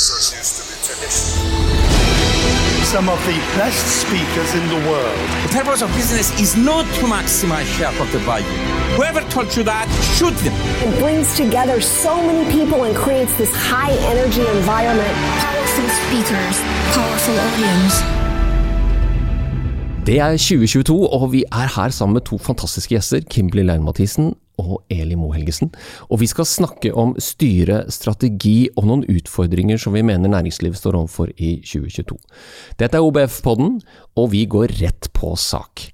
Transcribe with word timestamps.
This 0.00 0.32
used 0.32 0.56
to 0.56 0.62
be 0.64 0.76
tradition. 0.80 1.36
Some 2.88 3.10
of 3.10 3.20
the 3.28 3.36
best 3.60 3.84
speakers 4.00 4.50
in 4.54 4.64
the 4.72 4.80
world. 4.88 5.18
The 5.44 5.52
purpose 5.60 5.82
of 5.82 5.92
business 5.92 6.32
is 6.40 6.56
not 6.56 6.86
to 6.96 7.02
maximize 7.04 7.68
shareholder 7.76 8.22
value. 8.24 8.48
Whoever 8.96 9.20
told 9.28 9.54
you 9.54 9.62
that, 9.64 9.86
shoot 10.16 10.32
them. 10.40 10.56
It 10.88 10.98
brings 11.04 11.36
together 11.36 11.82
so 11.82 12.16
many 12.16 12.50
people 12.50 12.84
and 12.84 12.96
creates 12.96 13.36
this 13.36 13.52
high 13.52 13.92
energy 14.12 14.40
environment. 14.58 15.14
Powerful 15.44 15.88
speakers, 16.00 16.56
powerful 16.96 17.36
audience. 17.46 17.94
Det 20.06 20.18
er 20.18 20.30
2022, 20.30 21.12
og 21.12 21.32
vi 21.32 21.44
er 21.52 21.82
her 21.82 21.88
sammen 21.88 22.12
med 22.12 22.20
to 22.20 22.38
fantastiske 22.38 22.94
gjester, 22.94 23.20
Kimberley 23.30 23.64
Lein-Mathisen 23.64 24.34
og 24.60 24.82
Eli 24.92 25.18
Moe 25.18 25.34
Helgesen. 25.36 25.72
Og 26.08 26.22
vi 26.22 26.30
skal 26.30 26.48
snakke 26.48 26.92
om 26.96 27.14
styre, 27.20 27.84
strategi 27.92 28.70
og 28.76 28.88
noen 28.90 29.04
utfordringer 29.10 29.80
som 29.80 29.96
vi 29.96 30.04
mener 30.06 30.32
næringslivet 30.32 30.78
står 30.80 30.98
overfor 31.02 31.32
i 31.36 31.58
2022. 31.64 32.18
Dette 32.80 32.98
er 32.98 33.06
OBF-podden, 33.06 33.78
og 34.20 34.32
vi 34.34 34.46
går 34.50 34.76
rett 34.80 35.10
på 35.16 35.34
sak. 35.38 35.90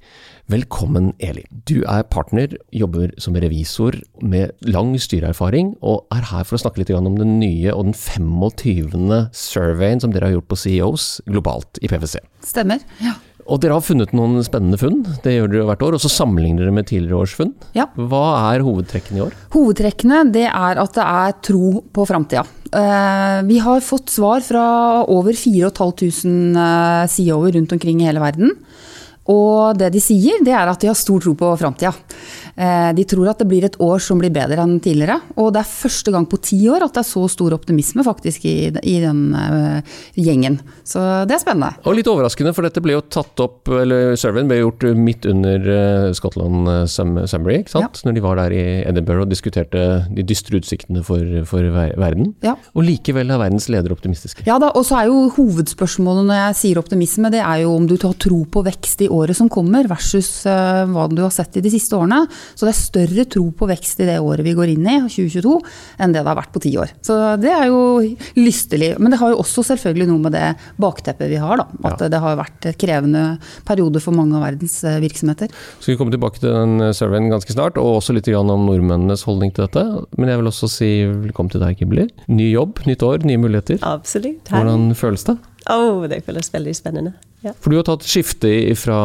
Velkommen, 0.47 1.09
Eli. 1.19 1.43
Du 1.67 1.81
er 1.91 2.05
partner, 2.07 2.53
jobber 2.71 3.11
som 3.19 3.35
revisor 3.35 3.97
med 4.23 4.53
lang 4.63 4.93
styreerfaring, 4.95 5.73
og 5.83 6.07
er 6.15 6.29
her 6.31 6.47
for 6.47 6.55
å 6.55 6.63
snakke 6.63 6.85
litt 6.85 6.93
om 6.95 7.17
den 7.19 7.41
nye 7.41 7.75
og 7.75 7.89
den 7.89 7.97
25. 7.99 9.27
surveyen 9.35 10.05
som 10.05 10.15
dere 10.15 10.31
har 10.31 10.37
gjort 10.37 10.53
på 10.53 10.61
CEOs 10.63 11.09
globalt 11.27 11.83
i 11.83 11.91
PwC. 11.91 12.21
Stemmer. 12.47 12.87
ja. 13.03 13.19
Og 13.47 13.61
dere 13.63 13.77
har 13.77 13.85
funnet 13.85 14.13
noen 14.17 14.43
spennende 14.43 14.79
funn, 14.81 15.05
det 15.23 15.37
gjør 15.37 15.51
dere 15.53 15.67
hvert 15.69 15.85
år, 15.87 15.97
og 15.97 16.03
så 16.03 16.11
sammenligner 16.11 16.67
dere 16.67 16.75
med 16.75 16.89
tidligere 16.91 17.21
års 17.23 17.37
funn. 17.39 17.53
Ja. 17.79 17.87
Hva 17.95 18.25
er 18.53 18.65
hovedtrekkene 18.67 19.21
i 19.21 19.25
år? 19.29 19.37
Hovedtrekkene 19.55 20.25
det 20.35 20.49
er 20.49 20.83
at 20.83 20.99
det 20.99 21.07
er 21.07 21.37
tro 21.47 21.71
på 21.95 22.07
framtida. 22.09 22.43
Eh, 22.67 23.39
vi 23.47 23.61
har 23.63 23.85
fått 23.87 24.11
svar 24.11 24.43
fra 24.43 24.67
over 25.13 25.37
4500 25.39 27.07
CEO-er 27.13 27.55
rundt 27.61 27.77
omkring 27.77 28.03
i 28.03 28.09
hele 28.09 28.23
verden. 28.23 28.57
Og 29.31 29.79
det 29.79 29.91
de 29.95 30.03
sier, 30.03 30.43
det 30.47 30.55
er 30.55 30.71
at 30.71 30.83
de 30.83 30.91
har 30.91 30.99
stor 30.99 31.23
tro 31.23 31.35
på 31.39 31.55
framtida. 31.59 31.95
Eh, 32.57 32.91
de 32.97 33.05
tror 33.05 33.29
at 33.29 33.43
det 33.43 33.49
blir 33.51 33.67
et 33.67 33.77
år 33.85 34.01
som 34.01 34.21
blir 34.21 34.33
bedre 34.33 34.63
enn 34.65 34.79
tidligere. 34.81 35.19
Og 35.37 35.51
det 35.53 35.61
er 35.61 35.69
første 35.69 36.13
gang 36.15 36.25
på 36.29 36.41
ti 36.41 36.59
år 36.73 36.87
at 36.87 36.95
det 36.97 37.03
er 37.03 37.09
så 37.09 37.27
stor 37.29 37.53
optimisme 37.57 38.05
faktisk 38.07 38.47
i, 38.49 38.57
i 38.81 38.97
den 39.03 39.23
uh, 39.37 39.97
gjengen. 40.17 40.59
Så 40.87 41.03
det 41.29 41.37
er 41.37 41.43
spennende. 41.43 41.77
Og 41.85 41.99
litt 41.99 42.09
overraskende, 42.09 42.55
for 42.57 42.65
dette 42.65 42.81
ble 42.85 42.97
jo 42.97 43.05
tatt 43.13 43.43
opp, 43.45 43.69
eller 43.69 44.17
surveyen 44.17 44.49
ble 44.49 44.61
gjort 44.63 44.87
midt 44.97 45.29
under 45.29 45.69
Scotland 46.17 46.89
Summary, 46.89 47.61
ikke 47.61 47.75
sant? 47.75 48.01
Ja. 48.01 48.09
Når 48.09 48.17
de 48.17 48.25
var 48.25 48.41
der 48.41 48.55
i 48.57 48.65
Edinburgh 48.87 49.27
og 49.27 49.33
diskuterte 49.33 49.85
de 50.15 50.25
dystre 50.27 50.61
utsiktene 50.61 51.03
for, 51.05 51.23
for 51.49 51.67
verden. 51.77 52.33
Ja. 52.45 52.57
Og 52.75 52.87
likevel 52.87 53.33
er 53.33 53.41
verdens 53.43 53.69
ledere 53.73 53.97
optimistiske. 53.97 54.47
Ja 54.49 54.59
da, 54.63 54.73
og 54.73 54.87
så 54.89 55.01
er 55.03 55.11
jo 55.11 55.27
hovedspørsmålet 55.37 56.31
når 56.31 56.41
jeg 56.41 56.59
sier 56.63 56.81
optimisme, 56.81 57.33
det 57.35 57.43
er 57.43 57.65
jo 57.67 57.75
om 57.77 57.89
du 57.89 57.97
har 58.01 58.17
tro 58.23 58.43
på 58.49 58.65
vekst 58.67 59.05
i 59.05 59.11
året 59.13 59.37
som 59.37 59.51
kommer, 59.53 59.89
versus 59.91 60.31
hva 60.47 61.09
du 61.13 61.21
har 61.25 61.35
sett 61.35 61.59
i 61.59 61.65
de 61.65 61.73
siste 61.73 61.99
årene. 61.99 62.25
Så 62.55 62.67
det 62.67 62.73
er 62.75 62.79
større 62.81 63.27
tro 63.33 63.47
på 63.57 63.69
vekst 63.71 64.03
i 64.05 64.09
det 64.09 64.19
året 64.21 64.47
vi 64.47 64.55
går 64.57 64.75
inn 64.75 64.87
i, 64.87 64.99
2022, 65.09 65.57
enn 66.03 66.15
det 66.15 66.23
det 66.27 66.33
har 66.33 66.39
vært 66.41 66.55
på 66.55 66.63
ti 66.65 66.73
år. 66.81 66.93
Så 67.07 67.17
det 67.41 67.53
er 67.53 67.69
jo 67.71 67.81
lystelig. 68.39 68.95
Men 68.99 69.15
det 69.15 69.21
har 69.21 69.33
jo 69.33 69.41
også 69.43 69.65
selvfølgelig 69.71 70.09
noe 70.11 70.25
med 70.27 70.35
det 70.37 70.47
bakteppet 70.83 71.31
vi 71.31 71.41
har, 71.41 71.61
da. 71.61 71.67
At 71.87 72.03
ja. 72.03 72.11
det 72.13 72.21
har 72.23 72.39
vært 72.41 72.69
krevende 72.81 73.25
perioder 73.69 74.03
for 74.03 74.17
mange 74.17 74.37
av 74.39 74.47
verdens 74.47 74.79
eh, 74.87 74.99
virksomheter. 75.05 75.53
Skal 75.79 75.95
vi 75.95 75.99
komme 76.01 76.15
tilbake 76.15 76.43
til 76.43 76.53
den 76.53 76.91
surveyen 76.97 77.31
ganske 77.33 77.55
snart, 77.55 77.81
og 77.81 78.01
også 78.01 78.17
litt 78.17 78.31
om 78.37 78.67
nordmennenes 78.67 79.23
holdning 79.29 79.53
til 79.55 79.67
dette. 79.67 79.85
Men 80.19 80.33
jeg 80.33 80.41
vil 80.41 80.51
også 80.51 80.71
si 80.71 80.91
velkommen 81.07 81.53
til 81.53 81.63
deg, 81.63 81.79
Kibli. 81.79 82.09
Ny 82.33 82.51
jobb, 82.51 82.83
nytt 82.89 83.05
år, 83.07 83.23
nye 83.29 83.41
muligheter. 83.41 83.79
Absolutt. 83.87 84.51
Hei. 84.51 84.59
Hvordan 84.63 84.91
føles 84.99 85.27
det? 85.29 85.39
Oh, 85.73 86.05
det 86.11 86.23
føles 86.27 86.53
veldig 86.53 86.75
spennende. 86.79 87.17
Ja. 87.47 87.55
For 87.63 87.71
du 87.71 87.79
har 87.79 87.87
tatt 87.87 88.07
skifte 88.09 88.51
fra 88.81 88.99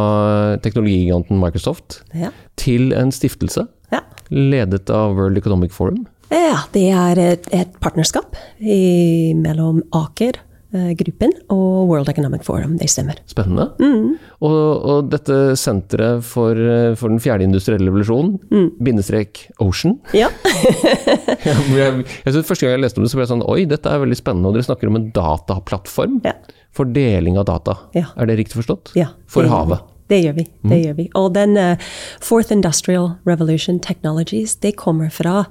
teknologigiganten 0.64 1.38
Microsoft 1.42 2.02
ja. 2.18 2.32
til 2.58 2.90
en 2.98 3.14
stiftelse 3.14 3.68
ja. 3.94 4.02
ledet 4.34 4.90
av 4.90 5.14
World 5.20 5.38
Economic 5.38 5.76
Forum. 5.76 6.08
Ja, 6.32 6.64
det 6.74 6.88
er 6.96 7.20
et, 7.20 7.52
et 7.54 7.76
partnerskap 7.84 8.38
i, 8.58 9.36
mellom 9.36 9.82
Aker 9.94 10.40
eh, 10.72 10.94
gruppen 10.96 11.34
og 11.52 11.90
World 11.90 12.10
Economic 12.10 12.46
Forum, 12.48 12.78
det 12.80 12.88
stemmer. 12.90 13.20
Spennende. 13.30 13.68
Mm. 13.84 14.16
Og, 14.40 14.56
og, 14.56 15.12
dette 15.12 15.58
senteret 15.60 16.24
for, 16.26 16.56
eh, 16.56 16.96
for, 16.96 17.12
den 17.12 17.20
fjerde 17.22 17.46
industrielle 17.46 17.92
revolusjonen, 17.92 18.40
mm. 18.48 18.70
bindestrek 18.80 19.44
Ocean 19.62 20.00
Ja. 20.22 20.32
jeg, 21.46 21.68
jeg, 21.76 22.08
jeg, 22.08 22.48
Første 22.48 22.64
gang 22.64 22.78
jeg 22.78 22.86
leste 22.88 23.04
om 23.04 23.06
det, 23.06 23.12
så 23.12 23.20
ble 23.20 23.28
jeg 23.28 23.34
sånn 23.36 23.46
Oi, 23.52 23.60
dette 23.70 23.92
er 23.92 24.02
veldig 24.06 24.18
spennende. 24.18 24.50
Og 24.50 24.58
dere 24.58 24.70
snakker 24.72 24.90
om 24.90 25.02
en 25.02 25.12
dataplattform 25.14 26.22
ja. 26.26 26.38
For 26.74 26.86
deling 26.86 27.38
av 27.38 27.46
data. 27.46 27.78
Ja. 27.94 28.06
Er 28.16 28.26
det 28.26 28.38
riktig 28.40 28.56
forstått? 28.62 28.92
Ja. 28.96 29.14
For 29.28 29.44
havet. 29.44 29.88
Det 30.12 30.20
gjør 30.20 30.34
vi. 30.34 30.46
det 30.68 30.78
gjør 30.84 30.96
vi. 30.98 31.10
Og 31.16 31.34
den 31.36 31.56
uh, 31.58 31.78
Fourth 32.20 32.52
Industrial 32.52 33.14
Revolution 33.28 33.80
Technologies, 33.80 34.56
det 34.56 34.76
kommer 34.76 35.10
fra 35.10 35.46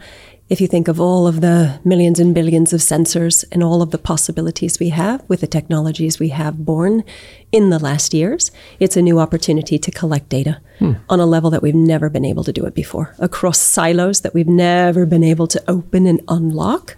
if 0.51 0.61
you 0.61 0.67
think 0.67 0.89
of 0.89 1.01
all 1.01 1.29
of 1.29 1.41
the 1.41 1.81
millions 1.85 2.19
and 2.19 2.35
billions 2.35 2.73
of 2.73 2.81
sensors 2.81 3.45
and 3.53 3.63
all 3.63 3.83
of 3.83 3.93
the 3.93 3.99
possibilities 3.99 4.81
we 4.81 4.89
have 4.89 5.23
with 5.29 5.41
the 5.41 5.47
technologies 5.47 6.19
we 6.19 6.29
have 6.31 6.65
born 6.65 7.05
in 7.53 7.71
the 7.71 7.79
last 7.79 8.13
years, 8.13 8.51
it's 8.81 8.97
a 8.97 9.03
new 9.03 9.21
opportunity 9.21 9.79
to 9.79 9.91
collect 9.93 10.29
data 10.29 10.61
hmm. 10.81 10.95
on 11.09 11.21
a 11.21 11.27
level 11.27 11.51
that 11.51 11.63
we've 11.63 11.75
never 11.75 12.11
been 12.11 12.25
able 12.25 12.43
to 12.43 12.53
do 12.53 12.67
it 12.67 12.75
before, 12.75 13.15
across 13.21 13.61
silos 13.61 14.23
that 14.23 14.35
we've 14.35 14.49
never 14.49 15.07
been 15.07 15.23
able 15.23 15.47
to 15.47 15.63
open 15.69 16.07
and 16.07 16.21
unlock. 16.27 16.97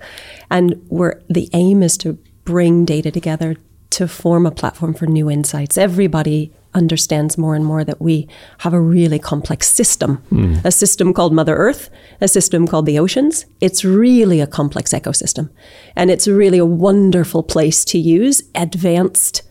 And 0.50 0.82
where 0.88 1.20
the 1.28 1.50
aim 1.52 1.82
is 1.82 1.98
to 1.98 2.18
bring 2.44 2.86
data 2.86 3.10
together 3.10 3.56
to 3.92 4.08
form 4.08 4.46
a 4.46 4.50
platform 4.50 4.94
for 4.94 5.06
new 5.06 5.30
insights. 5.30 5.78
Everybody 5.78 6.52
understands 6.74 7.36
more 7.36 7.54
and 7.54 7.64
more 7.64 7.84
that 7.84 8.00
we 8.00 8.26
have 8.58 8.72
a 8.72 8.80
really 8.80 9.18
complex 9.18 9.70
system 9.70 10.22
mm. 10.32 10.64
a 10.64 10.70
system 10.70 11.12
called 11.12 11.32
Mother 11.32 11.54
Earth, 11.54 11.90
a 12.20 12.28
system 12.28 12.66
called 12.66 12.86
the 12.86 12.98
oceans. 12.98 13.44
It's 13.60 13.84
really 13.84 14.40
a 14.40 14.46
complex 14.46 14.92
ecosystem. 14.92 15.50
And 15.94 16.10
it's 16.10 16.26
really 16.26 16.58
a 16.58 16.66
wonderful 16.66 17.42
place 17.42 17.84
to 17.86 17.98
use 17.98 18.42
advanced 18.54 19.42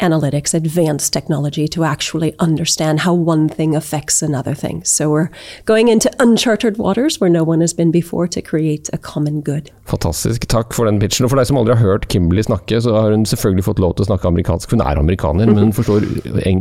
analytics, 0.00 0.54
advanced 0.54 1.12
technology 1.12 1.68
to 1.68 1.84
actually 1.84 2.34
understand 2.38 3.00
how 3.00 3.14
one 3.14 3.48
thing 3.48 3.76
affects 3.76 4.22
another 4.22 4.54
thing. 4.54 4.82
So 4.84 5.10
we're 5.10 5.30
going 5.64 5.88
into 5.88 6.10
uncharted 6.18 6.78
waters 6.78 7.20
where 7.20 7.30
no 7.30 7.44
one 7.44 7.60
has 7.60 7.72
been 7.72 7.90
before 7.90 8.26
to 8.28 8.42
create 8.42 8.90
a 8.92 8.98
common 8.98 9.40
good. 9.40 9.70
Fantastisk. 9.90 10.46
Takk 10.48 10.72
for 10.76 10.86
den 10.86 11.00
pitchen. 11.02 11.26
Og 11.26 11.32
for 11.32 11.40
deg 11.40 11.48
som 11.48 11.58
aldri 11.58 11.74
har 11.74 11.82
hørt 11.82 12.06
Kimberley 12.12 12.44
snakke, 12.46 12.78
så 12.82 12.94
har 12.94 13.10
hun 13.14 13.26
selvfølgelig 13.26 13.66
fått 13.66 13.82
lov 13.82 13.96
til 13.96 14.06
å 14.06 14.10
snakke 14.10 14.28
amerikansk. 14.30 14.70
Hun 14.70 14.84
er 14.84 15.00
amerikaner, 15.00 15.50
men 15.50 15.64
hun 15.66 15.74
forstår 15.74 16.06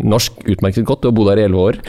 norsk 0.01 0.41
utmerket 0.49 0.87
godt. 0.89 1.03
Du 1.03 1.11
har 1.11 1.17
bodd 1.17 1.29
her 1.33 1.43
i 1.43 1.45
elleve 1.45 1.67
år. 1.69 1.79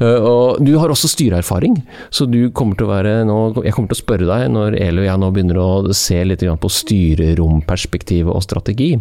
Eh, 0.00 0.26
og 0.30 0.62
du 0.64 0.72
har 0.80 0.92
også 0.92 1.10
styreerfaring, 1.12 1.78
så 2.08 2.24
du 2.30 2.48
kommer 2.56 2.78
til 2.78 2.88
å 2.88 2.92
være 2.94 3.12
nå 3.28 3.36
Jeg 3.66 3.74
kommer 3.74 3.90
til 3.92 3.98
å 3.98 4.02
spørre 4.02 4.28
deg 4.28 4.48
når 4.52 4.76
Eli 4.80 5.04
og 5.04 5.08
jeg 5.08 5.20
nå 5.20 5.30
begynner 5.34 5.60
å 5.60 5.96
se 5.96 6.18
litt 6.24 6.44
på 6.46 6.70
styreromperspektivet 6.72 8.32
og 8.32 8.44
strategi. 8.44 8.94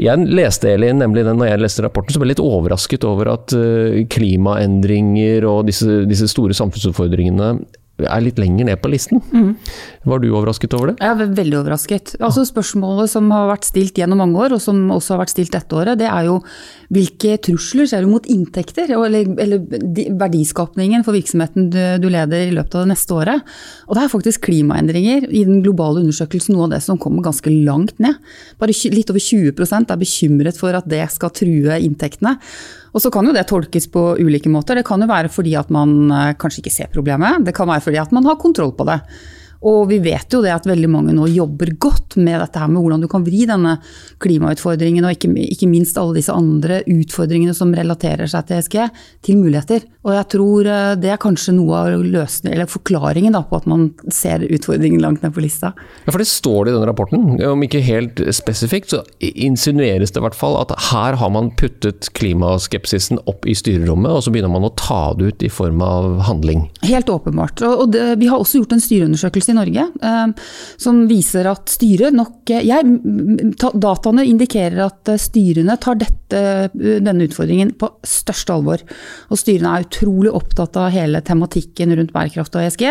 Jeg 0.00 0.28
leste 0.32 0.70
Eli 0.72 0.88
nemlig 0.96 1.11
nemlig 1.12 1.26
den, 1.28 1.38
når 1.40 1.52
jeg 1.52 1.62
leste 1.62 1.84
rapporten, 1.84 2.14
så 2.14 2.20
ble 2.20 2.30
jeg 2.30 2.38
litt 2.38 2.44
overrasket 2.44 3.04
over 3.08 3.34
at 3.34 3.52
uh, 3.52 4.00
klimaendringer 4.12 5.44
og 5.48 5.68
disse, 5.68 6.02
disse 6.08 6.30
store 6.32 6.56
samfunnsutfordringene 6.56 7.52
er 8.02 8.24
litt 8.24 8.40
lenger 8.40 8.66
ned 8.66 8.80
på 8.82 8.90
listen. 8.90 9.20
Mm. 9.30 9.52
Var 10.02 10.18
du 10.18 10.32
overrasket 10.34 10.72
over 10.74 10.90
det? 10.90 10.96
Jeg 10.98 11.14
er 11.14 11.34
veldig 11.38 11.58
overrasket. 11.60 12.14
Altså 12.18 12.42
Spørsmålet 12.48 13.12
som 13.12 13.28
har 13.30 13.46
vært 13.52 13.68
stilt 13.68 13.98
gjennom 14.00 14.18
mange 14.18 14.40
år, 14.42 14.56
og 14.56 14.62
som 14.62 14.80
også 14.90 15.14
har 15.14 15.20
vært 15.22 15.34
stilt 15.34 15.52
dette 15.54 15.76
året, 15.78 16.00
det 16.00 16.08
er 16.10 16.26
jo 16.26 16.40
hvilke 16.92 17.36
trusler 17.46 17.86
ser 17.86 18.02
du 18.02 18.10
mot 18.10 18.26
inntekter, 18.26 18.90
eller, 18.96 19.30
eller 19.44 19.62
verdiskapningen 20.18 21.06
for 21.06 21.14
virksomheten 21.14 21.70
du, 21.72 21.78
du, 22.02 22.08
leder 22.10 22.48
i 22.48 22.54
løpet 22.56 22.74
av 22.74 22.82
det 22.84 22.92
neste 22.96 23.14
året. 23.14 23.52
Og 23.86 23.94
det 23.94 24.02
er 24.02 24.12
faktisk 24.12 24.48
klimaendringer 24.48 25.28
i 25.30 25.44
den 25.46 25.62
globale 25.62 26.02
undersøkelsen 26.02 26.56
noe 26.56 26.66
av 26.66 26.74
det 26.74 26.82
som 26.84 26.98
kommer 27.00 27.22
ganske 27.24 27.52
langt 27.62 28.02
ned. 28.02 28.18
Bare 28.58 28.74
litt 28.92 29.12
over 29.12 29.22
20% 29.22 29.94
er 29.94 30.00
bekymret 30.00 30.58
for 30.58 30.74
at 30.74 30.88
det 30.90 31.04
skal 31.14 31.30
true 31.36 31.78
inntektene. 31.78 32.40
Og 32.92 33.00
så 33.00 33.12
kan 33.12 33.24
jo 33.24 33.36
det 33.36 33.46
tolkes 33.48 33.86
på 33.92 34.02
ulike 34.18 34.50
måter. 34.52 34.76
Det 34.76 34.86
kan 34.88 35.00
jo 35.00 35.08
være 35.08 35.30
fordi 35.32 35.54
at 35.56 35.70
man 35.72 36.10
eh, 36.10 36.34
kanskje 36.40 36.60
ikke 36.64 36.74
ser 36.74 36.90
problemet. 36.92 37.46
Det 37.46 37.54
kan 37.56 37.70
være 37.70 37.86
fordi 37.86 38.02
at 38.02 38.12
man 38.12 38.26
har 38.28 38.40
kontroll 38.42 38.74
på 38.76 38.88
det. 38.90 38.98
Og 39.68 39.86
vi 39.92 40.00
vet 40.02 40.34
jo 40.34 40.40
det 40.42 40.50
at 40.54 40.66
veldig 40.66 40.90
mange 40.90 41.14
nå 41.14 41.28
jobber 41.30 41.70
godt 41.78 42.16
med 42.18 42.40
dette 42.42 42.58
her 42.58 42.70
med 42.72 42.82
hvordan 42.82 43.04
du 43.04 43.08
kan 43.10 43.24
vri 43.26 43.44
denne 43.46 43.76
klimautfordringen, 44.22 45.06
og 45.06 45.14
ikke, 45.14 45.30
ikke 45.54 45.70
minst 45.70 45.98
alle 46.00 46.18
disse 46.18 46.34
andre 46.34 46.80
utfordringene 46.90 47.54
som 47.54 47.74
relaterer 47.76 48.30
seg 48.30 48.48
til 48.48 48.58
ESG, 48.58 48.78
til 49.22 49.38
muligheter. 49.38 49.86
Og 50.02 50.14
jeg 50.16 50.26
tror 50.34 50.66
eh, 50.66 50.92
det 50.98 51.12
er 51.14 51.20
kanskje 51.22 51.54
noe 51.54 51.78
av 51.78 52.02
løsningen, 52.02 52.56
eller 52.56 52.70
forklaringen 52.70 53.36
da, 53.36 53.44
på 53.46 53.60
at 53.60 53.68
man 53.70 53.88
ser 54.12 54.42
utfordringen 54.48 55.02
langt 55.02 55.22
ned 55.22 55.34
på 55.36 55.44
lista. 55.44 55.72
Ja, 56.06 56.10
for 56.10 56.22
det 56.22 56.28
står 56.30 56.66
det 56.66 56.72
i 56.72 56.76
den 56.76 56.86
rapporten. 56.88 57.28
Om 57.46 57.66
ikke 57.66 57.82
helt 57.86 58.22
spesifikt, 58.34 58.92
så 58.92 59.02
insinueres 59.22 60.14
det 60.14 60.22
i 60.22 60.24
hvert 60.26 60.38
fall 60.38 60.58
at 60.58 60.74
her 60.90 61.18
har 61.20 61.32
man 61.34 61.52
puttet 61.58 62.10
klimaskepsisen 62.18 63.22
opp 63.30 63.46
i 63.46 63.54
styrerommet, 63.58 64.10
og 64.10 64.26
så 64.26 64.34
begynner 64.34 64.52
man 64.52 64.66
å 64.66 64.72
ta 64.78 65.12
det 65.18 65.30
ut 65.30 65.46
i 65.46 65.52
form 65.52 65.82
av 65.86 66.18
handling. 66.26 66.66
Helt 66.86 67.10
åpenbart. 67.12 67.62
Og 67.66 67.94
det, 67.94 68.04
vi 68.20 68.30
har 68.30 68.42
også 68.42 68.62
gjort 68.62 68.74
en 68.76 68.82
styreundersøkelse 68.82 69.54
i 69.54 69.58
Norge 69.58 69.86
eh, 70.02 70.50
som 70.82 71.04
viser 71.10 71.46
at 71.50 71.70
styret 71.70 72.14
nok 72.16 72.50
eh, 72.50 72.64
jeg, 72.66 72.98
Dataene 73.72 74.26
indikerer 74.26 74.82
at 74.88 75.12
eh, 75.12 75.20
styrene 75.20 75.78
tar 75.82 76.00
dette, 76.00 76.42
denne 76.74 77.26
utfordringen 77.28 77.74
på 77.78 77.90
største 78.06 78.54
alvor. 78.54 78.82
Og 79.30 79.38
styrene 79.40 79.76
er 79.76 79.91
utrolig 79.92 80.32
opptatt 80.32 80.76
av 80.80 80.92
hele 80.94 81.20
tematikken 81.24 81.92
rundt 81.96 82.14
bærekraft 82.14 82.56
og 82.56 82.64
ESG. 82.64 82.86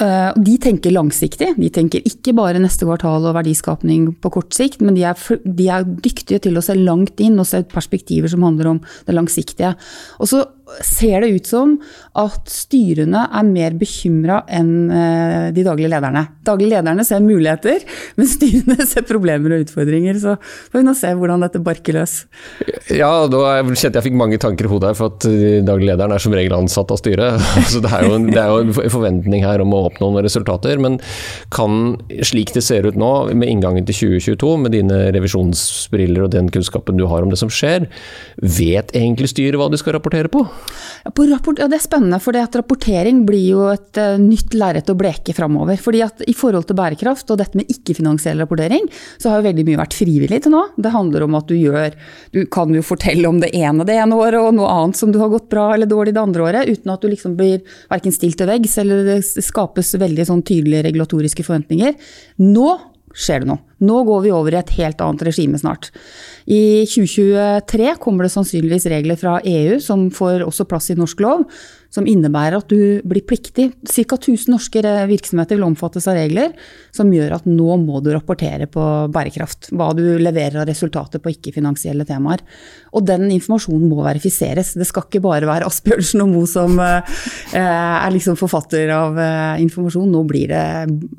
Eh, 0.00 0.32
De 0.36 0.56
tenker 0.60 0.92
langsiktig. 0.92 1.54
De 1.56 1.70
tenker 1.72 2.04
ikke 2.04 2.34
bare 2.36 2.60
neste 2.60 2.88
kvartal 2.88 3.24
og 3.24 3.36
verdiskapning 3.36 4.10
på 4.20 4.32
kort 4.32 4.56
sikt, 4.56 4.82
men 4.84 4.96
de 4.96 5.04
er, 5.08 5.16
de 5.44 5.68
er 5.68 5.84
dyktige 5.84 6.42
til 6.42 6.56
å 6.56 6.64
se 6.64 6.76
langt 6.76 7.20
inn 7.20 7.38
og 7.40 7.48
se 7.48 7.62
perspektiver 7.64 8.28
som 8.32 8.44
handler 8.44 8.74
om 8.74 8.80
det 9.06 9.16
langsiktige. 9.16 9.74
Og 10.20 10.28
så 10.32 10.44
ser 10.82 11.22
det 11.22 11.30
ut 11.36 11.46
som 11.46 11.76
at 12.18 12.50
styrene 12.50 13.26
er 13.38 13.46
mer 13.46 13.76
bekymra 13.78 14.40
enn 14.50 14.90
eh, 14.90 15.48
de 15.54 15.64
daglige 15.66 15.90
lederne. 15.92 16.24
Daglige 16.46 16.72
lederne 16.74 17.04
ser 17.06 17.22
muligheter, 17.22 17.84
men 18.18 18.30
styrene 18.30 18.86
ser 18.88 19.06
problemer 19.06 19.54
og 19.54 19.66
utfordringer. 19.66 20.18
Så 20.22 20.34
får 20.40 20.80
vi 20.80 20.84
nå 20.88 20.96
se 20.98 21.12
hvordan 21.14 21.46
dette 21.46 21.62
barker 21.64 22.00
løs. 22.00 22.16
Ja, 22.90 23.10
da 23.30 23.44
kjente 23.62 24.00
jeg 24.00 24.08
fikk 24.08 24.18
mange 24.18 24.40
tanker 24.42 24.66
i 24.66 24.72
hodet 24.72 24.90
her, 24.90 24.98
for 24.98 25.14
at 25.14 25.28
daglig 25.66 25.90
lederen 25.92 26.16
er 26.16 26.22
som 26.22 26.34
regel 26.34 26.56
ansatt 26.58 26.90
av 26.92 27.00
styret. 27.00 27.46
Så 27.72 27.82
det 27.84 27.92
er, 27.92 28.08
en, 28.10 28.28
det 28.32 28.42
er 28.42 28.50
jo 28.50 28.66
en 28.66 28.94
forventning 28.96 29.46
her 29.46 29.62
om 29.62 29.74
å 29.76 29.84
oppnå 29.90 30.10
noen 30.10 30.26
resultater. 30.26 30.80
Men 30.82 30.98
kan, 31.54 31.94
slik 32.26 32.54
det 32.56 32.64
ser 32.66 32.88
ut 32.88 32.98
nå, 32.98 33.12
med 33.36 33.50
inngangen 33.52 33.86
til 33.86 34.18
2022, 34.18 34.52
med 34.64 34.74
dine 34.74 35.00
revisjonsbriller 35.14 36.26
og 36.26 36.34
den 36.34 36.50
kunnskapen 36.52 36.98
du 36.98 37.06
har 37.10 37.22
om 37.22 37.32
det 37.32 37.40
som 37.40 37.52
skjer, 37.52 37.86
vet 38.42 38.94
egentlig 38.96 39.30
styret 39.32 39.60
hva 39.60 39.70
de 39.70 39.78
skal 39.80 39.96
rapportere 39.98 40.32
på? 40.32 40.46
Ja, 41.06 41.12
rapport, 41.30 41.58
ja, 41.58 41.68
det 41.70 41.78
er 41.78 41.84
spennende, 41.84 42.18
for 42.22 42.34
rapportering 42.34 43.20
blir 43.26 43.44
jo 43.44 43.66
et 43.70 43.98
uh, 44.00 44.16
nytt 44.18 44.54
lerret 44.58 44.90
å 44.90 44.96
bleke 44.98 45.34
framover. 45.36 45.78
Fordi 45.78 46.02
at 46.02 46.24
I 46.26 46.34
forhold 46.34 46.66
til 46.66 46.78
bærekraft 46.78 47.30
og 47.30 47.38
dette 47.38 47.58
med 47.58 47.70
ikke-finansiell 47.70 48.42
rapportering, 48.42 48.88
så 49.22 49.30
har 49.30 49.40
jo 49.40 49.48
veldig 49.48 49.66
mye 49.68 49.80
vært 49.82 49.96
frivillig 49.98 50.42
til 50.44 50.56
nå. 50.56 50.64
Det 50.76 50.94
handler 50.94 51.26
om 51.26 51.38
at 51.38 51.46
du 51.46 51.54
gjør 51.54 51.94
Du 52.34 52.42
kan 52.50 52.72
jo 52.74 52.82
fortelle 52.82 53.28
om 53.28 53.38
det 53.40 53.52
ene 53.54 53.86
det 53.86 53.96
ene 54.00 54.18
året, 54.18 54.40
og 54.40 54.56
noe 54.56 54.72
annet 54.72 54.98
som 54.98 55.12
du 55.14 55.20
har 55.22 55.30
gått 55.32 55.48
bra 55.52 55.68
eller 55.74 55.88
dårlig 55.90 56.16
det 56.16 56.22
andre 56.22 56.48
året, 56.48 56.72
uten 56.72 56.92
at 56.92 57.02
du 57.02 57.08
liksom 57.12 57.36
blir 57.38 57.62
verken 57.90 58.14
stilt 58.14 58.38
til 58.40 58.50
veggs 58.50 58.76
eller 58.82 59.06
det 59.06 59.20
skapes 59.24 59.94
veldig 60.00 60.26
sånn 60.28 60.44
tydelige 60.46 60.88
regulatoriske 60.88 61.46
forventninger. 61.46 61.94
Nå 62.42 62.68
skjer 63.16 63.42
det 63.42 63.50
noe. 63.50 63.62
Nå 63.86 64.02
går 64.08 64.24
vi 64.24 64.32
over 64.34 64.54
i 64.54 64.60
et 64.60 64.74
helt 64.78 65.00
annet 65.04 65.24
regime 65.28 65.58
snart. 65.60 65.90
I 66.46 66.86
2023 66.86 67.96
kommer 67.98 68.26
det 68.26 68.30
sannsynligvis 68.30 68.86
regler 68.92 69.18
fra 69.18 69.40
EU 69.42 69.80
som 69.82 70.06
får 70.14 70.44
også 70.46 70.66
plass 70.70 70.92
i 70.92 70.96
norsk 70.98 71.18
lov, 71.24 71.42
som 71.90 72.06
innebærer 72.06 72.60
at 72.60 72.70
du 72.70 73.02
blir 73.02 73.24
pliktig. 73.26 73.72
Ca. 73.82 74.14
1000 74.14 74.52
norske 74.54 74.82
virksomheter 75.10 75.58
vil 75.58 75.66
omfattes 75.66 76.06
av 76.06 76.14
regler 76.18 76.54
som 76.94 77.10
gjør 77.10 77.34
at 77.38 77.50
nå 77.50 77.80
må 77.82 77.98
du 78.04 78.12
rapportere 78.14 78.68
på 78.70 78.86
bærekraft. 79.10 79.72
Hva 79.74 79.90
du 79.98 80.04
leverer 80.22 80.60
av 80.62 80.70
resultater 80.70 81.22
på 81.22 81.34
ikke-finansielle 81.34 82.06
temaer. 82.06 82.46
Og 82.94 83.06
den 83.10 83.26
informasjonen 83.32 83.90
må 83.90 84.06
verifiseres. 84.06 84.76
Det 84.78 84.86
skal 84.86 85.08
ikke 85.08 85.24
bare 85.26 85.50
være 85.50 85.66
Asbjørnsen 85.66 86.22
og 86.22 86.34
Moe 86.34 86.50
som 86.50 86.78
eh, 86.78 87.18
er 87.58 88.10
liksom 88.14 88.38
forfatter 88.38 88.94
av 88.94 89.18
eh, 89.18 89.62
informasjon. 89.66 90.10
Nå 90.14 90.26
blir 90.30 90.54
det 90.54 90.66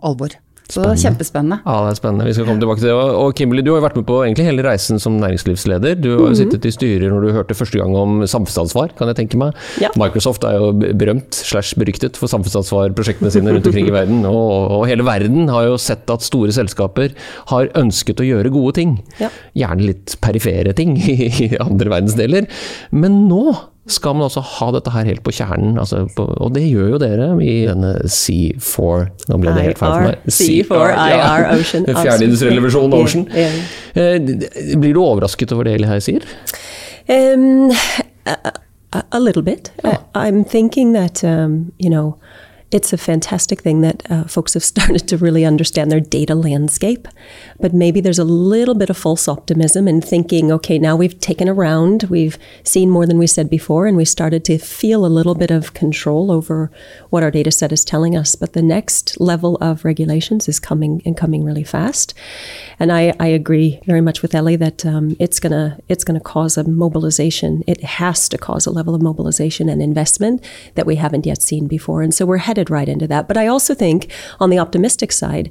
alvor. 0.07 0.39
Så 0.67 0.83
det 0.83 0.89
er 0.91 0.99
kjempespennende. 0.99 1.61
Ja, 1.63 1.75
det 1.85 1.93
er 1.93 1.97
spennende. 2.01 2.25
Vi 2.27 2.33
skal 2.35 2.47
komme 2.47 2.59
tilbake 2.59 2.81
til 2.81 2.89
det. 2.91 2.95
Og 2.97 3.29
Kimberly, 3.39 3.63
du 3.63 3.69
har 3.71 3.79
jo 3.79 3.85
vært 3.85 3.99
med 3.99 4.07
på 4.09 4.17
egentlig 4.25 4.47
hele 4.49 4.65
reisen 4.65 4.99
som 4.99 5.15
næringslivsleder. 5.21 5.95
Du 6.03 6.09
har 6.11 6.25
jo 6.25 6.39
sittet 6.41 6.67
i 6.67 6.73
styrer 6.75 7.13
når 7.13 7.23
du 7.23 7.31
hørte 7.37 7.55
første 7.55 7.79
gang 7.79 7.95
om 7.95 8.19
samfunnsansvar, 8.27 8.91
kan 8.99 9.11
jeg 9.11 9.19
tenke 9.21 9.39
meg. 9.39 9.55
Ja. 9.79 9.93
Microsoft 9.99 10.43
er 10.47 10.57
jo 10.59 10.73
berømt 10.75 11.39
slash 11.39 11.79
beryktet 11.79 12.19
for 12.19 12.31
samfunnsansvarprosjektene 12.33 13.31
sine 13.31 13.55
rundt 13.55 13.69
omkring 13.71 13.87
i 13.87 13.95
verden. 13.95 14.27
Og, 14.27 14.75
og 14.79 14.83
hele 14.91 15.07
verden 15.07 15.47
har 15.53 15.69
jo 15.69 15.79
sett 15.79 16.11
at 16.11 16.25
store 16.27 16.51
selskaper 16.55 17.15
har 17.53 17.71
ønsket 17.79 18.19
å 18.19 18.27
gjøre 18.27 18.51
gode 18.51 18.75
ting. 18.81 18.97
Ja. 19.23 19.31
Gjerne 19.55 19.87
litt 19.93 20.17
perifere 20.23 20.75
ting 20.75 20.97
i 20.99 21.53
andre 21.63 21.95
verdensdeler. 21.95 22.51
Men 22.91 23.23
nå 23.31 23.55
skal 23.87 24.13
man 24.17 24.25
også 24.27 24.41
ha 24.43 24.67
dette 24.75 24.91
her 24.91 25.05
helt 25.07 25.21
på 25.23 25.31
kjernen, 25.31 25.77
altså 25.79 26.03
på, 26.15 26.25
og 26.43 26.53
det 26.55 26.63
gjør 26.67 26.89
jo 26.93 26.97
dere 27.01 27.27
i 27.43 27.53
denne 27.69 27.93
C4 28.03 29.07
Nå 29.31 29.37
ble 29.41 29.53
det 29.55 29.63
helt 29.69 29.79
feil 29.79 29.93
for 29.95 30.07
meg. 30.09 30.27
C4 30.27 30.89
IR 31.07 31.47
Ocean. 31.55 31.85
Fjerde 31.87 32.27
industrielle 32.27 32.59
revolusjon, 32.59 32.91
Ja, 32.91 33.03
Ocean. 33.03 33.27
ja. 33.31 33.49
Eh, 33.97 34.77
Blir 34.81 34.93
du 34.93 35.01
overrasket 35.03 35.51
over 35.55 35.63
det 35.69 35.77
Eli 35.79 35.87
her 35.87 35.99
sier? 36.03 36.25
Um, 37.07 37.71
a, 38.27 38.35
a, 38.91 39.01
a 39.11 39.19
little 39.19 39.41
bit. 39.43 39.71
I, 39.83 39.97
I'm 40.13 40.43
thinking 40.43 40.91
that 40.93 41.23
um, 41.23 41.71
you 41.79 41.89
know, 41.89 42.17
it's 42.69 42.91
a 42.91 42.97
fantastic 42.97 43.61
thing 43.61 43.79
that 43.81 44.03
uh, 44.11 44.25
folks 44.25 44.53
have 44.53 44.63
started 44.73 45.07
to 45.07 45.17
really 45.17 45.45
understand 45.45 45.91
their 45.91 45.99
data 45.99 46.35
landscape, 46.35 47.07
but 47.59 47.73
maybe 47.73 48.01
there's 48.01 48.19
a 48.19 48.25
little 48.25 48.75
bit 48.75 48.89
of 48.89 48.97
false 48.97 49.27
optimism 49.27 49.87
in 49.87 50.01
thinking, 50.01 50.51
okay, 50.51 50.77
now 50.77 50.95
we've 50.95 51.19
taken 51.19 51.47
a 51.47 51.53
round, 51.53 52.03
we've 52.03 52.37
seen 52.63 52.89
more 52.89 53.05
than 53.05 53.17
we 53.17 53.27
said 53.27 53.49
before, 53.49 53.87
and 53.87 53.95
we 53.95 54.05
started 54.05 54.43
to 54.45 54.57
feel 54.57 55.05
a 55.05 55.07
little 55.07 55.35
bit 55.35 55.51
of 55.51 55.73
control 55.73 56.29
over 56.31 56.69
what 57.09 57.23
our 57.23 57.31
data 57.31 57.51
set 57.51 57.71
is 57.71 57.85
telling 57.85 58.15
us. 58.17 58.35
But 58.35 58.53
the 58.53 58.61
next 58.61 59.19
level 59.19 59.55
of 59.57 59.85
regulations 59.85 60.49
is 60.49 60.59
coming 60.59 61.01
and 61.05 61.15
coming 61.15 61.43
really 61.43 61.63
fast, 61.63 62.13
and 62.79 62.91
I, 62.91 63.13
I 63.19 63.27
agree 63.27 63.79
very 63.85 64.01
much 64.01 64.21
with 64.21 64.35
Ellie 64.35 64.57
that 64.57 64.85
um, 64.85 65.15
it's 65.19 65.39
gonna 65.39 65.79
it's 65.87 66.03
gonna 66.03 66.19
cause 66.19 66.57
a 66.57 66.67
mobilization. 66.67 67.63
It 67.65 67.83
has 67.83 68.27
to 68.29 68.37
cause 68.37 68.65
a 68.65 68.71
level 68.71 68.93
of 68.93 69.01
mobilization 69.01 69.69
and 69.69 69.81
investment 69.81 70.43
that 70.75 70.85
we 70.85 70.95
haven't 70.95 71.25
yet 71.25 71.41
seen 71.41 71.67
before, 71.67 72.01
and 72.01 72.13
so 72.13 72.25
we're 72.25 72.37
headed 72.57 72.69
right 72.69 72.89
into 72.89 73.07
that. 73.07 73.27
But 73.27 73.37
I 73.37 73.47
also 73.47 73.73
think 73.75 74.11
on 74.39 74.49
the 74.49 74.59
optimistic 74.59 75.11
side, 75.11 75.49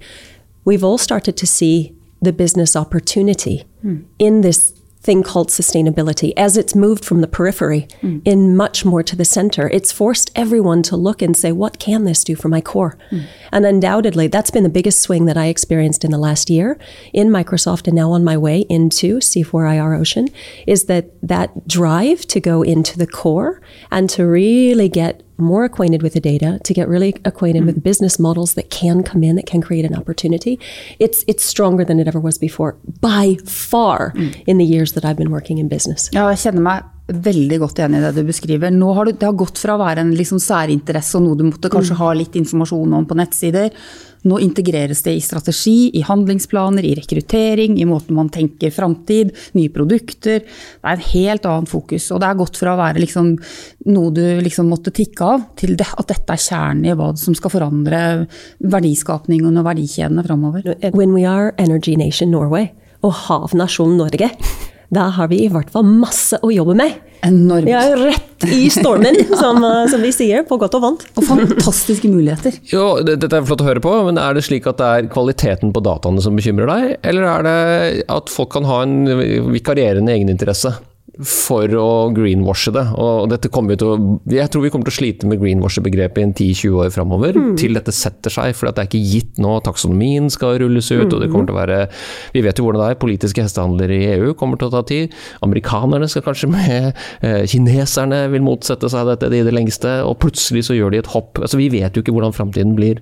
we've 0.64 0.84
all 0.84 0.98
started 0.98 1.36
to 1.36 1.46
see 1.46 1.94
the 2.20 2.32
business 2.32 2.74
opportunity 2.74 3.64
hmm. 3.82 4.02
in 4.18 4.40
this 4.40 4.72
thing 5.00 5.22
called 5.22 5.50
sustainability 5.50 6.32
as 6.36 6.56
it's 6.56 6.74
moved 6.74 7.04
from 7.04 7.20
the 7.20 7.28
periphery 7.28 7.86
hmm. 8.00 8.18
in 8.24 8.56
much 8.56 8.84
more 8.84 9.04
to 9.04 9.14
the 9.14 9.24
center. 9.24 9.68
It's 9.68 9.92
forced 9.92 10.32
everyone 10.34 10.82
to 10.84 10.96
look 10.96 11.22
and 11.22 11.36
say 11.36 11.52
what 11.52 11.78
can 11.78 12.02
this 12.02 12.24
do 12.24 12.34
for 12.34 12.48
my 12.48 12.60
core? 12.60 12.98
Hmm. 13.10 13.20
And 13.52 13.64
undoubtedly 13.64 14.26
that's 14.26 14.50
been 14.50 14.64
the 14.64 14.78
biggest 14.78 15.00
swing 15.00 15.26
that 15.26 15.36
i 15.36 15.46
experienced 15.46 16.04
in 16.04 16.10
the 16.10 16.18
last 16.18 16.50
year 16.50 16.78
in 17.12 17.28
microsoft 17.28 17.86
and 17.86 17.96
now 17.96 18.10
on 18.10 18.24
my 18.24 18.36
way 18.36 18.66
into 18.68 19.18
c4ir 19.18 19.98
ocean 19.98 20.28
is 20.66 20.84
that 20.86 21.04
that 21.22 21.66
drive 21.68 22.26
to 22.26 22.40
go 22.40 22.62
into 22.62 22.98
the 22.98 23.06
core 23.06 23.60
and 23.90 24.10
to 24.10 24.26
really 24.26 24.88
get 24.88 25.22
more 25.38 25.64
acquainted 25.64 26.02
with 26.02 26.14
the 26.14 26.20
data, 26.20 26.58
to 26.64 26.74
get 26.74 26.88
really 26.88 27.14
acquainted 27.24 27.64
with 27.64 27.82
business 27.82 28.18
models 28.18 28.54
that 28.54 28.70
can 28.70 29.02
come 29.02 29.22
in, 29.22 29.36
that 29.36 29.46
can 29.46 29.60
create 29.60 29.84
an 29.84 29.94
opportunity. 29.94 30.58
It's 30.98 31.24
it's 31.26 31.44
stronger 31.44 31.84
than 31.84 32.00
it 32.00 32.08
ever 32.08 32.20
was 32.20 32.38
before, 32.38 32.76
by 33.00 33.36
far, 33.44 34.12
in 34.46 34.58
the 34.58 34.64
years 34.64 34.92
that 34.92 35.04
I've 35.04 35.16
been 35.16 35.30
working 35.30 35.58
in 35.58 35.68
business. 35.68 36.10
Ja, 36.12 36.28
jeg 36.28 36.38
kjenner 36.38 36.62
meg 36.62 36.95
veldig 37.06 37.60
godt 37.62 37.78
igjen 37.78 37.94
i 37.94 38.02
det 38.02 38.12
du 38.16 38.24
beskriver. 38.26 38.72
Nå 38.74 38.90
har 38.96 39.06
du, 39.06 39.14
det 39.14 39.28
har 39.28 39.38
gått 39.38 39.60
fra 39.62 39.76
å 39.76 39.82
være 39.82 40.02
en 40.02 40.12
liksom 40.16 40.40
særinteresse 40.42 41.18
og 41.18 41.26
noe 41.26 41.38
du 41.38 41.46
måtte 41.46 41.70
kanskje 41.70 41.98
ha 42.00 42.10
litt 42.16 42.34
informasjon 42.38 42.96
om 42.98 43.06
på 43.06 43.18
nettsider. 43.18 43.70
Nå 44.26 44.40
integreres 44.42 45.04
det 45.06 45.14
i 45.14 45.22
strategi, 45.22 45.92
i 45.94 46.02
handlingsplaner, 46.02 46.82
i 46.82 46.96
rekruttering, 46.98 47.76
i 47.78 47.86
måten 47.86 48.16
man 48.18 48.30
tenker 48.34 48.74
framtid, 48.74 49.30
nye 49.54 49.70
produkter. 49.70 50.42
Det 50.42 50.82
er 50.82 50.98
en 50.98 51.06
helt 51.12 51.46
annen 51.46 51.70
fokus. 51.70 52.08
Og 52.10 52.22
det 52.22 52.30
er 52.30 52.40
gått 52.42 52.58
fra 52.58 52.74
å 52.74 52.80
være 52.80 53.04
liksom 53.04 53.32
noe 53.94 54.14
du 54.16 54.24
liksom 54.42 54.72
måtte 54.72 54.94
tikke 54.96 55.30
av, 55.36 55.48
til 55.60 55.76
det, 55.78 55.86
at 55.86 56.10
dette 56.10 56.34
er 56.34 56.42
kjernen 56.42 56.90
i 56.90 56.96
hva 56.98 57.12
som 57.20 57.38
skal 57.38 57.54
forandre 57.54 58.00
verdiskapningen 58.66 59.62
og 59.62 59.68
verdikjedene 59.70 60.26
framover. 60.26 60.72
When 60.90 61.14
we 61.14 61.22
are 61.22 61.54
Energy 61.62 61.94
Nation 61.94 62.34
Norway 62.34 62.72
og 63.06 63.14
havnasjonen 63.28 64.00
Norge, 64.00 64.32
da 64.94 65.08
har 65.16 65.30
vi 65.32 65.42
i 65.44 65.50
hvert 65.52 65.70
fall 65.74 65.86
masse 65.86 66.38
å 66.42 66.50
jobbe 66.52 66.76
med. 66.78 66.96
Enormt. 67.26 67.68
Er 67.72 67.96
rett 67.98 68.46
i 68.52 68.68
stormen, 68.70 69.16
som, 69.40 69.58
eh, 69.64 69.84
som 69.90 70.02
vi 70.04 70.12
sier, 70.14 70.44
på 70.46 70.58
godt 70.60 70.76
og 70.78 70.84
vondt. 70.84 71.06
Og 71.16 71.26
fantastiske 71.26 72.10
muligheter. 72.12 72.58
Jo, 72.72 72.98
dette 73.06 73.30
er 73.30 73.46
flott 73.46 73.62
å 73.64 73.68
høre 73.68 73.82
på, 73.82 73.92
men 74.08 74.20
er 74.20 74.36
det 74.36 74.44
slik 74.46 74.66
at 74.68 74.80
det 74.80 74.90
er 74.90 75.08
kvaliteten 75.12 75.72
på 75.74 75.82
dataene 75.84 76.22
som 76.22 76.36
bekymrer 76.38 76.70
deg, 76.70 76.98
eller 77.06 77.28
er 77.30 77.46
det 77.46 78.04
at 78.12 78.32
folk 78.32 78.52
kan 78.54 78.66
ha 78.68 78.82
en 78.84 78.98
vikarierende 79.54 80.14
egeninteresse? 80.14 80.74
For 81.24 81.64
å 81.80 82.12
greenwashe 82.12 82.72
det. 82.76 82.82
Og 83.00 83.30
dette 83.32 83.48
kommer 83.48 83.72
vi 83.72 83.78
til 83.80 83.88
å, 83.94 83.96
jeg 84.28 84.50
tror 84.52 84.64
vi 84.66 84.70
kommer 84.74 84.84
til 84.84 84.92
å 84.92 84.96
slite 84.98 85.28
med 85.30 85.40
greenwashe-begrepet 85.40 86.18
i 86.20 86.24
en 86.26 86.34
10-20 86.34 86.74
år 86.82 86.90
framover, 86.92 87.38
til 87.56 87.72
dette 87.78 87.94
setter 87.96 88.34
seg. 88.34 88.52
For 88.58 88.68
det 88.68 88.82
er 88.82 88.90
ikke 88.90 89.00
gitt 89.00 89.40
nå. 89.40 89.54
Taksonomien 89.64 90.28
skal 90.32 90.58
rulles 90.60 90.90
ut, 90.92 91.08
og 91.08 91.22
det 91.22 91.30
kommer 91.32 91.48
til 91.48 91.56
å 91.56 91.60
være 91.62 91.78
Vi 92.34 92.42
vet 92.44 92.58
jo 92.60 92.66
hvordan 92.66 92.82
det 92.84 92.90
er. 92.92 93.00
Politiske 93.00 93.46
hestehandlere 93.46 93.96
i 93.96 94.10
EU 94.18 94.34
kommer 94.36 94.60
til 94.60 94.68
å 94.68 94.74
ta 94.76 94.82
tid. 94.84 95.14
Amerikanerne 95.46 96.08
skal 96.12 96.26
kanskje 96.26 96.50
med. 96.52 96.92
eh, 97.22 97.46
Kineserne 97.48 98.26
vil 98.34 98.44
motsette 98.44 98.90
seg 98.92 99.08
dette 99.14 99.32
i 99.32 99.42
det 99.46 99.54
lengste. 99.56 100.02
Og 100.04 100.18
plutselig 100.20 100.66
så 100.68 100.76
gjør 100.76 100.92
de 100.92 100.98
et 101.00 101.12
hopp. 101.16 101.40
Altså 101.40 101.56
Vi 101.56 101.70
vet 101.72 101.96
jo 101.96 102.04
ikke 102.04 102.12
hvordan 102.12 102.36
framtiden 102.36 102.76
blir. 102.76 103.00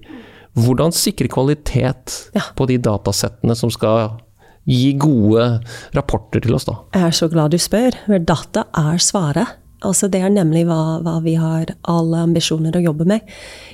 Hvordan 0.55 0.93
sikre 0.95 1.27
kvalitet 1.27 2.31
Ja. 2.37 2.43
på 2.55 2.69
de 2.71 2.79
datasettene 2.79 3.57
som 3.59 3.71
skal 3.75 4.21
gi 4.69 4.95
gode 5.01 5.61
rapporter 5.97 6.41
til 6.41 6.55
oss, 6.57 6.69
da? 6.69 6.79
Jeg 6.95 7.11
er 7.11 7.19
så 7.19 7.29
glad 7.33 7.53
du 7.53 7.59
spør, 7.61 7.99
data 8.19 8.65
er 8.75 9.03
svaret. 9.03 9.59
Altså 9.85 10.09
det 10.09 10.23
er 10.25 10.33
nemlig 10.33 10.65
hva, 10.69 11.01
hva 11.05 11.19
vi 11.25 11.35
har 11.37 11.75
alle 11.91 12.23
ambisjoner 12.25 12.77
å 12.77 12.87
jobbe 12.87 13.05
med. 13.05 13.21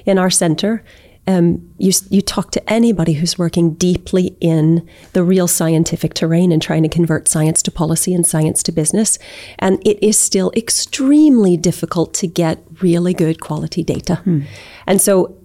In 0.06 0.18
our 0.18 0.30
center, 0.30 0.80
um, 1.28 1.61
you, 1.78 1.92
you 2.11 2.20
talk 2.20 2.50
to 2.50 2.61
anybody 2.66 3.14
who's 3.14 3.38
working 3.38 3.75
deeply 3.75 4.35
in 4.40 4.82
the 5.12 5.23
real 5.23 5.47
scientific 5.47 6.14
terrain 6.14 6.50
and 6.50 6.61
trying 6.61 6.82
to 6.82 6.88
convert 6.88 7.28
science 7.28 7.62
to 7.62 7.70
policy 7.70 8.12
and 8.12 8.26
science 8.26 8.62
to 8.64 8.73
business, 8.73 9.18
and 9.61 9.78
it 9.87 10.02
is 10.02 10.18
still 10.18 10.50
extremely 10.56 11.56
difficult 11.56 12.12
to 12.14 12.26
get 12.26 12.59
really 12.82 13.14
good 13.14 13.40
quality 13.40 13.85
data. 13.85 14.18
And 14.87 15.00
so 15.00 15.37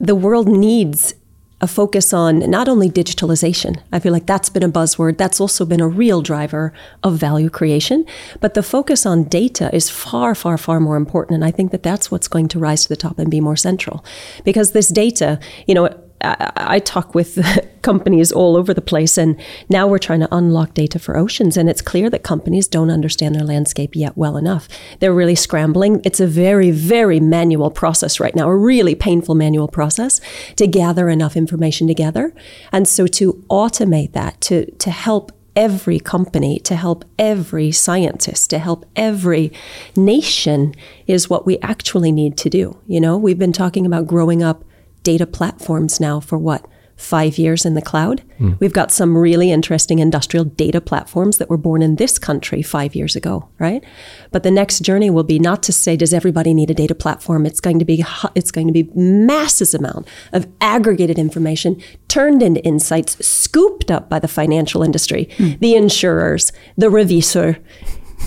the 0.00 0.14
world 0.14 0.48
needs 0.48 1.14
a 1.60 1.66
focus 1.66 2.12
on 2.12 2.38
not 2.50 2.68
only 2.68 2.90
digitalization. 2.90 3.80
I 3.90 3.98
feel 3.98 4.12
like 4.12 4.26
that's 4.26 4.50
been 4.50 4.62
a 4.62 4.68
buzzword. 4.68 5.16
That's 5.16 5.40
also 5.40 5.64
been 5.64 5.80
a 5.80 5.88
real 5.88 6.20
driver 6.20 6.72
of 7.02 7.16
value 7.16 7.48
creation. 7.48 8.04
But 8.40 8.54
the 8.54 8.62
focus 8.62 9.06
on 9.06 9.24
data 9.24 9.74
is 9.74 9.88
far, 9.88 10.34
far, 10.34 10.58
far 10.58 10.80
more 10.80 10.96
important. 10.96 11.36
And 11.36 11.44
I 11.44 11.50
think 11.50 11.72
that 11.72 11.82
that's 11.82 12.10
what's 12.10 12.28
going 12.28 12.48
to 12.48 12.58
rise 12.58 12.82
to 12.82 12.88
the 12.90 12.96
top 12.96 13.18
and 13.18 13.30
be 13.30 13.40
more 13.40 13.56
central. 13.56 14.04
Because 14.44 14.72
this 14.72 14.88
data, 14.88 15.40
you 15.66 15.74
know, 15.74 15.88
I, 16.20 16.78
talk 16.78 17.14
with 17.14 17.38
companies 17.82 18.32
all 18.32 18.56
over 18.56 18.72
the 18.72 18.80
place, 18.80 19.18
and 19.18 19.38
now 19.68 19.86
we're 19.86 19.98
trying 19.98 20.20
to 20.20 20.34
unlock 20.34 20.74
data 20.74 20.98
for 20.98 21.16
oceans. 21.16 21.56
And 21.56 21.68
it's 21.68 21.82
clear 21.82 22.10
that 22.10 22.22
companies 22.22 22.68
don't 22.68 22.90
understand 22.90 23.34
their 23.34 23.44
landscape 23.44 23.94
yet 23.94 24.16
well 24.16 24.36
enough. 24.36 24.68
They're 25.00 25.14
really 25.14 25.34
scrambling. 25.34 26.00
It's 26.04 26.20
a 26.20 26.26
very, 26.26 26.70
very 26.70 27.20
manual 27.20 27.70
process 27.70 28.18
right 28.18 28.34
now, 28.34 28.48
a 28.48 28.56
really 28.56 28.94
painful 28.94 29.34
manual 29.34 29.68
process 29.68 30.20
to 30.56 30.66
gather 30.66 31.08
enough 31.08 31.36
information 31.36 31.86
together. 31.86 32.34
And 32.72 32.88
so 32.88 33.06
to 33.08 33.44
automate 33.50 34.12
that, 34.12 34.40
to, 34.42 34.70
to 34.70 34.90
help 34.90 35.32
every 35.56 35.98
company, 35.98 36.58
to 36.60 36.76
help 36.76 37.04
every 37.18 37.72
scientist, 37.72 38.50
to 38.50 38.58
help 38.58 38.84
every 38.94 39.50
nation 39.96 40.74
is 41.06 41.30
what 41.30 41.46
we 41.46 41.58
actually 41.60 42.12
need 42.12 42.36
to 42.36 42.50
do. 42.50 42.78
You 42.86 43.00
know, 43.00 43.16
we've 43.16 43.38
been 43.38 43.54
talking 43.54 43.86
about 43.86 44.06
growing 44.06 44.42
up 44.42 44.64
data 45.06 45.24
platforms 45.24 46.00
now 46.00 46.18
for 46.18 46.36
what? 46.36 46.66
Five 46.96 47.38
years 47.38 47.64
in 47.64 47.74
the 47.74 47.82
cloud. 47.82 48.22
We've 48.58 48.72
got 48.72 48.90
some 48.90 49.16
really 49.16 49.52
interesting 49.52 50.00
industrial 50.00 50.46
data 50.46 50.80
platforms 50.80 51.38
that 51.38 51.48
were 51.48 51.56
born 51.56 51.80
in 51.80 51.94
this 51.94 52.18
country 52.18 52.60
five 52.60 52.96
years 52.96 53.14
ago, 53.14 53.48
right? 53.60 53.84
But 54.32 54.42
the 54.42 54.50
next 54.50 54.80
journey 54.80 55.08
will 55.10 55.22
be 55.22 55.38
not 55.38 55.62
to 55.64 55.72
say, 55.72 55.94
does 55.96 56.12
everybody 56.12 56.54
need 56.54 56.70
a 56.70 56.74
data 56.74 56.94
platform? 56.94 57.46
It's 57.46 57.60
going 57.60 57.78
to 57.78 57.84
be 57.84 58.04
it's 58.34 58.50
going 58.50 58.66
to 58.66 58.72
be 58.72 58.90
masses 58.94 59.74
amount 59.74 60.08
of 60.32 60.48
aggregated 60.60 61.18
information 61.20 61.80
turned 62.08 62.42
into 62.42 62.64
insights, 62.64 63.24
scooped 63.24 63.90
up 63.92 64.08
by 64.08 64.18
the 64.18 64.28
financial 64.28 64.82
industry, 64.82 65.28
hmm. 65.36 65.52
the 65.60 65.76
insurers, 65.76 66.50
the 66.76 66.88
revisor, 66.88 67.58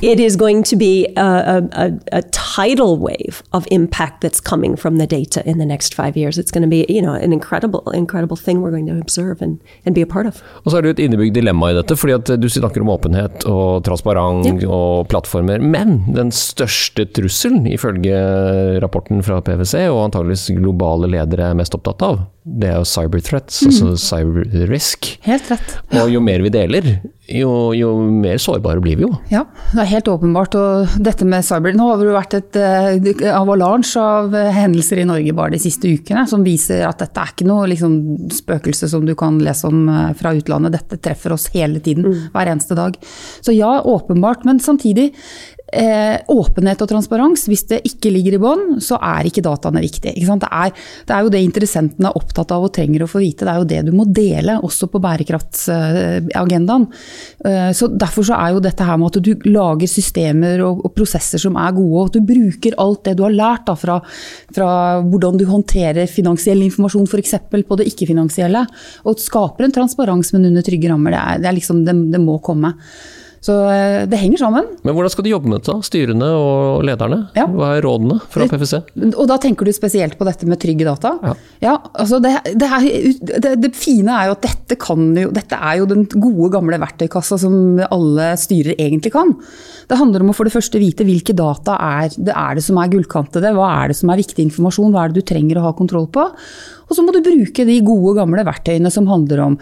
it 0.02 0.20
is 0.20 0.36
going 0.36 0.64
to 0.64 0.76
be 0.76 1.08
a, 1.18 1.68
a, 1.72 2.00
a, 2.12 2.22
tidal 2.32 2.98
wave 2.98 3.44
of 3.52 3.68
impact 3.72 4.22
that's 4.22 4.40
coming 4.40 4.76
from 4.76 4.98
the 4.98 5.08
data 5.08 5.42
in 5.46 5.58
the 5.58 5.66
next 5.66 5.94
five 5.94 6.16
years. 6.16 6.38
It's 6.38 6.52
going 6.52 6.62
to 6.62 6.70
be, 6.70 6.86
you 6.88 7.02
know, 7.02 7.14
an 7.14 7.34
incredible, 7.34 7.90
incredible 7.92 8.38
thing 8.38 8.62
we're 8.62 8.72
going 8.72 8.88
to 8.88 8.98
observe 9.00 9.42
and, 9.42 9.60
and 9.86 9.94
be 9.96 10.02
a 10.02 10.08
part 10.08 10.26
of. 10.26 10.42
Og 10.64 10.72
så 10.72 10.80
er 10.80 10.88
det 10.88 10.94
et 10.96 11.04
innebygd 11.06 11.36
dilemma 11.36 11.72
i 11.72 11.78
dette, 11.78 11.96
fordi 12.00 12.16
at 12.16 12.32
du 12.40 12.48
snakker 12.50 12.84
om 12.84 12.94
åpenhet 12.96 13.46
og 13.50 13.84
transparent 13.88 14.48
yeah. 14.48 14.66
og 14.72 15.10
plattformer. 15.12 15.60
Men 15.60 16.04
den 16.16 16.32
største 16.36 17.06
trusselen, 17.16 17.68
ifølge 17.68 18.16
rapporten 18.84 19.24
fra 19.26 19.42
PwC, 19.44 19.88
og 19.92 20.06
antageligvis 20.08 20.50
globale 20.60 21.12
ledere 21.12 21.52
er 21.52 21.60
mest 21.60 21.76
opptatt 21.76 22.06
av, 22.08 22.22
det 22.60 22.72
er 22.72 22.80
jo 22.80 22.88
cyber 22.88 23.22
threats, 23.24 23.62
altså 23.68 23.94
cyber 24.00 24.68
risk. 24.70 25.14
Helt 25.26 25.50
rett. 25.52 25.78
Og 26.02 26.12
jo 26.14 26.22
mer 26.24 26.42
vi 26.44 26.52
deler, 26.54 26.88
jo, 27.30 27.50
jo 27.78 27.92
mer 28.10 28.40
sårbare 28.42 28.82
blir 28.82 28.98
vi 28.98 29.06
jo. 29.06 29.12
Ja, 29.30 29.44
det 29.74 29.84
er 29.84 29.90
helt 29.92 30.10
åpenbart. 30.10 30.56
Og 30.58 30.96
dette 31.06 31.28
med 31.30 31.46
cyber 31.46 31.76
Nå 31.78 31.92
har 31.92 32.02
det 32.02 32.16
vært 32.16 32.36
et 32.40 32.60
uh, 32.60 33.28
avalanche 33.38 34.02
av 34.02 34.34
eh, 34.36 34.50
hendelser 34.56 35.04
i 35.04 35.08
Norge 35.08 35.36
bare 35.38 35.54
de 35.54 35.62
siste 35.62 35.92
ukene 35.92 36.26
som 36.30 36.46
viser 36.46 36.82
at 36.88 37.04
dette 37.04 37.22
er 37.22 37.34
ikke 37.36 37.48
noe 37.50 37.68
liksom, 37.70 38.00
spøkelse 38.34 38.90
som 38.90 39.06
du 39.06 39.14
kan 39.20 39.38
lese 39.44 39.70
om 39.70 39.86
eh, 39.94 40.10
fra 40.18 40.34
utlandet. 40.38 40.80
Dette 40.80 41.02
treffer 41.06 41.36
oss 41.36 41.50
hele 41.54 41.84
tiden, 41.86 42.08
hver 42.34 42.50
eneste 42.50 42.78
dag. 42.80 42.98
Så 43.46 43.54
ja, 43.54 43.78
åpenbart. 43.86 44.48
Men 44.50 44.64
samtidig, 44.64 45.12
eh, 45.74 46.18
åpenhet 46.32 46.82
og 46.84 46.90
transparens, 46.92 47.46
hvis 47.50 47.66
det 47.70 47.82
ikke 47.88 48.12
ligger 48.14 48.38
i 48.38 48.42
bånn, 48.42 48.64
så 48.84 48.98
er 49.02 49.28
ikke 49.30 49.44
dataene 49.46 49.84
viktig. 49.84 50.14
Ikke? 50.16 50.38
Det, 50.42 50.50
er, 50.50 50.74
det 51.08 51.16
er 51.16 51.26
jo 51.26 51.34
det 51.34 51.42
interessentene 51.46 52.10
er 52.10 52.20
opptatt 52.20 52.54
av 52.56 52.66
og 52.68 52.74
trenger 52.76 53.06
å 53.06 53.10
få 53.10 53.22
vite. 53.24 53.46
Det 53.46 53.54
er 53.54 53.62
jo 53.62 53.70
det 53.70 53.82
du 53.88 53.92
må 53.96 54.06
dele, 54.06 54.58
også 54.66 54.90
på 54.92 55.02
bærekraftsagendaen. 55.04 56.88
Eh, 57.46 57.70
så 57.78 57.90
derfor 57.94 58.28
så 58.30 58.40
er 58.40 58.56
jo 58.56 58.64
dette 58.64 58.88
her 58.88 59.00
med 59.00 59.12
at 59.12 59.22
du 59.26 59.50
lager 59.50 59.92
systemer 59.92 60.64
og, 60.66 60.84
og 60.88 60.96
prosesser 60.98 61.42
som 61.42 61.58
er 61.60 61.76
gode, 61.78 61.94
og 62.00 62.10
at 62.10 62.18
du 62.18 62.30
bruker 62.34 62.78
alt 62.82 63.06
det 63.08 63.18
du 63.20 63.26
har 63.28 63.36
lært 63.36 63.68
da, 63.70 63.78
fra, 63.80 64.00
fra 64.56 64.72
hvordan 65.06 65.40
du 65.40 65.46
håndterer 65.50 66.10
finansiell 66.10 66.64
informasjon 66.66 67.08
f.eks. 67.10 67.38
på 67.50 67.80
det 67.80 67.90
ikke-finansielle, 67.92 68.66
og 69.08 69.22
skaper 69.22 69.68
en 69.68 69.76
transparens, 69.76 70.34
men 70.36 70.50
under 70.52 70.66
trygge 70.66 70.92
rammer. 70.92 71.16
Det, 71.16 71.24
er, 71.24 71.42
det, 71.44 71.50
er 71.50 71.58
liksom, 71.60 71.86
det, 71.88 71.98
det 72.14 72.22
må 72.24 72.40
komme. 72.44 72.76
Så 73.44 73.56
eh, 73.72 74.04
det 74.10 74.20
henger 74.20 74.42
sammen. 74.42 74.68
Men 74.84 74.96
hvordan 74.96 75.14
skal 75.14 75.26
du 75.26 75.32
jobbe 75.32 75.52
med 75.52 75.62
dette, 75.62 75.76
styrene 75.88 76.28
og 76.36 76.84
lederne? 76.88 77.22
Ja. 77.38 77.46
Hva 77.48 77.74
er 77.78 77.86
rådene 77.86 78.20
fra 78.32 78.48
PFC? 78.50 78.82
PwC? 78.84 79.14
Og 79.14 79.30
da 79.32 79.38
tenker 79.42 79.68
du 79.68 79.74
spesielt 79.76 80.18
på 80.20 80.28
dette 80.28 80.48
med 80.50 80.60
trygge 80.62 80.88
data? 80.88 81.16
Ja. 81.64 81.78
altså 81.94 82.20
det, 82.24 82.34
det, 82.60 82.68
er, 82.68 82.88
det, 83.46 83.54
det 83.64 83.72
fine 83.80 84.16
er 84.16 84.30
jo 84.30 84.36
at 84.36 84.48
dette, 84.48 84.80
kan 84.82 85.12
jo, 85.16 85.32
dette 85.36 85.60
er 85.60 85.80
jo 85.80 85.88
den 85.90 86.08
gode 86.16 86.52
gamle 86.58 86.80
verktøykassa 86.82 87.40
som 87.42 87.80
alle 87.88 88.34
styrer 88.40 88.76
egentlig 88.76 89.14
kan. 89.16 89.36
Det 89.90 90.00
handler 90.00 90.26
om 90.26 90.34
å 90.34 90.38
for 90.38 90.48
det 90.48 90.56
første 90.56 90.82
vite 90.82 91.08
hvilke 91.08 91.36
data 91.38 91.78
er 91.80 92.12
det, 92.16 92.36
er 92.36 92.60
det 92.60 92.66
som 92.66 92.80
er 92.82 92.92
gullkantede, 92.92 93.54
hva 93.56 93.72
er 93.80 93.94
det 93.94 94.00
som 94.00 94.12
er 94.12 94.20
viktig 94.20 94.50
informasjon, 94.50 94.92
hva 94.94 95.06
er 95.06 95.14
det 95.14 95.24
du 95.24 95.30
trenger 95.32 95.62
å 95.62 95.70
ha 95.70 95.74
kontroll 95.78 96.10
på. 96.12 96.28
Og 96.90 96.98
så 96.98 97.06
må 97.06 97.14
du 97.14 97.22
bruke 97.26 97.66
de 97.68 97.80
gode 97.86 98.16
gamle 98.18 98.44
verktøyene 98.48 98.92
som 98.94 99.08
handler 99.10 99.44
om 99.46 99.58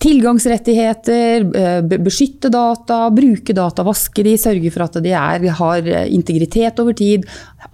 tilgangsrettigheter, 0.00 1.44
eh, 1.58 1.80
beskytte 2.00 2.48
data, 2.52 3.02
bruke 3.12 3.54
data, 3.56 3.84
vaske 3.84 4.24
de, 4.24 4.36
sørge 4.40 4.70
for 4.72 4.86
at 4.86 5.00
de 5.02 5.12
er, 5.12 5.48
har 5.60 5.90
integritet 6.06 6.78
over 6.80 6.96
tid. 6.96 7.26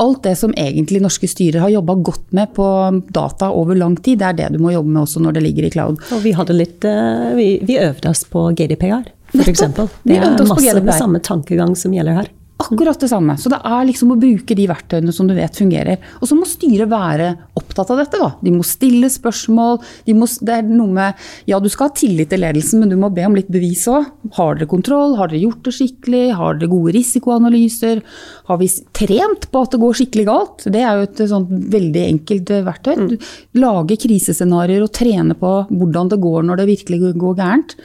Alt 0.03 0.25
det 0.27 0.37
som 0.39 0.55
egentlig 0.59 1.03
norske 1.05 1.29
styrer 1.31 1.63
har 1.63 1.75
jobba 1.77 1.95
godt 2.09 2.33
med 2.37 2.53
på 2.57 2.67
data 3.15 3.51
over 3.55 3.79
lang 3.79 3.97
tid, 3.97 4.19
det 4.21 4.31
er 4.31 4.41
det 4.41 4.53
du 4.57 4.63
må 4.63 4.75
jobbe 4.75 4.91
med 4.91 5.05
også 5.05 5.23
når 5.23 5.37
det 5.37 5.45
ligger 5.47 5.69
i 5.69 5.75
cloud. 5.77 6.01
Og 6.13 6.25
vi 6.25 6.35
litt 6.57 6.85
eh, 6.85 7.35
Vi, 7.37 7.49
vi 7.67 7.79
øvde 7.79 8.11
oss 8.11 8.25
på 8.25 8.49
GDPR, 8.57 9.07
for 9.31 9.39
Nettopp. 9.39 9.53
eksempel. 9.53 9.89
Det 10.05 10.17
er 10.17 10.49
masse 10.49 10.81
med 10.83 10.95
samme 10.95 11.21
tankegang 11.21 11.77
som 11.77 11.95
gjelder 11.95 12.23
her. 12.23 12.36
Akkurat 12.57 13.01
det 13.01 13.11
samme. 13.11 13.35
Så 13.37 13.51
det 13.53 13.59
er 13.69 13.83
liksom 13.85 14.15
å 14.15 14.17
bruke 14.17 14.55
de 14.57 14.65
verktøyene 14.71 15.13
som 15.13 15.27
du 15.29 15.35
vet 15.37 15.59
fungerer. 15.59 16.01
Og 16.23 16.31
så 16.31 16.39
må 16.39 16.47
styret 16.49 16.89
være 16.89 17.35
opptatt 17.59 17.91
av 17.93 18.01
dette. 18.01 18.17
da. 18.17 18.31
De 18.41 18.55
må 18.55 18.65
stille 18.65 19.11
spørsmål. 19.13 19.83
De 20.07 20.15
må, 20.17 20.25
det 20.41 20.55
er 20.55 20.71
noe 20.71 20.89
med, 20.97 21.27
ja, 21.45 21.61
Du 21.61 21.69
skal 21.69 21.91
ha 21.91 21.97
tillit 22.01 22.33
til 22.33 22.41
ledelsen, 22.41 22.81
men 22.81 22.89
du 22.89 22.97
må 22.97 23.13
be 23.13 23.27
om 23.29 23.37
litt 23.37 23.53
bevis 23.53 23.85
òg. 23.93 24.09
Har 24.39 24.57
dere 24.57 24.71
kontroll? 24.73 25.19
Har 25.21 25.29
dere 25.29 25.43
gjort 25.45 25.69
det 25.69 25.77
skikkelig? 25.77 26.25
Har 26.41 26.57
dere 26.57 26.73
gode 26.73 26.97
risikoanalyser? 26.97 28.01
Har 28.49 28.63
vi 28.65 28.73
trent 28.97 29.51
på 29.53 29.65
at 29.67 29.77
det 29.77 29.85
går 29.85 30.01
skikkelig 30.01 30.27
galt? 30.33 30.69
Det 30.73 30.81
er 30.81 30.97
jo 30.97 31.09
et 31.11 31.25
sånt 31.29 31.53
veldig 31.77 32.09
enkelt 32.09 32.57
eh, 32.57 32.65
verktøy. 32.65 32.95
Du 33.13 33.17
Lage 33.61 34.01
krisescenarioer 34.01 34.89
og 34.89 34.95
trene 34.97 35.37
på 35.37 35.57
hvordan 35.69 36.09
det 36.09 36.25
går 36.25 36.49
når 36.49 36.63
det 36.63 36.71
virkelig 36.73 37.17
går 37.21 37.37
gærent. 37.37 37.77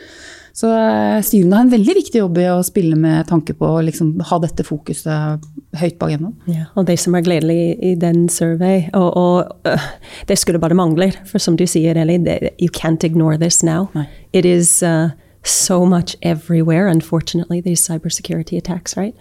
Så 0.62 0.70
eh, 0.70 1.20
styrene 1.26 1.58
har 1.58 1.66
en 1.66 1.72
veldig 1.72 1.96
viktig 1.98 2.20
jobb 2.20 2.38
i 2.38 2.46
å 2.52 2.60
spille 2.66 2.98
med 3.00 3.26
tanke 3.32 3.56
på 3.58 3.66
å 3.66 3.82
liksom, 3.82 4.14
ha 4.30 4.38
dette 4.44 4.66
fokuset 4.68 5.48
høyt 5.82 5.98
på 5.98 6.10
agendaen. 6.12 6.36
Ja, 6.52 6.68
og 6.78 6.86
det 6.90 7.00
som 7.02 7.16
er 7.18 7.26
gledelig 7.26 7.80
i 7.82 7.96
den 7.98 8.28
survey, 8.30 8.84
og, 8.98 9.10
og 9.18 9.72
øh, 9.72 9.88
det 10.30 10.38
skulle 10.38 10.62
bare 10.62 10.78
mangler, 10.78 11.18
for 11.26 11.42
som 11.42 11.58
du 11.58 11.66
sier, 11.66 11.98
Ellie, 11.98 12.52
you 12.62 12.70
can't 12.70 13.06
ignore 13.08 13.40
this 13.42 13.64
now. 13.66 13.90
Nei. 13.98 14.06
It 14.38 14.46
is 14.46 14.84
uh, 14.84 15.10
so 15.44 15.86
much 15.86 16.16
everywhere, 16.22 16.88
unfortunately, 16.88 17.62
these 17.62 17.82
cybersecurity 17.82 18.58
attacks, 18.58 18.96
right? 18.96 19.16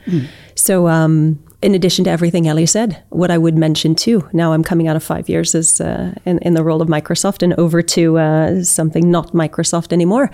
So, 0.54 0.88
um, 0.88 1.38
in 1.62 1.74
addition 1.74 2.04
to 2.04 2.10
everything 2.10 2.48
Ellie 2.48 2.66
said, 2.66 3.02
what 3.10 3.30
I 3.30 3.36
would 3.36 3.56
mention 3.56 3.94
too, 3.94 4.28
now 4.32 4.52
I'm 4.52 4.64
coming 4.64 4.88
out 4.88 4.96
of 4.96 5.02
five 5.02 5.28
years 5.28 5.54
as 5.54 5.80
uh, 5.80 6.14
in, 6.24 6.38
in 6.38 6.54
the 6.54 6.64
role 6.64 6.80
of 6.80 6.88
Microsoft 6.88 7.42
and 7.42 7.52
over 7.54 7.82
to 7.82 8.18
uh, 8.18 8.62
something 8.62 9.10
not 9.10 9.32
Microsoft 9.32 9.92
anymore. 9.92 10.30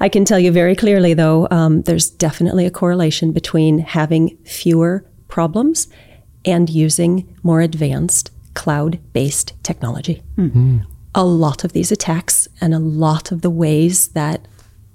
I 0.00 0.08
can 0.08 0.24
tell 0.24 0.38
you 0.38 0.52
very 0.52 0.76
clearly, 0.76 1.14
though, 1.14 1.48
um, 1.50 1.82
there's 1.82 2.10
definitely 2.10 2.66
a 2.66 2.70
correlation 2.70 3.32
between 3.32 3.78
having 3.78 4.36
fewer 4.44 5.04
problems 5.28 5.88
and 6.44 6.68
using 6.68 7.34
more 7.42 7.60
advanced 7.62 8.30
cloud 8.54 8.98
based 9.12 9.54
technology. 9.62 10.22
A 11.14 11.24
lot 11.24 11.64
of 11.64 11.72
these 11.72 11.90
attacks 11.90 12.46
and 12.60 12.74
a 12.74 12.78
lot 12.78 13.32
of 13.32 13.40
the 13.40 13.50
ways 13.50 14.08
that 14.08 14.46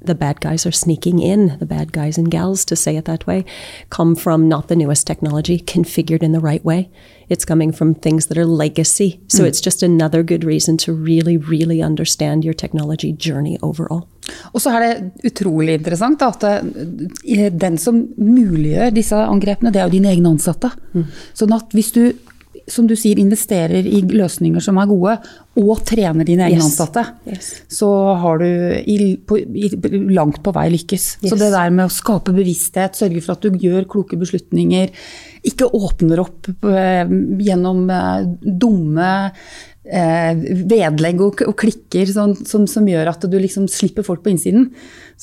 the 0.06 0.16
bad 0.16 0.42
guys 0.42 0.66
are 0.66 0.72
sneaking 0.72 1.20
in, 1.20 1.58
the 1.60 1.66
bad 1.66 1.92
guys 1.92 2.18
and 2.18 2.30
gals, 2.30 2.66
to 2.66 2.76
say 2.76 2.98
it 2.98 3.06
that 3.06 3.26
way, 3.28 3.46
come 3.90 4.16
from 4.16 4.48
not 4.48 4.68
the 4.68 4.76
newest 4.76 5.08
technology, 5.08 5.60
configured 5.60 6.24
in 6.24 6.32
the 6.32 6.40
right 6.40 6.64
way. 6.64 6.90
It's 7.30 7.46
coming 7.46 7.72
from 7.72 7.96
things 7.96 8.28
that 8.28 8.38
are 8.38 8.46
legacy. 8.46 9.20
So 9.28 9.46
it's 9.46 9.62
just 9.62 9.82
another 9.82 10.24
good 10.24 10.44
reason 10.44 10.78
to 10.78 10.94
really, 10.94 11.38
really 11.38 11.82
understand 11.82 12.44
your 12.44 12.54
technology 12.54 13.14
journey 13.14 13.58
overall. 13.62 14.08
Og 14.54 14.62
så 14.62 14.72
er 14.72 14.80
det 14.84 15.32
utrolig 15.32 15.74
interessant 15.80 16.22
at 16.24 16.44
den 16.44 17.78
som 17.78 18.08
muliggjør 18.18 18.94
disse 18.96 19.16
angrepene, 19.16 19.72
det 19.72 19.82
er 19.82 19.88
jo 19.88 19.96
dine 19.98 20.12
egne 20.14 20.36
ansatte. 20.36 20.70
Sånn 21.34 21.56
at 21.56 21.74
hvis 21.76 21.92
du 21.96 22.04
som 22.68 22.88
du 22.88 22.94
sier, 22.96 23.20
investerer 23.20 23.84
i 23.86 24.02
løsninger 24.08 24.64
som 24.64 24.78
er 24.80 24.88
gode, 24.88 25.18
og 25.60 25.82
trener 25.86 26.26
dine 26.26 26.46
egne 26.48 26.58
Yes. 26.62 26.70
ansatte, 26.72 27.04
Yes. 27.28 27.50
så 27.70 27.90
har 28.22 28.38
du 28.40 28.46
i, 28.46 29.16
på, 29.18 29.38
i, 29.38 29.70
langt 30.16 30.42
på 30.44 30.54
vei 30.56 30.70
lykkes. 30.74 31.18
Så 31.22 31.38
det 31.38 31.52
der 31.52 31.70
med 31.76 31.86
å 31.86 31.94
skape 31.94 32.34
bevissthet, 32.34 32.96
sørge 32.96 33.22
for 33.22 33.34
at 33.36 33.42
du 33.42 33.52
gjør 33.52 33.86
kloke 33.90 34.18
beslutninger, 34.18 34.90
ikke 35.44 35.68
åpner 35.76 36.24
opp 36.24 36.48
eh, 36.64 37.04
gjennom 37.44 37.90
eh, 37.92 38.24
dumme 38.44 39.10
eh, 39.84 40.44
vedlegg 40.70 41.22
og, 41.24 41.44
og 41.48 41.56
klikker 41.60 42.10
sånn, 42.12 42.36
som, 42.48 42.68
som 42.70 42.88
gjør 42.88 43.14
at 43.14 43.26
du 43.30 43.40
liksom 43.40 43.68
slipper 43.72 44.06
folk 44.08 44.24
på 44.24 44.34
innsiden. 44.34 44.70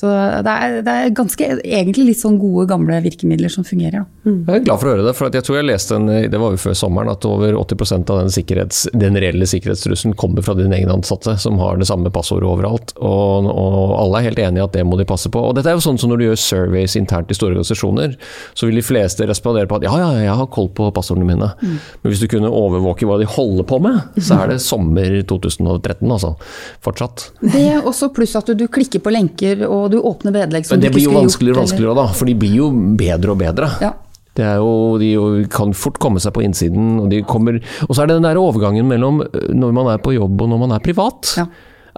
Så 0.01 0.09
det 0.41 0.51
er, 0.51 0.75
det 0.81 0.93
er 0.97 1.11
ganske, 1.13 1.47
egentlig 1.61 2.07
litt 2.07 2.21
sånn 2.21 2.39
gode, 2.41 2.63
gamle 2.71 2.95
virkemidler 3.03 3.51
som 3.53 3.65
fungerer. 3.67 4.01
Da. 4.01 4.31
Jeg 4.47 4.61
er 4.61 4.63
glad 4.65 4.81
for 4.81 4.89
å 4.89 4.93
høre 4.95 5.05
det, 5.05 5.13
for 5.17 5.35
jeg 5.35 5.45
tror 5.45 5.57
jeg 5.59 5.67
leste 5.67 5.97
en, 5.97 6.07
det 6.31 6.39
var 6.41 6.55
jo 6.55 6.61
før 6.63 6.77
sommeren, 6.79 7.11
at 7.11 7.27
over 7.27 7.57
80% 7.59 8.09
av 8.13 8.21
den, 8.23 8.31
sikkerhets, 8.33 8.79
den 8.97 9.19
reelle 9.21 9.45
sikkerhetstrusselen 9.49 10.15
kommer 10.17 10.45
fra 10.45 10.55
dine 10.57 10.79
egne 10.79 10.95
ansatte, 10.95 11.35
som 11.41 11.59
har 11.61 11.77
det 11.77 11.89
samme 11.89 12.09
passordet 12.13 12.49
overalt. 12.49 12.95
Og, 12.97 13.49
og 13.51 13.93
alle 13.99 14.21
er 14.21 14.29
helt 14.29 14.41
enige 14.41 14.65
at 14.65 14.77
det 14.77 14.87
må 14.87 14.97
de 14.97 15.05
passe 15.09 15.29
på. 15.29 15.43
Og 15.51 15.57
dette 15.57 15.69
er 15.69 15.77
jo 15.77 15.85
sånn 15.85 15.99
som 16.01 16.09
når 16.13 16.21
du 16.21 16.25
gjør 16.29 16.41
surveys 16.47 16.97
internt 16.97 17.29
i 17.29 17.37
store 17.37 17.53
organisasjoner, 17.53 18.17
så 18.57 18.69
vil 18.69 18.81
de 18.81 18.85
fleste 18.87 19.27
respondere 19.29 19.69
på 19.69 19.81
at 19.81 19.85
ja, 19.85 19.93
ja, 20.01 20.09
jeg 20.23 20.39
har 20.41 20.49
koll 20.55 20.71
på 20.73 20.89
passordene 20.95 21.29
mine. 21.29 21.51
Men 21.61 22.09
hvis 22.09 22.23
du 22.23 22.29
kunne 22.31 22.49
overvåke 22.49 23.05
hva 23.09 23.19
de 23.21 23.29
holder 23.29 23.69
på 23.69 23.81
med, 23.83 24.01
så 24.17 24.39
er 24.39 24.49
det 24.49 24.50
sommer 24.59 25.17
2013, 25.29 26.05
altså. 26.11 26.35
Fortsatt. 26.83 27.29
Det 27.41 27.63
er 27.75 27.87
også 27.87 28.11
pluss 28.15 28.35
at 28.39 28.51
du, 28.51 28.55
du 28.59 28.67
klikker 28.71 29.03
på 29.03 29.13
lenker 29.13 29.65
og 29.67 29.91
du 29.93 29.99
åpner 30.01 30.35
vedlegg 30.35 30.67
som 30.67 30.75
Men 30.75 30.83
du 30.83 30.87
det 30.87 30.95
blir 30.97 31.07
jo 31.07 31.15
vanskeligere 31.15 31.59
og 31.59 31.63
vanskeligere, 31.65 31.97
da, 32.01 32.07
for 32.17 32.29
de 32.29 32.37
blir 32.43 32.55
jo 32.59 32.71
bedre 32.99 33.35
og 33.35 33.41
bedre. 33.41 33.73
Ja. 33.83 33.93
Det 34.37 34.47
jo, 34.47 34.95
de 35.01 35.09
kan 35.51 35.73
fort 35.75 35.99
komme 35.99 36.21
seg 36.23 36.33
på 36.35 36.43
innsiden. 36.45 36.95
Og, 37.01 37.09
de 37.11 37.19
kommer, 37.27 37.59
og 37.87 37.91
så 37.91 38.03
er 38.03 38.11
det 38.11 38.21
den 38.21 38.29
der 38.29 38.39
overgangen 38.39 38.87
mellom 38.87 39.19
øh, 39.25 39.49
når 39.51 39.75
man 39.75 39.91
er 39.91 39.99
på 40.03 40.15
jobb 40.15 40.45
og 40.45 40.53
når 40.53 40.61
man 40.63 40.75
er 40.77 40.83
privat. 40.83 41.33
Ja. 41.37 41.49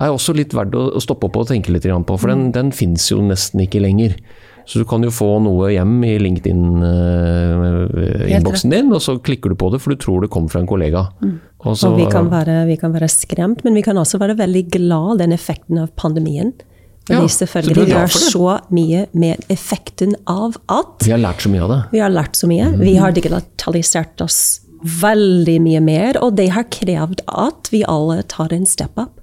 er 0.02 0.10
også 0.10 0.34
litt 0.34 0.56
verdt 0.58 0.74
å 0.74 1.02
stoppe 1.04 1.30
opp 1.30 1.38
og 1.44 1.52
tenke 1.52 1.74
litt 1.74 1.86
på, 1.86 2.18
for 2.18 2.32
den, 2.32 2.50
den 2.56 2.72
fins 2.74 3.12
jo 3.12 3.22
nesten 3.22 3.62
ikke 3.62 3.84
lenger. 3.84 4.18
Så 4.65 4.79
du 4.79 4.86
kan 4.88 5.03
jo 5.03 5.10
få 5.12 5.41
noe 5.43 5.74
hjem 5.74 6.03
i 6.08 6.13
LinkedIn-innboksen 6.24 8.72
din, 8.72 8.93
og 8.96 9.01
så 9.03 9.17
klikker 9.20 9.50
du 9.51 9.55
på 9.60 9.67
det, 9.74 9.82
for 9.84 9.89
du 9.93 9.98
tror 10.00 10.22
det 10.24 10.32
kommer 10.34 10.50
fra 10.53 10.62
en 10.63 10.70
kollega. 10.70 11.01
Og 11.63 11.77
så, 11.77 11.88
Og 11.91 11.98
vi 12.00 12.05
kan, 12.12 12.29
være, 12.32 12.55
vi 12.70 12.77
kan 12.79 12.91
være 12.96 13.10
skremt, 13.12 13.60
men 13.63 13.74
vi 13.75 13.84
kan 13.86 13.98
også 14.00 14.17
være 14.22 14.38
veldig 14.39 14.65
glad 14.74 15.17
den 15.24 15.32
effekten 15.36 15.75
av 15.84 15.88
pandemien. 16.00 16.50
Ja, 17.10 17.20
er 17.20 17.27
selvfølgelig 17.27 17.86
vi 17.89 17.96
har 17.98 18.08
så 18.08 18.60
mye 18.72 19.08
med 19.12 19.36
effekten 19.51 20.15
av 20.29 20.55
at 20.72 21.03
vi 21.03 21.12
har 21.12 21.20
lært 21.20 21.41
så 21.43 21.50
mye 21.51 21.63
av 21.65 21.70
det. 21.74 21.82
vi 21.91 22.00
har 22.00 22.10
lært 22.13 22.36
så 22.39 22.48
mye. 22.48 22.70
Vi 22.79 22.96
har 22.96 23.12
digitalisert 23.12 24.22
oss 24.24 24.62
veldig 24.84 25.62
mye 25.63 25.79
mer, 25.84 26.17
og 26.24 26.36
det 26.39 26.50
har 26.55 26.63
krevd 26.72 27.22
at 27.27 27.70
vi 27.72 27.84
alle 27.88 28.24
tar 28.32 28.53
en 28.55 28.65
step 28.67 28.98
up. 29.00 29.20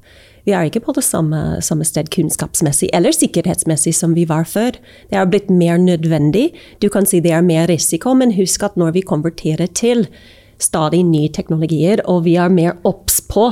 Vi 0.46 0.54
er 0.56 0.68
ikke 0.68 0.82
på 0.86 0.94
det 0.96 1.04
samme, 1.04 1.60
samme 1.64 1.86
sted 1.86 2.10
kunnskapsmessig 2.14 2.90
eller 2.96 3.14
sikkerhetsmessig 3.14 3.94
som 3.96 4.14
vi 4.16 4.26
var 4.28 4.46
før. 4.48 4.76
Det 5.10 5.18
har 5.18 5.30
blitt 5.30 5.50
mer 5.52 5.80
nødvendig. 5.80 6.50
Du 6.80 6.88
kan 6.92 7.08
si 7.08 7.22
det 7.24 7.34
er 7.36 7.46
mer 7.46 7.68
risiko, 7.70 8.14
men 8.16 8.36
husk 8.38 8.64
at 8.66 8.78
når 8.80 8.96
vi 8.96 9.06
konverterer 9.06 9.70
til 9.72 10.06
stadig 10.60 11.02
nye 11.08 11.30
teknologier, 11.32 12.02
og 12.04 12.24
vi 12.26 12.36
er 12.36 12.52
mer 12.52 12.76
obs 12.88 13.20
på 13.30 13.50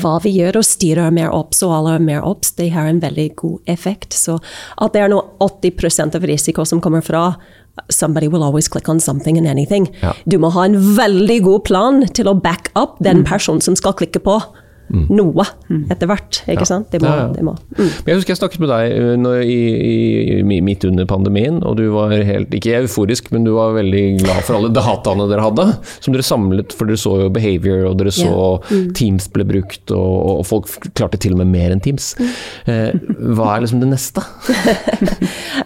hva 0.00 0.18
vi 0.22 0.36
gjør, 0.36 0.60
og 0.60 0.66
styret 0.66 1.08
er 1.08 1.14
mer 1.14 1.32
obs, 1.34 1.64
og 1.66 1.72
alle 1.74 1.96
er 1.98 2.04
mer 2.04 2.26
obs, 2.26 2.52
det 2.58 2.68
har 2.74 2.86
en 2.86 3.00
veldig 3.02 3.30
god 3.40 3.72
effekt. 3.72 4.14
Så 4.14 4.38
at 4.78 4.94
det 4.94 5.02
er 5.02 5.10
nå 5.10 5.18
80% 5.42 6.18
av 6.18 6.28
risiko 6.30 6.66
som 6.68 6.82
kommer 6.82 7.04
fra 7.04 7.32
Somebody 7.88 8.26
will 8.28 8.42
always 8.44 8.68
click 8.68 8.88
on 8.90 9.00
something 9.00 9.38
and 9.38 9.46
anything. 9.48 9.86
Ja. 10.02 10.12
Du 10.26 10.36
må 10.42 10.50
ha 10.52 10.66
en 10.66 10.76
veldig 10.98 11.38
god 11.46 11.62
plan 11.64 12.02
til 12.12 12.28
å 12.28 12.34
back 12.36 12.68
up 12.76 12.98
den 13.00 13.22
personen 13.24 13.62
som 13.64 13.78
skal 13.78 13.94
klikke 13.96 14.20
på 14.20 14.36
noe 14.90 15.46
etter 15.92 16.08
hvert. 16.10 16.40
Ikke 16.50 16.66
sant? 16.68 16.90
Det 16.90 17.00
må, 17.02 17.10
Ja, 17.10 17.24
ja. 17.24 17.28
De 17.34 17.44
må. 17.46 17.54
Mm. 17.78 17.90
jeg 18.06 18.18
husker 18.18 18.34
jeg 18.34 18.40
snakket 18.40 18.62
med 18.62 18.72
deg 18.72 18.94
når, 19.22 19.42
i, 19.46 19.60
i, 20.40 20.60
midt 20.64 20.84
under 20.88 21.06
pandemien, 21.08 21.60
og 21.66 21.76
du 21.78 21.86
var 21.94 22.14
helt, 22.14 22.52
ikke 22.54 22.82
euforisk, 22.82 23.30
men 23.34 23.46
du 23.46 23.52
var 23.56 23.76
veldig 23.76 24.04
glad 24.22 24.42
for 24.46 24.58
alle 24.58 24.72
dataene 24.74 25.28
dere 25.30 25.46
hadde, 25.46 25.66
som 25.98 26.16
dere 26.16 26.26
samlet, 26.26 26.74
for 26.76 26.90
dere 26.90 27.00
så 27.00 27.16
jo 27.24 27.30
behavior, 27.34 27.84
og 27.90 27.98
dere 28.00 28.14
så 28.14 28.32
Teams 28.96 29.28
ble 29.32 29.46
brukt, 29.48 29.84
og, 29.94 30.16
og 30.40 30.42
folk 30.48 30.70
klarte 30.98 31.20
til 31.20 31.36
og 31.36 31.42
med 31.42 31.52
mer 31.54 31.74
enn 31.74 31.82
Teams. 31.84 32.12
Eh, 32.66 32.90
hva 33.36 33.54
er 33.54 33.66
liksom 33.66 33.84
det 33.84 33.92
neste? 33.94 34.24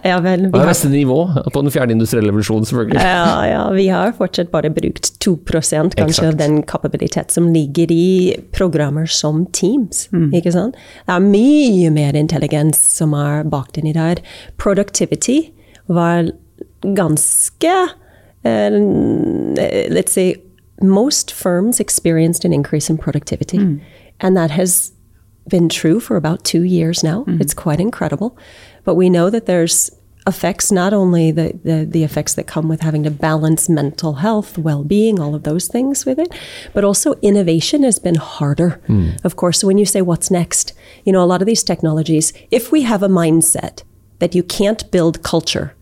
Ja, 0.05 0.19
vel, 0.21 0.49
Hva 0.53 0.61
er 0.61 0.69
neste 0.69 0.89
nivå 0.91 1.17
på 1.49 1.61
den 1.63 1.73
fjerde 1.73 1.95
industrielle 1.95 2.29
revolusjonen, 2.29 2.67
selvfølgelig? 2.69 3.01
Ja, 3.01 3.29
ja, 3.49 3.61
vi 3.73 3.87
har 3.89 4.13
fortsatt 4.17 4.51
bare 4.53 4.69
brukt 4.73 5.15
2 5.23 5.35
kanskje 5.49 5.81
Exakt. 6.03 6.27
av 6.27 6.37
den 6.37 6.59
kapabilitet 6.67 7.33
som 7.33 7.47
ligger 7.53 7.91
i 7.91 8.35
programmer 8.53 9.09
som 9.15 9.45
Teams. 9.55 10.09
ikke 10.33 10.51
sant? 10.51 10.75
Det 11.07 11.15
er 11.15 11.19
mye 11.23 11.89
mer 11.91 12.15
intelligens 12.19 12.77
som 12.97 13.13
er 13.17 13.43
bakt 13.49 13.77
inni 13.77 13.93
der. 13.95 14.21
Productivity 14.57 15.51
var 15.87 16.31
ganske 16.81 17.73
eh, 18.45 18.69
Let's 19.89 20.11
say 20.11 20.35
most 20.81 21.31
firms 21.31 21.79
experienced 21.79 22.45
an 22.45 22.53
increase 22.53 22.89
in 22.89 22.97
productivity. 22.97 23.57
And 24.19 24.35
that 24.37 24.51
has 24.51 24.91
been 25.49 25.69
true 25.69 25.99
for 25.99 26.15
about 26.17 26.43
two 26.43 26.63
years 26.63 27.03
now. 27.03 27.23
It's 27.39 27.53
quite 27.53 27.79
incredible. 27.79 28.37
But 28.83 28.95
we 28.95 29.09
know 29.09 29.29
that 29.29 29.45
there's 29.45 29.89
effects, 30.27 30.71
not 30.71 30.93
only 30.93 31.31
the, 31.31 31.59
the, 31.63 31.85
the 31.85 32.03
effects 32.03 32.33
that 32.33 32.47
come 32.47 32.67
with 32.67 32.81
having 32.81 33.03
to 33.03 33.11
balance 33.11 33.69
mental 33.69 34.15
health, 34.15 34.57
well 34.57 34.83
being, 34.83 35.19
all 35.19 35.35
of 35.35 35.43
those 35.43 35.67
things 35.67 36.05
with 36.05 36.17
it, 36.17 36.33
but 36.73 36.83
also 36.83 37.13
innovation 37.21 37.83
has 37.83 37.99
been 37.99 38.15
harder. 38.15 38.81
Hmm. 38.87 39.11
Of 39.23 39.35
course, 39.35 39.63
when 39.63 39.77
you 39.77 39.85
say 39.85 40.01
what's 40.01 40.31
next, 40.31 40.73
you 41.03 41.13
know, 41.13 41.23
a 41.23 41.25
lot 41.25 41.41
of 41.41 41.45
these 41.45 41.63
technologies, 41.63 42.33
if 42.49 42.71
we 42.71 42.81
have 42.81 43.03
a 43.03 43.07
mindset 43.07 43.83
that 44.19 44.33
you 44.33 44.43
can't 44.43 44.89
build 44.91 45.23
culture 45.23 45.75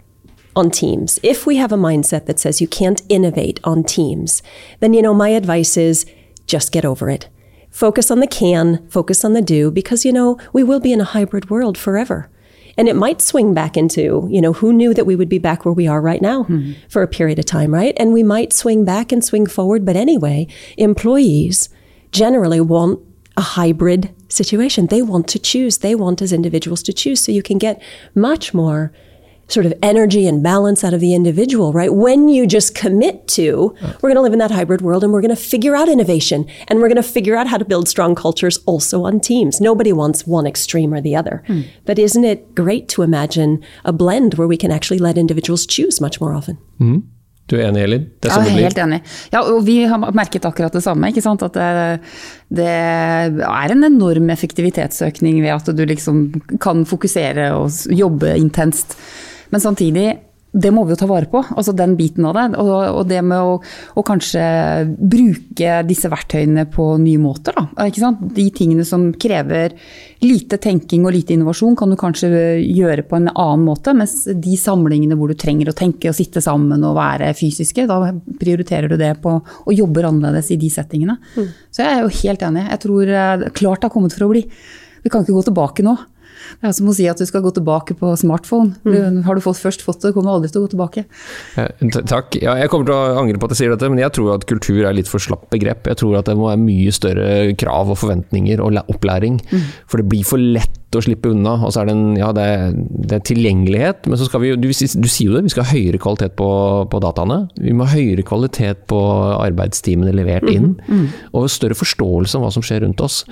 on 0.55 0.69
teams. 0.69 1.19
If 1.23 1.45
we 1.45 1.57
have 1.57 1.71
a 1.71 1.77
mindset 1.77 2.25
that 2.25 2.39
says 2.39 2.61
you 2.61 2.67
can't 2.67 3.01
innovate 3.09 3.59
on 3.63 3.83
teams, 3.83 4.43
then 4.79 4.93
you 4.93 5.01
know 5.01 5.13
my 5.13 5.29
advice 5.29 5.77
is 5.77 6.05
just 6.45 6.71
get 6.71 6.85
over 6.85 7.09
it. 7.09 7.27
Focus 7.69 8.11
on 8.11 8.19
the 8.19 8.27
can, 8.27 8.87
focus 8.89 9.25
on 9.25 9.33
the 9.33 9.41
do 9.41 9.71
because 9.71 10.05
you 10.05 10.13
know 10.13 10.37
we 10.51 10.63
will 10.63 10.79
be 10.79 10.93
in 10.93 11.01
a 11.01 11.05
hybrid 11.05 11.49
world 11.49 11.77
forever. 11.77 12.29
And 12.77 12.87
it 12.87 12.95
might 12.95 13.21
swing 13.21 13.53
back 13.53 13.77
into, 13.77 14.27
you 14.31 14.41
know, 14.41 14.53
who 14.53 14.73
knew 14.73 14.93
that 14.93 15.05
we 15.05 15.15
would 15.15 15.29
be 15.29 15.37
back 15.37 15.65
where 15.65 15.73
we 15.73 15.87
are 15.87 16.01
right 16.01 16.21
now 16.21 16.43
hmm. 16.43 16.73
for 16.89 17.03
a 17.03 17.07
period 17.07 17.39
of 17.39 17.45
time, 17.45 17.73
right? 17.73 17.93
And 17.97 18.13
we 18.13 18.23
might 18.23 18.53
swing 18.53 18.83
back 18.83 19.11
and 19.11 19.23
swing 19.23 19.45
forward, 19.45 19.85
but 19.85 19.95
anyway, 19.95 20.47
employees 20.77 21.69
generally 22.11 22.61
want 22.61 22.99
a 23.37 23.41
hybrid 23.41 24.13
situation. 24.29 24.87
They 24.87 25.01
want 25.01 25.27
to 25.29 25.39
choose. 25.39 25.79
They 25.79 25.95
want 25.95 26.21
as 26.21 26.33
individuals 26.33 26.83
to 26.83 26.93
choose. 26.93 27.19
So 27.19 27.31
you 27.31 27.43
can 27.43 27.57
get 27.57 27.81
much 28.15 28.53
more 28.53 28.91
sort 29.49 29.65
of 29.65 29.73
energy 29.83 30.25
and 30.25 30.41
balance 30.41 30.83
out 30.83 30.93
of 30.93 30.99
the 31.01 31.13
individual, 31.13 31.73
right? 31.73 31.93
When 31.93 32.29
you 32.29 32.47
just 32.47 32.73
commit 32.75 33.27
to, 33.29 33.75
we're 34.01 34.09
going 34.09 34.15
to 34.15 34.21
live 34.21 34.33
in 34.33 34.39
that 34.39 34.51
hybrid 34.51 34.81
world 34.81 35.03
and 35.03 35.11
we're 35.13 35.21
going 35.21 35.35
to 35.35 35.41
figure 35.41 35.75
out 35.75 35.89
innovation 35.89 36.45
and 36.67 36.79
we're 36.79 36.87
going 36.87 36.95
to 37.01 37.03
figure 37.03 37.35
out 37.35 37.47
how 37.47 37.57
to 37.57 37.65
build 37.65 37.87
strong 37.87 38.15
cultures 38.15 38.57
also 38.65 39.03
on 39.03 39.19
teams. 39.19 39.59
Nobody 39.61 39.91
wants 39.93 40.25
one 40.25 40.47
extreme 40.47 40.93
or 40.93 41.01
the 41.01 41.15
other. 41.15 41.43
But 41.85 41.99
isn't 41.99 42.23
it 42.23 42.55
great 42.55 42.87
to 42.89 43.01
imagine 43.03 43.61
a 43.85 43.91
blend 43.93 44.35
where 44.35 44.47
we 44.47 44.57
can 44.57 44.71
actually 44.71 44.99
let 44.99 45.17
individuals 45.17 45.65
choose 45.65 45.99
much 46.01 46.19
more 46.21 46.33
often? 46.33 46.57
Du 47.45 47.57
er 47.59 47.67
enig, 47.67 47.81
Elin? 47.83 48.03
Det 48.23 48.29
er 48.29 48.31
Ja, 48.31 48.35
sånn 48.39 48.45
jeg 48.47 48.55
er 48.55 48.67
helt 48.69 48.77
enig. 48.79 49.01
Ja, 49.33 49.41
og 49.43 49.65
vi 49.67 49.83
har 49.83 49.99
merket 50.15 50.45
akkurat 50.47 50.71
det 50.71 50.81
samme. 50.85 51.09
ikke 51.11 51.21
sant? 51.21 51.43
At 51.43 51.51
det, 51.53 51.99
det 52.55 52.67
er 52.71 53.71
en 53.75 53.83
enorm 53.83 54.29
effektivitetsøkning 54.31 55.41
ved 55.43 55.51
at 55.51 55.75
du 55.75 55.83
liksom 55.85 56.21
kan 56.63 56.85
fokusere 56.87 57.51
og 57.57 57.69
jobbe 57.91 58.31
intenst. 58.39 58.95
Men 59.53 59.61
samtidig, 59.61 60.07
det 60.53 60.69
må 60.69 60.83
vi 60.85 60.93
jo 60.93 60.97
ta 61.01 61.07
vare 61.09 61.25
på, 61.29 61.39
altså 61.41 61.73
den 61.73 61.95
biten 61.97 62.25
av 62.29 62.35
det. 62.37 62.43
Og, 62.61 62.71
og 62.99 63.07
det 63.09 63.19
med 63.25 63.41
å, 63.41 63.55
å 63.97 64.03
kanskje 64.05 64.43
bruke 64.97 65.79
disse 65.89 66.11
verktøyene 66.13 66.67
på 66.73 66.85
nye 67.01 67.21
måter. 67.21 67.57
Da. 67.57 67.87
Ikke 67.89 68.03
sant? 68.03 68.21
De 68.37 68.45
tingene 68.53 68.85
som 68.85 69.07
krever 69.17 69.73
lite 70.21 70.59
tenking 70.61 71.07
og 71.07 71.15
lite 71.15 71.33
innovasjon, 71.33 71.73
kan 71.79 71.89
du 71.89 71.97
kanskje 71.99 72.29
gjøre 72.61 73.05
på 73.09 73.17
en 73.17 73.31
annen 73.33 73.65
måte. 73.65 73.95
Mens 73.97 74.27
de 74.29 74.53
samlingene 74.59 75.17
hvor 75.17 75.33
du 75.33 75.37
trenger 75.41 75.73
å 75.73 75.77
tenke 75.77 76.11
og 76.11 76.17
sitte 76.17 76.41
sammen 76.45 76.85
og 76.85 76.99
være 76.99 77.33
fysiske, 77.37 77.87
da 77.89 78.13
prioriterer 78.41 78.93
du 78.93 78.97
det 79.01 79.15
på 79.25 79.39
og 79.41 79.73
jobber 79.73 80.11
annerledes 80.11 80.53
i 80.53 80.61
de 80.61 80.69
settingene. 80.73 81.17
Så 81.73 81.81
jeg 81.81 81.97
er 81.97 82.05
jo 82.05 82.15
helt 82.21 82.45
enig. 82.45 82.69
Jeg 82.69 82.85
tror 82.85 83.09
eh, 83.09 83.49
klart 83.57 83.81
det 83.81 83.89
har 83.89 83.97
kommet 83.97 84.13
for 84.13 84.29
å 84.29 84.33
bli. 84.35 84.45
Vi 85.03 85.11
kan 85.11 85.25
ikke 85.25 85.35
gå 85.35 85.47
tilbake 85.49 85.83
nå. 85.85 85.97
Det 86.61 86.69
er 86.69 86.75
som 86.77 86.89
å 86.91 86.95
si 86.95 87.07
at 87.09 87.19
du 87.19 87.25
skal 87.29 87.43
gå 87.45 87.53
tilbake 87.55 87.97
på 87.99 88.13
smartphone. 88.19 88.75
Du, 88.83 88.93
har 89.25 89.37
du 89.37 89.43
fått 89.43 89.61
først 89.61 89.85
fått 89.85 90.03
det, 90.03 90.13
kommer 90.15 90.31
du 90.31 90.35
aldri 90.37 90.51
til 90.53 90.61
å 90.61 90.67
gå 90.67 90.73
tilbake. 90.75 91.05
Eh, 91.59 91.89
Takk. 92.09 92.37
Ja, 92.41 92.57
jeg 92.59 92.71
kommer 92.73 92.89
til 92.89 92.97
å 92.97 93.21
angre 93.21 93.39
på 93.39 93.49
at 93.49 93.55
jeg 93.55 93.63
sier 93.63 93.75
dette, 93.75 93.89
men 93.91 94.01
jeg 94.01 94.13
tror 94.15 94.35
at 94.35 94.47
kultur 94.49 94.83
er 94.83 94.95
litt 94.97 95.11
for 95.11 95.23
slapp 95.23 95.49
begrep. 95.53 95.87
Jeg 95.89 96.01
tror 96.01 96.19
at 96.19 96.29
det 96.29 96.37
må 96.39 96.49
være 96.49 96.63
mye 96.63 96.93
større 96.95 97.29
krav 97.59 97.93
og 97.93 97.99
forventninger 98.01 98.61
og 98.63 98.73
opplæring. 98.83 98.93
opplæring. 98.93 99.39
For 99.87 100.01
det 100.01 100.09
blir 100.09 100.23
for 100.27 100.37
lett 100.41 100.79
å 100.99 101.05
slippe 101.05 101.31
unna. 101.33 101.55
Og 101.65 101.73
så 101.73 101.81
er 101.81 101.89
det 101.89 101.95
en 101.95 102.17
ja, 102.19 102.29
det 102.35 102.43
er, 102.43 102.75
det 102.75 103.17
er 103.17 103.25
tilgjengelighet, 103.29 104.09
men 104.09 104.19
så 104.19 104.27
skal 104.27 104.43
vi 104.43 104.51
jo 104.51 104.59
du, 104.59 104.69
du 104.69 105.09
sier 105.09 105.29
jo 105.29 105.35
det, 105.35 105.43
vi 105.47 105.53
skal 105.53 105.67
ha 105.67 105.73
høyere 105.75 106.01
kvalitet 106.01 106.35
på, 106.39 106.49
på 106.91 107.01
dataene. 107.03 107.39
Vi 107.59 107.75
må 107.75 107.87
ha 107.87 107.97
høyere 107.97 108.25
kvalitet 108.27 108.85
på 108.91 108.99
arbeidstimene 109.37 110.13
levert 110.15 110.47
inn. 110.51 110.73
Og 111.33 111.49
større 111.51 111.77
forståelse 111.77 112.37
om 112.37 112.45
hva 112.45 112.53
som 112.53 112.65
skjer 112.65 112.83
rundt 112.85 113.01
oss. 113.03 113.23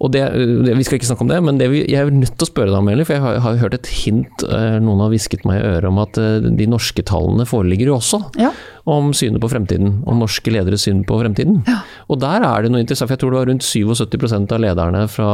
Og 0.00 0.12
det, 0.14 0.24
det, 0.66 0.76
Vi 0.78 0.86
skal 0.86 1.00
ikke 1.00 1.10
snakke 1.10 1.26
om 1.26 1.32
det, 1.32 1.40
men 1.44 1.60
det 1.60 1.70
vi, 1.72 1.82
jeg 1.88 2.02
er 2.02 2.14
nødt 2.14 2.36
til 2.36 2.46
å 2.46 2.50
spørre 2.50 2.72
deg 2.72 2.80
om, 2.80 2.90
Eli, 2.92 3.06
for 3.08 3.16
jeg 3.16 3.24
har, 3.24 3.40
har 3.44 3.60
hørt 3.62 3.78
et 3.78 3.90
hint, 4.02 4.46
eh, 4.46 4.78
noen 4.82 5.04
har 5.04 5.12
hvisket 5.12 5.46
meg 5.48 5.60
i 5.60 5.68
øret 5.74 5.90
om 5.90 6.00
at 6.02 6.20
eh, 6.20 6.48
de 6.60 6.70
norske 6.70 7.04
tallene 7.06 7.46
foreligger 7.48 7.92
jo 7.92 7.98
også. 7.98 8.22
Ja. 8.40 8.52
Om 8.86 9.10
synet 9.16 9.42
på 9.42 9.50
fremtiden, 9.50 10.00
om 10.06 10.20
norske 10.22 10.52
lederes 10.52 10.84
syn 10.86 11.00
på 11.06 11.18
fremtiden. 11.18 11.58
Og 12.06 12.20
der 12.22 12.44
er 12.46 12.62
det 12.62 12.70
noe 12.70 12.84
interessant, 12.84 13.10
for 13.10 13.16
jeg 13.16 13.22
tror 13.24 13.34
det 13.34 13.40
var 13.40 13.48
rundt 13.50 13.66
77 13.66 14.52
av 14.54 14.60
lederne 14.62 15.00
fra 15.10 15.30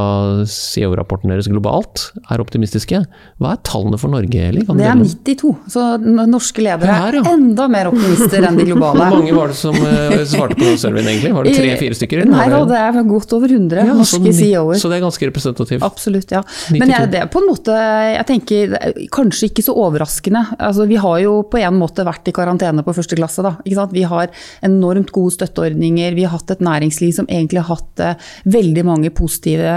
CEO-rapporten 0.49 1.33
deres 1.33 1.51
globalt 1.53 2.07
er 2.33 2.41
optimistiske. 2.41 3.03
Hva 3.43 3.53
er 3.53 3.61
tallene 3.69 4.01
for 4.01 4.13
Norge, 4.13 4.47
Eli? 4.49 4.65
Det 4.65 4.87
er 4.89 4.97
92, 4.97 5.53
så 5.75 5.85
norske 6.01 6.65
ledere 6.65 6.97
er 7.09 7.19
ja. 7.19 7.25
enda 7.33 7.69
mer 7.73 7.91
optimister 7.93 8.47
enn 8.49 8.57
de 8.57 8.67
globale. 8.71 9.11
Hvor 9.13 9.21
mange 9.21 9.37
var 9.37 9.53
det 9.53 9.59
som 9.61 9.77
eh, 9.77 10.23
svarte 10.33 10.57
på 10.57 10.65
den 10.65 10.81
surveyen, 10.81 11.11
egentlig? 11.13 11.35
Var 11.37 11.49
det 11.49 11.55
tre-fire 11.59 11.99
stykker? 11.99 12.25
eller 12.25 12.33
Nei 12.33 12.49
da, 12.53 12.63
det 12.73 12.81
er 12.81 13.01
godt 13.09 13.37
over 13.37 13.53
100 13.53 13.85
Ja, 13.93 13.97
norske 13.99 14.35
CEO-er. 14.37 14.81
Så 14.81 14.91
det 14.91 14.99
er 14.99 15.05
ganske 15.05 15.29
representativt. 15.29 15.85
Absolutt, 15.87 16.33
ja. 16.33 16.43
92. 16.73 16.81
Men 16.81 16.95
jeg, 16.95 17.13
det 17.13 17.21
er 17.23 17.31
på 17.33 17.43
en 17.43 17.49
måte, 17.51 17.77
jeg 18.17 18.27
tenker 18.29 18.77
er 18.79 18.97
kanskje 19.13 19.51
ikke 19.51 19.65
så 19.67 19.75
overraskende. 19.85 20.45
Altså, 20.59 20.87
vi 20.91 20.99
har 21.01 21.19
jo 21.25 21.35
på 21.51 21.61
en 21.61 21.79
måte 21.79 22.07
vært 22.07 22.29
i 22.31 22.35
karantene 22.37 22.85
på 22.87 22.95
første 22.97 23.19
klasse. 23.19 23.42
Da, 23.45 23.55
ikke 23.65 23.79
sant? 23.79 23.97
Vi 23.97 24.05
har 24.09 24.33
enormt 24.67 25.13
gode 25.15 25.35
støtteordninger. 25.37 26.17
Vi 26.17 26.27
har 26.27 26.37
hatt 26.37 26.55
et 26.55 26.65
næringsliv 26.65 27.15
som 27.17 27.29
egentlig 27.29 27.63
har 27.63 27.77
hatt 27.77 28.05
uh, 28.05 28.31
veldig 28.53 28.87
mange 28.89 29.13
positive 29.15 29.73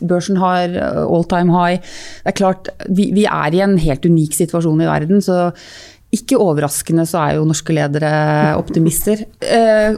Børsen 0.00 0.38
har 0.40 0.72
eh, 0.74 0.98
all 1.02 1.24
time 1.28 1.54
high. 1.54 1.80
Det 2.24 2.32
er 2.32 2.36
klart, 2.36 2.68
vi, 2.88 3.10
vi 3.16 3.24
er 3.28 3.54
i 3.54 3.62
en 3.64 3.76
helt 3.80 4.04
unik 4.06 4.36
situasjon 4.36 4.82
i 4.84 4.88
verden. 4.88 5.22
så 5.24 5.50
ikke 6.14 6.40
overraskende 6.42 7.04
så 7.06 7.20
er 7.22 7.38
jo 7.38 7.46
norske 7.46 7.74
ledere 7.74 8.10
optimister. 8.58 9.22
Eh, 9.40 9.94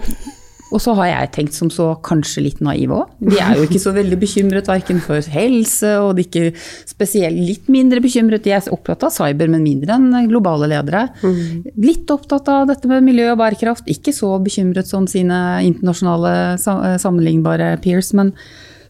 og 0.73 0.81
så 0.83 0.95
har 0.99 1.11
jeg 1.11 1.31
tenkt 1.37 1.57
som 1.57 1.71
så 1.73 1.91
kanskje 2.05 2.47
litt 2.47 2.63
naiv 2.65 2.95
òg. 2.97 3.11
De 3.21 3.39
er 3.39 3.59
jo 3.59 3.67
ikke 3.67 3.81
så 3.83 3.93
veldig 3.95 4.19
bekymret 4.23 4.71
verken 4.71 5.01
for 5.05 5.21
helse, 5.35 5.93
og 6.01 6.17
de 6.17 6.25
er 6.25 6.31
ikke 6.31 6.65
spesielt 6.89 7.37
litt 7.37 7.69
mindre 7.73 8.01
bekymret. 8.05 8.45
De 8.47 8.55
er 8.57 8.71
opptatt 8.73 9.05
av 9.07 9.15
cyber, 9.15 9.51
men 9.53 9.65
mindre 9.67 9.99
enn 9.99 10.31
globale 10.31 10.71
ledere. 10.73 11.07
Litt 11.77 12.11
opptatt 12.13 12.49
av 12.53 12.71
dette 12.73 12.91
med 12.91 13.05
miljø 13.07 13.31
og 13.35 13.41
bærekraft. 13.43 13.89
Ikke 13.93 14.15
så 14.17 14.33
bekymret 14.43 14.89
som 14.89 15.09
sine 15.11 15.39
internasjonale 15.69 16.57
sammenlignbare 17.03 17.75
peers, 17.85 18.15
men 18.17 18.33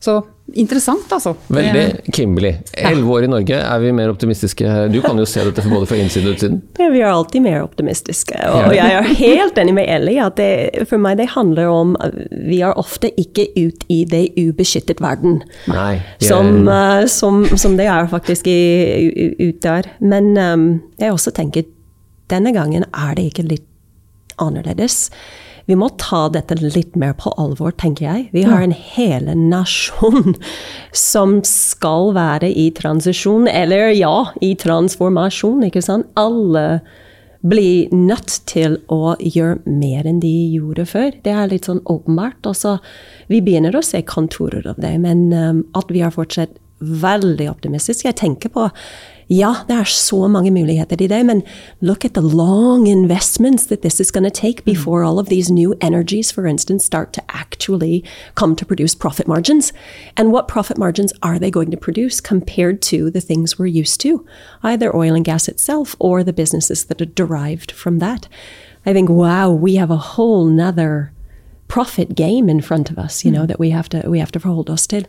så 0.03 0.21
interessant, 0.55 1.07
altså. 1.15 1.33
Veldig 1.49 2.13
Kimberley. 2.13 2.57
Elleve 2.77 3.09
år 3.15 3.25
i 3.25 3.31
Norge, 3.31 3.57
er 3.63 3.79
vi 3.81 3.93
mer 3.97 4.11
optimistiske? 4.13 4.67
Du 4.93 4.99
kan 5.05 5.17
jo 5.17 5.25
se 5.29 5.45
dette 5.47 5.65
både 5.71 5.87
fra 5.89 5.97
innsiden 5.97 6.29
og 6.29 6.35
utsiden. 6.37 6.59
Ja, 6.81 6.89
vi 6.93 7.01
er 7.01 7.09
alltid 7.13 7.45
mer 7.45 7.63
optimistiske. 7.65 8.37
Og 8.51 8.75
jeg 8.77 8.97
er 8.99 9.09
helt 9.23 9.59
enig 9.63 9.75
med 9.79 9.89
Ellie 9.89 10.21
at 10.25 10.37
det, 10.37 10.87
for 10.91 11.01
meg 11.01 11.17
det 11.23 11.31
handler 11.33 11.71
om 11.73 11.95
at 12.05 12.13
Vi 12.49 12.61
er 12.61 12.77
ofte 12.79 13.09
ikke 13.17 13.47
ut 13.57 13.85
i 13.89 14.03
det 14.05 14.25
ubeskyttet 14.37 15.01
verden. 15.01 15.43
Nei. 15.71 15.95
er- 15.97 16.27
Som, 16.27 16.69
eh, 16.69 17.07
som, 17.07 17.45
som 17.57 17.77
det 17.81 17.87
er 17.87 18.07
faktisk 18.13 18.47
i, 18.47 19.37
ut 19.41 19.61
der. 19.63 19.89
Men 20.01 20.37
um, 20.37 20.83
jeg 21.01 21.13
også 21.13 21.33
tenker 21.33 21.65
denne 22.33 22.53
gangen 22.53 22.85
er 22.93 23.15
det 23.15 23.31
ikke 23.33 23.49
litt 23.49 23.67
annerledes. 24.41 25.11
Vi 25.69 25.77
må 25.79 25.89
ta 26.01 26.27
dette 26.33 26.57
litt 26.61 26.97
mer 26.99 27.15
på 27.19 27.33
alvor, 27.41 27.75
tenker 27.79 28.07
jeg. 28.09 28.27
Vi 28.35 28.43
har 28.49 28.65
en 28.65 28.75
hele 28.75 29.37
nasjon 29.39 30.35
som 31.13 31.39
skal 31.47 32.13
være 32.17 32.51
i 32.51 32.71
transisjon, 32.77 33.49
eller 33.51 33.93
ja, 33.95 34.33
i 34.43 34.55
transformasjon, 34.59 35.69
ikke 35.69 35.85
sant? 35.85 36.11
Alle 36.19 36.83
blir 37.43 37.91
nødt 37.91 38.37
til 38.47 38.77
å 38.93 39.17
gjøre 39.19 39.63
mer 39.67 40.07
enn 40.07 40.21
de 40.23 40.35
gjorde 40.55 40.87
før. 40.87 41.11
Det 41.25 41.33
er 41.35 41.51
litt 41.51 41.67
sånn 41.67 41.83
åpenbart. 41.91 42.39
Altså, 42.47 42.77
vi 43.31 43.43
begynner 43.43 43.75
å 43.75 43.83
se 43.83 44.03
kontorer 44.07 44.69
av 44.71 44.79
det, 44.83 44.95
men 45.03 45.31
um, 45.35 45.65
at 45.79 45.91
vi 45.91 46.05
er 46.07 46.15
fortsatt 46.15 46.55
veldig 46.83 47.49
optimistiske. 47.51 48.09
Jeg 48.09 48.19
tenker 48.19 48.53
på 48.55 48.69
ja, 49.29 49.55
det 49.69 49.77
er 49.77 49.85
så 49.85 50.29
mange 50.29 50.51
muligheter 50.51 51.03
i 51.03 51.07
det, 51.07 51.27
men 51.27 51.43
look 51.81 52.05
at 52.05 52.15
the 52.15 52.23
long 52.23 52.87
investments 52.89 53.67
that 53.67 53.83
this 53.83 54.01
is 54.01 54.11
going 54.11 54.25
to 54.25 54.31
take 54.31 54.65
before 54.65 55.05
all 55.05 55.19
of 55.19 55.29
these 55.29 55.51
new 55.51 55.75
energies, 55.81 56.33
for 56.33 56.47
instance, 56.47 56.85
start 56.85 57.13
to 57.13 57.23
actually 57.29 58.05
come 58.35 58.57
to 58.57 58.65
produce 58.65 58.95
profit 58.95 59.29
margins. 59.29 59.73
And 60.17 60.33
what 60.33 60.49
profit 60.49 60.79
margins 60.79 61.13
are 61.23 61.39
they 61.39 61.51
going 61.51 61.71
to 61.71 61.77
produce 61.77 62.21
compared 62.21 62.83
to 62.83 63.11
the 63.11 63.21
things 63.21 63.59
we're 63.59 63.67
used 63.67 64.01
to, 64.03 64.27
either 64.63 64.95
oil 64.95 65.15
and 65.15 65.25
gas 65.25 65.49
itself 65.49 65.97
or 65.99 66.23
the 66.23 66.33
businesses 66.33 66.85
that 66.85 67.01
are 67.01 67.07
derived 67.07 67.73
from 67.73 67.99
that? 67.99 68.29
I 68.85 68.93
think, 68.93 69.09
wow, 69.09 69.51
we 69.51 69.77
have 69.77 69.91
a 69.91 69.97
whole 69.97 70.45
nother 70.47 71.13
profit 71.69 72.15
game 72.15 72.51
in 72.51 72.61
front 72.61 72.91
of 72.91 72.99
us, 72.99 73.25
you 73.25 73.31
know, 73.31 73.47
that 73.47 73.59
we 73.59 73.71
have 73.71 73.89
to 73.89 74.03
we 74.07 74.19
have 74.19 74.33
to 74.33 74.39
hold 74.39 74.69
us 74.69 74.87
to. 74.89 75.05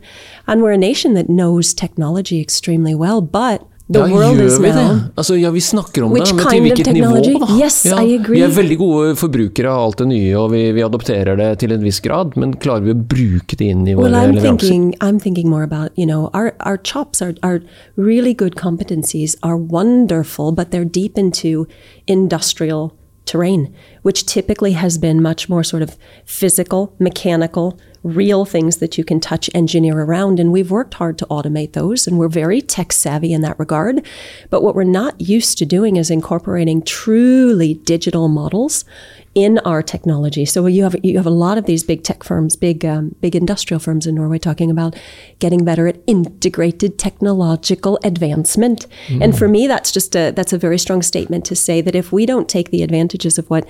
And 0.46 0.62
we're 0.62 0.72
a 0.72 0.78
nation 0.78 1.12
that 1.12 1.28
knows 1.28 1.74
technology 1.74 2.40
extremely 2.40 2.94
well, 2.94 3.20
but 3.20 3.66
the 3.92 4.00
ja, 4.00 4.06
world 4.08 4.38
gjør 4.38 4.46
is 4.48 4.54
vi 4.62 4.70
det? 4.72 4.84
Altså, 5.20 5.36
ja, 5.36 5.50
vi 5.52 5.60
snakker 5.60 6.06
om 6.06 6.14
Which 6.14 6.30
det, 6.30 6.36
men 6.38 6.46
til 6.48 6.62
hvilket 6.64 6.88
nivå, 6.96 7.18
da? 7.42 7.48
Yes, 7.58 7.82
ja, 7.84 7.98
I 8.00 8.14
agree. 8.16 8.38
Vi 8.38 8.44
er 8.46 8.54
veldig 8.56 8.78
gode 8.80 9.10
forbrukere 9.20 9.68
av 9.68 9.82
alt 9.90 10.00
det 10.00 10.06
nye, 10.08 10.30
og 10.40 10.48
vi, 10.54 10.62
vi 10.72 10.84
adopterer 10.86 11.36
det 11.36 11.50
til 11.60 11.74
en 11.76 11.84
viss 11.84 12.00
grad, 12.04 12.32
men 12.40 12.56
klarer 12.56 12.86
vi 12.86 12.94
å 12.94 12.98
bruke 13.12 13.58
det 13.60 13.68
inn 13.74 13.84
i 13.84 13.92
våre 13.92 14.08
Well, 14.08 14.16
I'm 14.16 14.40
thinking, 14.40 14.94
I'm 15.04 15.20
thinking 15.20 15.52
more 15.52 15.62
about, 15.62 15.92
you 16.00 16.06
know, 16.08 16.30
our, 16.32 16.54
our 16.60 16.78
chops, 16.78 17.20
our, 17.20 17.34
our 17.42 17.60
really 17.96 18.32
good 18.32 18.56
competencies 18.56 19.36
are 19.42 19.58
wonderful, 19.58 20.52
but 20.52 20.70
they're 20.70 20.88
deep 20.88 21.18
into 21.18 21.66
industrial 22.06 22.94
terrain, 23.26 23.68
which 24.04 24.26
typically 24.26 24.72
has 24.72 24.98
been 24.98 25.22
much 25.22 25.48
more 25.48 25.64
sort 25.64 25.82
of 25.82 25.96
physical, 26.26 26.94
mechanical, 26.98 27.80
real 28.02 28.44
things 28.44 28.76
that 28.76 28.98
you 28.98 29.02
can 29.02 29.18
touch, 29.18 29.48
engineer 29.54 29.98
around. 29.98 30.38
And 30.38 30.52
we've 30.52 30.70
worked 30.70 30.92
hard 30.94 31.16
to 31.18 31.26
automate 31.26 31.72
those, 31.72 32.06
and 32.06 32.18
we're 32.18 32.28
very 32.28 32.60
tech 32.60 32.92
savvy 32.92 33.32
in 33.32 33.40
that 33.40 33.58
regard. 33.58 34.06
But 34.50 34.62
what 34.62 34.74
we're 34.74 34.84
not 34.84 35.18
used 35.18 35.56
to 35.58 35.64
doing 35.64 35.96
is 35.96 36.10
incorporating 36.10 36.82
truly 36.82 37.74
digital 37.74 38.28
models 38.28 38.84
in 39.34 39.58
our 39.60 39.82
technology. 39.82 40.44
So 40.44 40.66
you 40.66 40.84
have 40.84 40.96
you 41.02 41.16
have 41.16 41.26
a 41.26 41.30
lot 41.30 41.58
of 41.58 41.64
these 41.64 41.82
big 41.82 42.04
tech 42.04 42.22
firms, 42.22 42.56
big 42.56 42.84
um, 42.84 43.16
big 43.20 43.34
industrial 43.34 43.80
firms 43.80 44.06
in 44.06 44.14
Norway, 44.14 44.38
talking 44.38 44.70
about 44.70 44.94
getting 45.38 45.64
better 45.64 45.88
at 45.88 45.96
integrated 46.06 46.98
technological 46.98 47.98
advancement. 48.04 48.86
And 49.22 49.36
for 49.36 49.48
me, 49.48 49.66
that's 49.66 49.90
just 49.90 50.14
a 50.14 50.30
that's 50.30 50.52
a 50.52 50.58
very 50.58 50.78
strong 50.78 51.02
statement 51.02 51.44
to 51.46 51.56
say 51.56 51.80
that 51.80 51.94
if 51.94 52.12
we 52.12 52.26
don't 52.26 52.48
take 52.48 52.70
the 52.70 52.82
advantages 52.82 53.38
of 53.38 53.48
what 53.48 53.66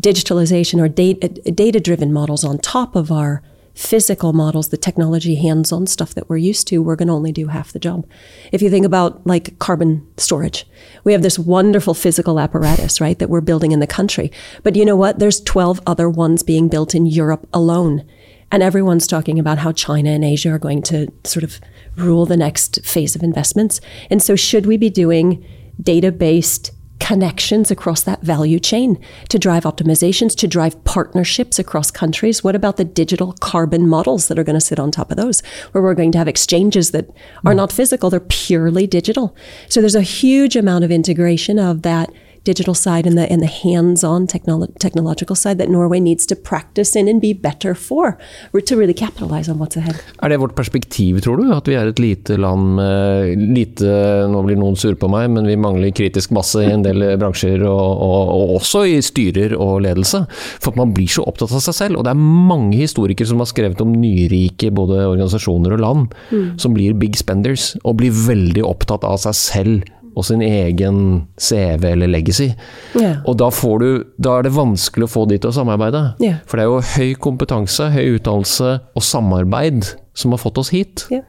digitalization 0.00 0.80
or 0.80 0.88
data 0.88 1.80
driven 1.80 2.12
models 2.12 2.44
on 2.44 2.58
top 2.58 2.96
of 2.96 3.12
our 3.12 3.42
physical 3.74 4.32
models, 4.32 4.68
the 4.68 4.76
technology 4.76 5.36
hands 5.36 5.72
on 5.72 5.86
stuff 5.86 6.14
that 6.14 6.28
we're 6.28 6.36
used 6.36 6.66
to, 6.68 6.82
we're 6.82 6.96
going 6.96 7.08
to 7.08 7.14
only 7.14 7.32
do 7.32 7.48
half 7.48 7.72
the 7.72 7.78
job. 7.78 8.06
If 8.50 8.60
you 8.60 8.70
think 8.70 8.84
about 8.84 9.26
like 9.26 9.58
carbon 9.58 10.06
storage, 10.16 10.66
we 11.04 11.12
have 11.12 11.22
this 11.22 11.38
wonderful 11.38 11.94
physical 11.94 12.38
apparatus, 12.38 13.00
right, 13.00 13.18
that 13.18 13.30
we're 13.30 13.40
building 13.40 13.72
in 13.72 13.80
the 13.80 13.86
country. 13.86 14.30
But 14.62 14.76
you 14.76 14.84
know 14.84 14.96
what? 14.96 15.18
There's 15.18 15.40
12 15.40 15.80
other 15.86 16.08
ones 16.08 16.42
being 16.42 16.68
built 16.68 16.94
in 16.94 17.06
Europe 17.06 17.48
alone. 17.52 18.06
And 18.50 18.62
everyone's 18.62 19.06
talking 19.06 19.38
about 19.38 19.58
how 19.58 19.72
China 19.72 20.10
and 20.10 20.24
Asia 20.24 20.50
are 20.50 20.58
going 20.58 20.82
to 20.82 21.10
sort 21.24 21.42
of 21.42 21.58
rule 21.96 22.26
the 22.26 22.36
next 22.36 22.84
phase 22.84 23.16
of 23.16 23.22
investments. 23.22 23.80
And 24.10 24.22
so, 24.22 24.36
should 24.36 24.66
we 24.66 24.76
be 24.76 24.90
doing 24.90 25.42
data 25.80 26.12
based 26.12 26.72
connections 27.02 27.68
across 27.68 28.04
that 28.04 28.22
value 28.22 28.60
chain 28.60 28.96
to 29.28 29.36
drive 29.36 29.64
optimizations, 29.64 30.36
to 30.36 30.46
drive 30.46 30.82
partnerships 30.84 31.58
across 31.58 31.90
countries? 31.90 32.44
What 32.44 32.54
about 32.54 32.76
the 32.76 32.84
digital 32.84 33.32
carbon 33.40 33.88
models 33.88 34.28
that 34.28 34.38
are 34.38 34.44
going 34.44 34.54
to 34.54 34.60
sit 34.60 34.78
on 34.78 34.92
top 34.92 35.10
of 35.10 35.16
those, 35.16 35.40
where 35.72 35.82
we're 35.82 35.94
going 35.94 36.12
to 36.12 36.18
have 36.18 36.28
exchanges 36.28 36.92
that 36.92 37.10
are 37.44 37.54
mm. 37.54 37.56
not 37.56 37.72
physical, 37.72 38.08
they're 38.08 38.20
purely 38.20 38.86
digital? 38.86 39.34
So 39.68 39.80
there's 39.80 39.96
a 39.96 40.02
huge 40.02 40.54
amount 40.54 40.84
of 40.84 40.92
integration 40.92 41.58
of 41.58 41.82
that 41.82 42.12
digital 42.44 42.74
side 42.74 43.06
and 43.06 43.16
the 43.18 43.26
and 43.32 43.42
the 43.42 43.46
hands-on 43.46 44.26
technolo- 44.26 44.70
technological 44.78 45.36
side 45.36 45.58
that 45.58 45.68
Norway 45.68 46.00
needs 46.00 46.26
to 46.26 46.36
practice 46.36 46.96
in 46.96 47.08
and 47.08 47.20
be 47.20 47.32
better 47.32 47.74
for 47.74 48.18
to 48.66 48.76
really 48.76 48.94
capitalize 48.94 49.48
on 49.48 49.58
what's 49.58 49.76
ahead. 49.76 49.96
Er 50.22 50.28
det 50.28 50.36
vårt 50.36 50.54
perspektiv, 50.54 51.20
tror 51.20 51.36
du? 51.36 51.52
At 51.54 51.68
vi 51.68 51.74
er 51.74 51.86
et 51.86 51.98
lite 51.98 52.36
land 52.36 52.74
med 52.76 53.38
lite 53.56 53.92
Nå 54.32 54.42
blir 54.46 54.58
noen 54.58 54.76
sure 54.78 54.96
på 54.96 55.08
meg, 55.10 55.28
men 55.30 55.46
vi 55.46 55.56
mangler 55.56 55.92
kritisk 55.94 56.32
masse 56.34 56.60
i 56.62 56.70
en 56.72 56.84
del 56.84 57.02
bransjer, 57.20 57.62
og, 57.66 58.02
og, 58.02 58.32
og 58.32 58.54
også 58.58 58.84
i 58.88 58.98
styrer 59.04 59.54
og 59.56 59.82
ledelse. 59.86 60.24
For 60.62 60.76
man 60.78 60.94
blir 60.96 61.10
så 61.10 61.26
opptatt 61.28 61.52
av 61.52 61.62
seg 61.64 61.76
selv. 61.76 62.00
Og 62.00 62.06
det 62.06 62.14
er 62.14 62.22
mange 62.52 62.78
historikere 62.80 63.28
som 63.28 63.42
har 63.42 63.50
skrevet 63.50 63.82
om 63.84 63.94
nyrike 63.94 64.72
både 64.74 65.02
organisasjoner 65.10 65.76
og 65.76 65.82
land, 65.82 66.14
som 66.60 66.76
blir 66.76 66.96
big 66.98 67.18
spenders, 67.20 67.72
og 67.82 67.98
blir 68.00 68.14
veldig 68.14 68.64
opptatt 68.66 69.04
av 69.08 69.20
seg 69.22 69.38
selv 69.38 69.90
og 70.12 70.26
sin 70.28 70.42
egen 70.44 70.98
CV 71.40 71.86
eller 71.92 72.10
legacy. 72.10 72.50
Yeah. 72.98 73.22
Og 73.28 73.38
da, 73.40 73.48
får 73.54 73.82
du, 73.82 73.88
da 74.20 74.36
er 74.38 74.46
det 74.46 74.54
vanskelig 74.56 75.08
å 75.08 75.12
få 75.14 75.24
de 75.30 75.38
til 75.40 75.52
å 75.52 75.56
samarbeide. 75.56 76.04
Yeah. 76.22 76.42
For 76.48 76.58
det 76.58 76.66
er 76.66 76.70
jo 76.70 76.92
høy 76.96 77.16
kompetanse, 77.22 77.90
høy 77.94 78.18
utdannelse 78.18 78.76
og 78.92 79.06
samarbeid 79.06 79.94
som 80.18 80.34
har 80.34 80.42
fått 80.42 80.60
oss 80.60 80.72
hit. 80.74 81.06
Ja. 81.12 81.24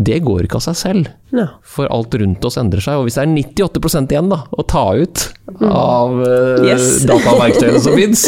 Det 0.00 0.20
går 0.24 0.46
ikke 0.46 0.56
av 0.60 0.64
seg 0.70 0.78
selv. 0.80 1.10
Ja. 1.34 1.46
For 1.62 1.86
alt 1.92 2.14
rundt 2.18 2.44
oss 2.48 2.56
endrer 2.60 2.82
seg. 2.82 2.98
Og 3.00 3.06
hvis 3.06 3.18
det 3.18 3.24
er 3.26 3.32
98% 3.36 4.14
igjen 4.14 4.30
da, 4.32 4.40
å 4.50 4.64
ta 4.66 4.84
ut 4.98 5.26
av 5.60 6.16
uh, 6.24 6.64
Yes. 6.66 7.02
dataverktøyene 7.10 7.80
som 7.84 7.94
fins, 7.98 8.24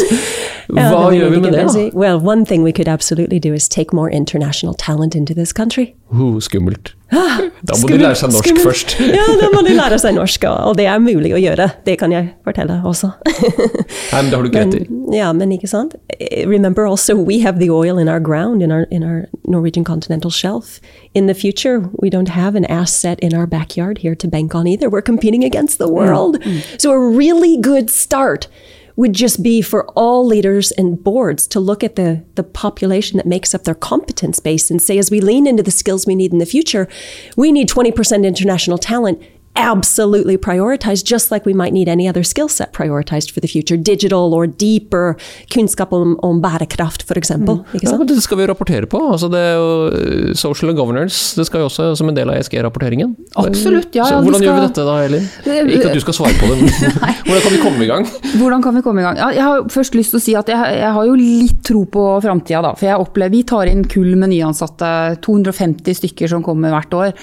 hva 0.71 1.09
gjør 1.15 1.33
vi 1.33 1.41
med 1.43 1.51
det? 1.55 1.65
da? 1.67 1.85
Well, 1.97 2.19
one 2.23 2.45
thing 2.47 2.63
we 2.63 2.71
could 2.71 2.87
absolutely 2.87 3.39
do 3.43 3.53
is 3.53 3.67
take 3.67 3.91
more 3.95 4.09
international 4.11 4.73
talent 4.73 5.15
into 5.15 5.33
this 5.35 5.51
country. 5.53 5.93
Uh, 6.13 6.37
skummelt. 6.43 6.93
Da 7.63 7.77
må 7.79 7.87
de 7.87 7.95
lære 8.01 8.17
seg 8.19 8.31
norsk 8.33 8.47
Skummelt. 8.49 8.65
først. 8.65 8.93
ja, 9.17 9.23
da 9.39 9.47
må 9.53 9.61
de 9.63 9.71
lære 9.77 9.95
seg 10.01 10.15
norsk, 10.17 10.43
og 10.49 10.57
og 10.73 10.77
det 10.79 10.87
er 10.91 10.99
mulig 10.99 11.31
å 11.35 11.39
gjøre. 11.39 11.69
Det 11.87 11.95
kan 12.01 12.11
jeg 12.11 12.31
fortelle 12.43 12.79
også. 12.89 13.11
Nei, 13.23 14.19
men 14.19 14.31
det 14.31 14.35
har 14.35 14.43
du 14.43 14.49
ikke 14.49 14.63
rett 14.65 14.75
i. 14.81 14.83
Ja, 15.15 15.29
men 15.35 15.53
ikke 15.55 15.69
sant? 15.71 15.95
Eh, 16.17 16.43
Remember 16.49 16.87
also, 16.89 17.15
we 17.15 17.39
have 17.43 17.59
the 17.61 17.69
oil 17.71 17.99
in 18.01 18.09
our 18.11 18.19
ground, 18.19 18.61
in 18.65 18.71
our, 18.75 18.83
in 18.91 19.03
our 19.07 19.27
Norwegian 19.47 19.85
continental 19.87 20.31
shelf. 20.33 20.79
In 21.13 21.27
the 21.27 21.33
future, 21.33 21.89
we 21.93 22.09
don't 22.09 22.29
have 22.29 22.55
an 22.55 22.65
asset 22.65 23.19
in 23.19 23.35
our 23.35 23.45
backyard 23.45 23.99
here 23.99 24.15
to 24.15 24.27
bank 24.27 24.55
on 24.55 24.65
either. 24.65 24.89
We're 24.89 25.01
competing 25.01 25.43
against 25.43 25.77
the 25.77 25.87
world. 25.87 26.39
Mm, 26.39 26.53
mm. 26.53 26.81
So 26.81 26.91
a 26.91 26.99
really 26.99 27.57
good 27.57 27.89
start 27.89 28.47
would 28.95 29.13
just 29.13 29.41
be 29.41 29.61
for 29.61 29.87
all 29.91 30.25
leaders 30.25 30.71
and 30.71 31.03
boards 31.03 31.47
to 31.47 31.59
look 31.59 31.83
at 31.83 31.95
the, 31.95 32.23
the 32.35 32.43
population 32.43 33.17
that 33.17 33.25
makes 33.25 33.55
up 33.55 33.63
their 33.63 33.75
competence 33.75 34.39
base 34.39 34.69
and 34.69 34.81
say, 34.81 34.97
as 34.97 35.09
we 35.09 35.19
lean 35.19 35.47
into 35.47 35.63
the 35.63 35.71
skills 35.71 36.05
we 36.05 36.15
need 36.15 36.31
in 36.31 36.39
the 36.39 36.45
future, 36.45 36.87
we 37.35 37.51
need 37.51 37.69
20% 37.69 38.25
international 38.25 38.77
talent 38.77 39.21
absolutely 39.55 40.37
prioritized, 40.37 41.05
just 41.05 41.31
like 41.31 41.45
we 41.45 41.53
might 41.53 41.73
need 41.73 41.87
any 41.87 42.07
other 42.07 42.23
skill 42.23 42.49
set 42.49 42.73
prioritized 42.73 43.31
for 43.31 43.39
the 43.39 43.47
future. 43.47 43.77
Digital 43.77 44.33
or 44.33 44.47
deeper 44.47 45.15
kunnskap 45.49 45.93
om, 45.93 46.17
om 46.23 46.41
bærekraft, 46.41 47.03
for 47.07 47.17
eksempel. 47.19 47.61
Ikke 47.73 47.91
Ja, 47.93 47.97
det 48.03 48.21
skal 48.23 48.37
vi 48.37 48.47
rapportere 48.47 48.89
på. 48.89 48.99
Altså 49.11 49.29
det 49.31 49.39
er 49.39 49.53
jo 49.55 49.69
uh, 49.93 50.33
Social 50.33 50.69
and 50.69 50.77
governance 50.77 51.35
det 51.37 51.45
skal 51.47 51.63
jo 51.63 51.69
også 51.69 51.93
som 51.97 52.09
en 52.09 52.17
del 52.17 52.31
av 52.31 52.39
ESG-rapporteringen. 52.39 53.15
Absolutt, 53.35 53.93
ja, 53.95 54.07
Så 54.07 54.17
ja, 54.17 54.21
hvordan 54.25 54.45
gjør 54.45 54.57
vi 54.57 54.65
dette 54.67 54.87
da, 54.87 54.97
Elin? 55.05 55.29
Ikke 55.75 55.91
at 55.91 55.97
du 55.97 56.03
skal 56.03 56.17
svare 56.17 56.35
på 56.39 56.49
det, 56.49 56.59
men 56.61 56.73
hvordan 57.27 57.45
kan 57.45 57.55
vi 57.55 57.61
komme 57.61 57.85
i 57.85 57.89
gang? 57.89 58.09
Hvordan 58.39 58.65
kan 58.65 58.77
vi 58.77 58.83
komme 58.85 59.03
i 59.03 59.07
gang? 59.07 59.21
Ja, 59.21 59.29
jeg 59.35 59.47
har 59.47 59.69
først 59.73 59.97
lyst 59.97 60.15
til 60.15 60.21
å 60.21 60.25
si 60.25 60.37
at 60.39 60.51
jeg, 60.51 60.75
jeg 60.81 60.91
har 60.97 61.09
jo 61.09 61.15
litt 61.19 61.63
tro 61.67 61.85
på 61.89 62.07
framtida, 62.25 62.63
da. 62.65 62.75
For 62.79 62.89
jeg 62.89 63.01
opplever 63.01 63.33
Vi 63.33 63.41
tar 63.49 63.69
inn 63.71 63.85
kull 63.89 64.13
med 64.19 64.29
nyansatte, 64.33 64.89
250 65.25 65.97
stykker 66.01 66.29
som 66.29 66.43
kommer 66.45 66.73
hvert 66.73 66.93
år. 66.97 67.15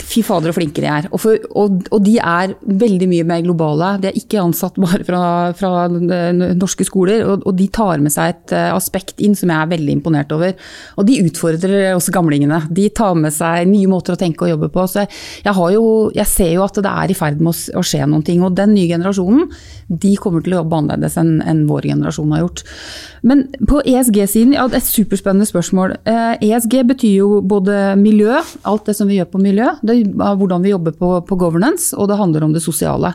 Fy 0.00 0.22
fader, 0.24 0.50
så 0.50 0.56
flinke 0.56 0.82
de 0.82 0.88
er. 0.88 1.08
Og, 1.12 1.20
for, 1.20 1.38
og, 1.60 1.84
og 1.92 2.04
de 2.04 2.16
er 2.18 2.54
veldig 2.64 3.08
mye 3.10 3.26
mer 3.28 3.42
globale. 3.44 3.90
De 4.02 4.08
er 4.10 4.18
ikke 4.18 4.40
ansatt 4.42 4.78
bare 4.84 5.04
fra, 5.06 5.22
fra 5.58 5.72
eh, 5.88 6.32
norske 6.56 6.86
skoler. 6.88 7.24
Og, 7.28 7.44
og 7.48 7.58
de 7.58 7.68
tar 7.74 8.02
med 8.02 8.14
seg 8.14 8.32
et 8.32 8.56
eh, 8.56 8.70
aspekt 8.74 9.22
inn 9.24 9.36
som 9.38 9.52
jeg 9.52 9.60
er 9.60 9.72
veldig 9.74 9.98
imponert 9.98 10.32
over. 10.34 10.54
Og 10.98 11.08
de 11.08 11.20
utfordrer 11.26 11.92
oss 11.94 12.10
gamlingene. 12.14 12.62
De 12.74 12.88
tar 12.96 13.14
med 13.18 13.34
seg 13.34 13.68
nye 13.70 13.90
måter 13.90 14.16
å 14.16 14.20
tenke 14.20 14.46
og 14.46 14.54
jobbe 14.54 14.70
på. 14.74 14.86
Så 14.90 15.04
jeg, 15.04 15.54
jo, 15.76 15.84
jeg 16.16 16.30
ser 16.30 16.54
jo 16.56 16.64
at 16.66 16.80
det 16.80 16.94
er 17.04 17.12
i 17.12 17.18
ferd 17.18 17.42
med 17.42 17.52
å, 17.52 17.56
å 17.80 17.84
skje 17.84 18.04
noen 18.08 18.24
ting. 18.26 18.42
Og 18.44 18.56
den 18.56 18.74
nye 18.76 18.90
generasjonen, 18.90 19.50
de 19.88 20.14
kommer 20.20 20.44
til 20.44 20.56
å 20.56 20.62
jobbe 20.62 20.80
annerledes 20.80 21.18
enn 21.20 21.36
enn 21.44 21.64
vår 21.68 21.88
generasjon 21.92 22.32
har 22.34 22.44
gjort. 22.44 22.62
Men 23.24 23.44
på 23.68 23.80
ESG-siden, 23.88 24.54
ja 24.56 24.66
et 24.74 24.86
superspennende 24.86 25.46
spørsmål. 25.48 25.96
Eh, 26.08 26.48
ESG 26.48 26.80
betyr 26.88 27.14
jo 27.20 27.40
både 27.44 27.94
miljø, 28.00 28.40
alt 28.68 28.88
det 28.88 28.96
som 28.98 29.08
vi 29.10 29.18
gjør 29.18 29.30
på 29.32 29.42
miljø, 29.42 29.70
det 29.84 29.96
er 30.00 30.38
hvordan 30.40 30.64
vi 30.64 30.72
jobber 30.72 30.94
på, 30.96 31.10
på 31.28 31.38
governance, 31.38 31.92
og 31.96 32.08
det 32.08 32.18
handler 32.18 32.46
om 32.46 32.54
det 32.54 32.62
sosiale. 32.64 33.12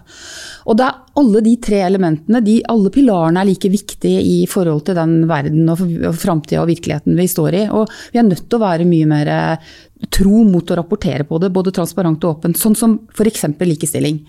Og 0.70 0.78
det 0.80 0.86
er 0.86 1.20
alle 1.20 1.44
de 1.46 1.56
tre 1.66 1.82
elementene, 1.88 2.42
de, 2.46 2.60
alle 2.70 2.92
pilarene 2.94 3.42
er 3.42 3.50
like 3.50 3.72
viktige 3.74 4.22
i 4.22 4.38
forhold 4.50 4.86
til 4.88 5.00
den 5.00 5.24
verden 5.30 5.70
og, 5.72 5.82
og 6.12 6.18
framtida 6.20 6.62
og 6.64 6.70
virkeligheten 6.72 7.18
vi 7.18 7.28
står 7.30 7.60
i. 7.64 7.64
Og 7.74 7.90
vi 8.14 8.22
er 8.22 8.28
nødt 8.28 8.46
til 8.46 8.60
å 8.60 8.64
være 8.64 8.88
mye 8.90 9.10
mer 9.10 9.34
eh, 9.34 9.72
tro 10.14 10.44
mot 10.48 10.72
å 10.72 10.80
rapportere 10.80 11.26
på 11.28 11.42
det, 11.42 11.52
både 11.56 11.74
transparent 11.76 12.24
og 12.24 12.38
åpent, 12.38 12.60
sånn 12.60 12.78
som 12.78 13.00
f.eks. 13.12 13.48
likestilling. 13.60 14.22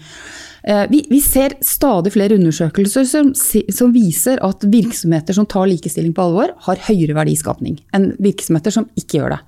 Eh, 0.64 0.86
Vi, 0.90 1.04
vi 1.10 1.20
ser 1.20 1.54
stadig 1.64 2.12
flere 2.14 2.36
undersøkelser 2.36 3.06
som, 3.08 3.32
som 3.34 3.92
viser 3.94 4.40
at 4.44 4.64
virksomheter 4.64 5.36
som 5.36 5.46
tar 5.48 5.68
likestilling 5.70 6.12
på 6.16 6.26
alvor, 6.26 6.54
har 6.66 6.82
høyere 6.88 7.16
verdiskapning 7.16 7.78
enn 7.96 8.10
virksomheter 8.20 8.74
som 8.74 8.88
ikke 8.98 9.20
gjør 9.20 9.34
det. 9.36 9.40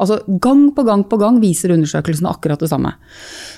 Altså 0.00 0.20
Gang 0.42 0.68
på 0.76 0.84
gang 0.86 1.04
på 1.08 1.18
gang 1.20 1.40
viser 1.42 1.74
undersøkelsene 1.74 2.30
akkurat 2.30 2.62
det 2.62 2.70
samme. 2.70 2.94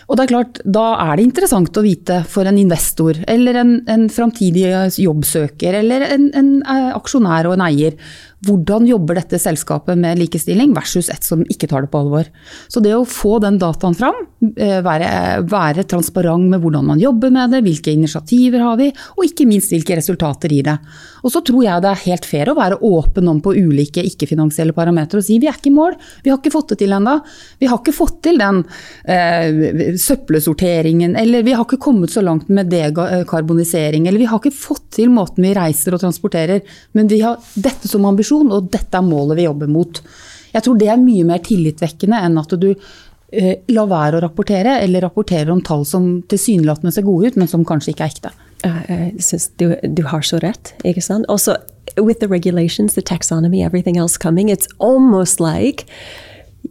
Og 0.09 0.16
det 0.16 0.25
er 0.25 0.33
klart, 0.33 0.61
Da 0.64 0.87
er 1.05 1.16
det 1.16 1.27
interessant 1.29 1.77
å 1.77 1.85
vite 1.85 2.22
for 2.29 2.48
en 2.48 2.59
investor 2.59 3.18
eller 3.29 3.59
en, 3.61 3.72
en 3.88 4.09
framtidig 4.12 4.66
jobbsøker 5.03 5.81
eller 5.83 6.07
en, 6.09 6.31
en 6.35 6.53
eh, 6.62 6.92
aksjonær 6.96 7.48
og 7.51 7.59
en 7.59 7.66
eier 7.68 7.98
hvordan 8.46 8.88
jobber 8.88 9.20
dette 9.20 9.38
selskapet 9.38 9.98
med 9.98 10.18
likestilling 10.18 10.72
versus 10.74 11.11
et 11.12 11.22
som 11.26 11.44
ikke 11.46 11.68
tar 11.70 11.85
det 11.85 11.92
på 11.92 12.00
alvor. 12.02 12.26
Så 12.72 12.83
det 12.83 12.94
å 12.96 13.07
få 13.07 13.37
den 13.42 13.61
dataen 13.62 13.94
fram, 13.94 14.18
eh, 14.57 14.81
være, 14.83 15.42
være 15.46 15.87
transparent 15.87 16.50
med 16.50 16.62
hvordan 16.62 16.88
man 16.90 17.02
jobber 17.02 17.31
med 17.31 17.55
det, 17.55 17.62
hvilke 17.62 17.94
initiativer 17.94 18.64
har 18.66 18.81
vi, 18.81 18.90
og 19.16 19.26
ikke 19.28 19.46
minst 19.46 19.70
hvilke 19.70 19.96
resultater 19.98 20.50
gir 20.50 20.66
det. 20.66 20.78
Og 21.22 21.31
så 21.31 21.42
tror 21.46 21.62
jeg 21.62 21.83
det 21.85 21.90
er 21.92 22.05
helt 22.07 22.26
fair 22.26 22.50
å 22.50 22.57
være 22.59 22.81
åpen 22.83 23.31
om 23.31 23.38
på 23.42 23.55
ulike 23.55 24.02
ikke-finansielle 24.09 24.74
parametere 24.74 25.22
og 25.22 25.26
si 25.26 25.38
vi 25.38 25.48
er 25.50 25.59
ikke 25.59 25.70
i 25.70 25.76
mål, 25.76 25.94
vi 26.24 26.33
har 26.33 26.40
ikke 26.40 26.55
fått 26.55 26.72
det 26.72 26.81
til 26.83 26.94
ennå. 26.96 27.14
Vi 27.62 27.68
har 27.70 27.78
ikke 27.78 27.94
fått 27.94 28.18
til 28.26 28.40
den 28.40 28.62
eh, 29.07 29.94
søppelsorteringen, 30.02 31.14
eller 31.18 31.46
vi 31.46 31.55
har 31.55 31.66
ikke 31.66 31.81
kommet 31.83 32.11
så 32.11 32.24
langt 32.24 32.50
med 32.50 32.72
dekarbonisering, 32.72 34.09
eller 34.09 34.22
vi 34.22 34.28
har 34.31 34.42
ikke 34.42 34.55
fått 34.57 34.88
til 34.98 35.12
måten 35.14 35.46
vi 35.46 35.55
reiser 35.57 35.94
og 35.94 36.02
transporterer, 36.02 36.62
men 36.96 37.11
vi 37.11 37.22
har 37.22 37.38
dette 37.55 37.90
som 37.90 38.07
ambisjon, 38.09 38.31
og 38.40 38.70
dette 38.72 38.96
er 38.98 39.02
målet 39.06 39.36
vi 39.36 39.44
jobber 39.48 39.68
mot. 39.68 40.00
Jeg 40.52 40.62
tror 40.66 40.78
det 40.80 40.88
er 40.92 40.96
mye 41.00 41.24
mer 41.24 41.38
tillitvekkende 41.44 42.18
enn 42.26 42.38
at 42.40 42.54
du 42.60 42.70
eh, 42.72 43.54
lar 43.72 43.86
være 43.90 44.18
å 44.18 44.22
rapportere, 44.26 44.78
eller 44.84 45.00
rapporterer 45.06 45.50
om 45.50 45.62
tall 45.64 45.84
som 45.88 46.22
tilsynelatende 46.28 46.92
ser 46.92 47.02
gode 47.06 47.28
ut, 47.32 47.36
men 47.40 47.48
som 47.48 47.64
kanskje 47.64 47.92
ikke 47.94 48.04
er 48.08 48.12
ekte. 48.16 48.32
Eh, 48.64 48.90
Jeg 49.16 49.22
synes 49.28 49.48
du, 49.58 49.76
du 49.96 50.02
har 50.10 50.20
så 50.22 50.38
rett, 50.42 50.74
ikke 50.84 51.02
sant? 51.02 51.26
Også 51.28 51.56
with 52.00 52.20
the 52.20 52.28
regulations, 52.28 52.94
the 52.94 53.02
taxonomy, 53.02 53.64
everything 53.64 53.96
else 53.98 54.16
coming, 54.16 54.48
it's 54.48 54.68
almost 54.78 55.40
like 55.40 55.84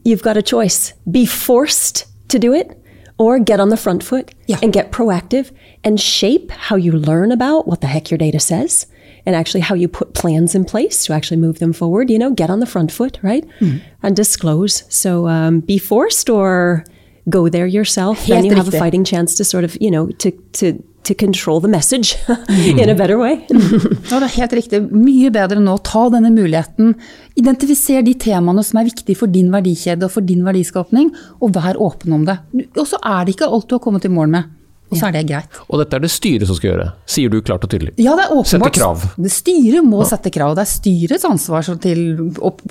you've 0.05 0.21
got 0.23 0.37
a 0.37 0.41
choice. 0.41 0.93
Be 1.09 1.25
forced 1.25 2.05
to 2.29 2.39
do 2.39 2.53
it 2.53 2.71
or 3.17 3.37
get 3.39 3.59
on 3.59 3.69
the 3.69 3.77
front 3.77 4.03
foot 4.03 4.31
Yeah. 4.47 4.57
and 4.63 4.73
get 4.73 4.91
proactive 4.91 5.51
and 5.83 5.99
shape 5.99 6.51
how 6.69 6.75
you 6.75 6.91
learn 6.91 7.31
about 7.31 7.67
what 7.67 7.81
the 7.81 7.87
heck 7.87 8.09
your 8.11 8.17
data 8.17 8.39
says 8.39 8.85
and 9.25 9.35
actually 9.35 9.61
how 9.61 9.75
you 9.75 9.87
put 9.87 10.13
plans 10.13 10.55
in 10.55 10.65
place 10.65 11.05
to 11.05 11.13
actually 11.13 11.37
move 11.41 11.59
them 11.59 11.73
forward. 11.73 12.09
You 12.09 12.19
know, 12.19 12.31
get 12.31 12.49
on 12.49 12.59
the 12.59 12.65
front 12.65 12.91
foot, 12.91 13.19
right? 13.21 13.45
And 14.03 14.15
disclose. 14.15 14.83
So 14.89 15.27
um, 15.27 15.59
be 15.61 15.77
forced 15.77 16.29
or 16.29 16.83
go 17.29 17.49
there 17.49 17.67
yourself. 17.67 18.25
then 18.25 18.37
Helt 18.37 18.45
you 18.45 18.55
have 18.55 18.67
a 18.67 18.71
riktig. 18.71 18.79
fighting 18.79 19.03
chance 19.05 19.35
to 19.37 19.43
sort 19.43 19.63
of, 19.63 19.77
you 19.79 19.91
know, 19.91 20.07
to, 20.17 20.31
to, 20.53 20.73
to 21.03 21.13
control 21.13 21.59
the 21.59 21.67
message 21.67 22.15
in 22.49 22.89
a 22.89 22.95
better 22.95 23.17
way. 23.17 23.35
Ja, 24.09 24.19
det 24.19 24.23
er 24.27 24.33
helt 24.39 24.53
riktig. 24.53 24.79
Mye 24.91 25.29
bedre 25.33 25.59
nå. 25.61 25.77
Ta 25.85 26.07
denne 26.09 26.31
muligheten. 26.33 26.95
Identifiser 27.37 28.01
de 28.05 28.13
temaene 28.13 28.63
som 28.65 28.79
er 28.81 28.89
viktige 28.89 29.15
for 29.17 29.27
din 29.31 29.51
verdikjede 29.53 30.05
og 30.09 30.11
for 30.17 30.21
din 30.25 30.41
verdiskapning, 30.45 31.11
og 31.41 31.53
vær 31.55 31.77
åpen 31.81 32.13
om 32.17 32.25
det. 32.25 32.39
Og 32.75 32.87
så 32.89 32.97
er 33.05 33.25
det 33.25 33.35
ikke 33.37 33.49
alt 33.53 33.69
du 33.69 33.77
har 33.77 33.83
kommet 33.85 34.05
i 34.05 34.11
mål 34.13 34.33
med. 34.33 34.49
Og 34.91 34.99
så 34.99 35.07
er 35.07 35.15
det 35.15 35.23
greit. 35.29 35.59
Og 35.67 35.79
dette 35.81 35.97
er 35.97 36.03
det 36.03 36.11
styret 36.11 36.49
som 36.49 36.57
skal 36.57 36.73
gjøre, 36.73 36.87
sier 37.09 37.31
du 37.31 37.39
klart 37.45 37.63
og 37.65 37.71
tydelig. 37.71 37.93
Ja, 38.01 38.15
det 38.19 38.27
er 38.27 38.35
åpenbart. 38.35 38.51
Sette 38.51 38.71
krav. 38.75 39.05
Det 39.15 39.31
styret 39.33 39.87
må 39.87 40.03
sette 40.07 40.33
krav. 40.33 40.55
Det 40.57 40.65
er 40.65 40.71
styrets 40.71 41.27
ansvar 41.27 41.69
til 41.81 42.01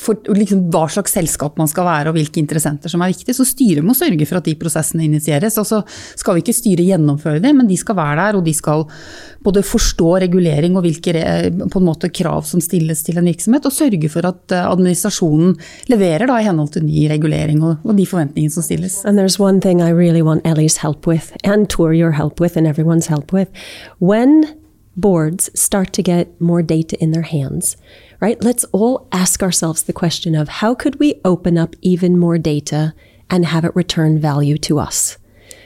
for 0.00 0.36
liksom 0.36 0.66
hva 0.72 0.84
slags 0.92 1.16
selskap 1.16 1.58
man 1.60 1.70
skal 1.70 1.88
være 1.88 2.12
og 2.12 2.18
hvilke 2.18 2.42
interessenter 2.42 2.92
som 2.92 3.02
er 3.04 3.14
viktige. 3.14 3.36
Så 3.36 3.48
styret 3.48 3.86
må 3.86 3.96
sørge 3.96 4.28
for 4.28 4.40
at 4.40 4.48
de 4.48 4.56
prosessene 4.60 5.06
initieres. 5.08 5.58
Og 5.60 5.68
så 5.68 5.82
skal 6.20 6.36
vi 6.36 6.44
ikke 6.44 6.56
styret 6.56 6.88
gjennomføre 6.92 7.42
det, 7.42 7.54
men 7.56 7.70
de 7.70 7.78
skal 7.80 7.98
være 7.98 8.20
der 8.20 8.38
og 8.40 8.46
de 8.46 8.54
skal 8.56 8.86
både 9.44 9.62
forstå 9.64 10.10
regulering 10.26 10.76
og 10.76 10.84
hvilke 10.84 11.14
på 11.72 11.80
en 11.80 11.86
måte 11.86 12.10
krav 12.12 12.44
som 12.48 12.60
stilles 12.60 13.02
til 13.06 13.18
en 13.20 13.28
virksomhet, 13.28 13.66
og 13.66 13.72
sørge 13.74 14.10
for 14.12 14.26
at 14.28 14.54
eh, 14.54 14.66
administrasjonen 14.68 15.54
leverer 15.90 16.28
da 16.28 16.38
i 16.40 16.46
henhold 16.46 16.74
til 16.74 16.84
ny 16.84 17.06
regulering 17.10 17.62
og, 17.64 17.80
og 17.84 17.96
de 17.96 18.06
forventningene 18.08 18.52
som 18.52 18.66
stilles. 18.66 19.00
And 19.04 19.18
there's 19.18 19.40
one 19.40 19.60
thing 19.64 19.80
I 19.80 19.90
really 19.96 20.22
want 20.22 20.44
Ellie's 20.44 20.80
help 20.82 21.06
with, 21.06 21.32
and 21.44 21.68
Tor 21.70 21.94
your 21.94 22.09
help 22.12 22.40
with, 22.40 22.56
and 22.56 22.66
everyone's 22.66 23.06
help 23.06 23.32
with. 23.32 23.50
When 23.98 24.60
boards 24.96 25.50
start 25.58 25.92
to 25.94 26.02
get 26.02 26.40
more 26.40 26.62
data 26.62 27.00
in 27.02 27.12
their 27.12 27.22
hands, 27.22 27.76
right? 28.20 28.42
Let's 28.42 28.64
all 28.64 29.08
ask 29.12 29.42
ourselves 29.42 29.82
the 29.82 29.92
question 29.92 30.34
of 30.34 30.48
how 30.48 30.74
could 30.74 30.98
we 30.98 31.20
open 31.24 31.56
up 31.56 31.74
even 31.80 32.18
more 32.18 32.38
data 32.38 32.94
and 33.30 33.46
have 33.46 33.64
it 33.64 33.74
return 33.74 34.18
value 34.18 34.58
to 34.58 34.78
us? 34.78 35.16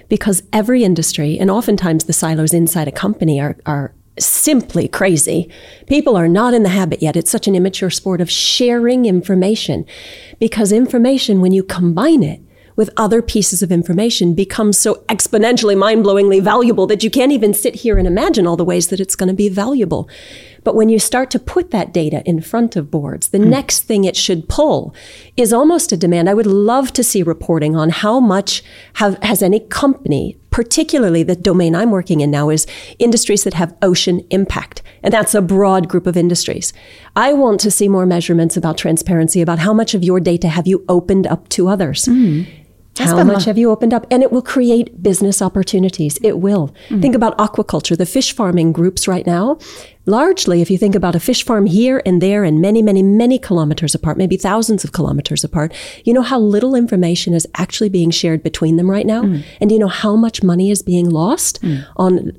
Because 0.08 0.42
every 0.52 0.84
industry, 0.84 1.38
and 1.38 1.50
oftentimes 1.50 2.04
the 2.04 2.12
silos 2.12 2.52
inside 2.52 2.88
a 2.88 2.92
company 2.92 3.40
are, 3.40 3.56
are 3.66 3.94
simply 4.18 4.86
crazy. 4.86 5.50
People 5.86 6.16
are 6.16 6.28
not 6.28 6.54
in 6.54 6.62
the 6.62 6.68
habit 6.68 7.02
yet. 7.02 7.16
It's 7.16 7.30
such 7.30 7.48
an 7.48 7.56
immature 7.56 7.90
sport 7.90 8.20
of 8.20 8.30
sharing 8.30 9.06
information 9.06 9.86
because 10.38 10.70
information, 10.70 11.40
when 11.40 11.52
you 11.52 11.64
combine 11.64 12.22
it 12.22 12.40
with 12.76 12.90
other 12.96 13.22
pieces 13.22 13.62
of 13.62 13.70
information 13.70 14.34
becomes 14.34 14.78
so 14.78 14.96
exponentially 15.08 15.76
mind 15.76 16.04
blowingly 16.04 16.42
valuable 16.42 16.86
that 16.86 17.02
you 17.02 17.10
can't 17.10 17.32
even 17.32 17.54
sit 17.54 17.76
here 17.76 17.98
and 17.98 18.06
imagine 18.06 18.46
all 18.46 18.56
the 18.56 18.64
ways 18.64 18.88
that 18.88 19.00
it's 19.00 19.16
going 19.16 19.28
to 19.28 19.34
be 19.34 19.48
valuable. 19.48 20.08
But 20.64 20.74
when 20.74 20.88
you 20.88 20.98
start 20.98 21.30
to 21.30 21.38
put 21.38 21.70
that 21.70 21.92
data 21.92 22.22
in 22.24 22.40
front 22.40 22.74
of 22.74 22.90
boards, 22.90 23.28
the 23.28 23.38
hmm. 23.38 23.50
next 23.50 23.82
thing 23.82 24.04
it 24.04 24.16
should 24.16 24.48
pull 24.48 24.94
is 25.36 25.52
almost 25.52 25.92
a 25.92 25.96
demand. 25.96 26.28
I 26.28 26.34
would 26.34 26.46
love 26.46 26.92
to 26.94 27.04
see 27.04 27.22
reporting 27.22 27.76
on 27.76 27.90
how 27.90 28.18
much 28.18 28.64
have, 28.94 29.22
has 29.22 29.42
any 29.42 29.60
company, 29.60 30.38
particularly 30.50 31.22
the 31.22 31.36
domain 31.36 31.74
I'm 31.74 31.90
working 31.90 32.20
in 32.20 32.30
now 32.30 32.48
is 32.48 32.66
industries 32.98 33.44
that 33.44 33.54
have 33.54 33.76
ocean 33.82 34.26
impact. 34.30 34.82
And 35.02 35.12
that's 35.12 35.34
a 35.34 35.42
broad 35.42 35.88
group 35.88 36.06
of 36.06 36.16
industries. 36.16 36.72
I 37.14 37.34
want 37.34 37.60
to 37.60 37.70
see 37.70 37.88
more 37.88 38.06
measurements 38.06 38.56
about 38.56 38.78
transparency, 38.78 39.42
about 39.42 39.58
how 39.58 39.74
much 39.74 39.92
of 39.92 40.02
your 40.02 40.18
data 40.18 40.48
have 40.48 40.66
you 40.66 40.82
opened 40.88 41.26
up 41.26 41.48
to 41.50 41.68
others. 41.68 42.06
Hmm. 42.06 42.42
How 42.98 43.24
much 43.24 43.44
have 43.44 43.58
you 43.58 43.70
opened 43.70 43.92
up? 43.92 44.06
And 44.10 44.22
it 44.22 44.30
will 44.30 44.42
create 44.42 45.02
business 45.02 45.42
opportunities. 45.42 46.18
It 46.22 46.38
will. 46.38 46.74
Think 47.00 47.14
about 47.14 47.36
aquaculture, 47.38 47.96
the 47.96 48.06
fish 48.06 48.34
farming 48.34 48.72
groups 48.72 49.08
right 49.08 49.26
now. 49.26 49.58
Largely, 50.06 50.60
if 50.60 50.70
you 50.70 50.76
think 50.76 50.94
about 50.94 51.14
a 51.14 51.20
fish 51.20 51.44
farm 51.44 51.64
here 51.66 52.02
and 52.04 52.20
there 52.20 52.44
and 52.44 52.60
many, 52.60 52.82
many, 52.82 53.02
many 53.02 53.38
kilometers 53.38 53.94
apart, 53.94 54.18
maybe 54.18 54.36
thousands 54.36 54.84
of 54.84 54.92
kilometers 54.92 55.42
apart, 55.42 55.72
you 56.04 56.12
know 56.12 56.22
how 56.22 56.38
little 56.38 56.74
information 56.74 57.32
is 57.32 57.48
actually 57.54 57.88
being 57.88 58.10
shared 58.10 58.42
between 58.42 58.76
them 58.76 58.90
right 58.90 59.06
now? 59.06 59.22
And 59.60 59.70
do 59.70 59.74
you 59.74 59.78
know 59.78 59.88
how 59.88 60.14
much 60.14 60.42
money 60.42 60.70
is 60.70 60.82
being 60.82 61.08
lost 61.08 61.58
on 61.96 62.32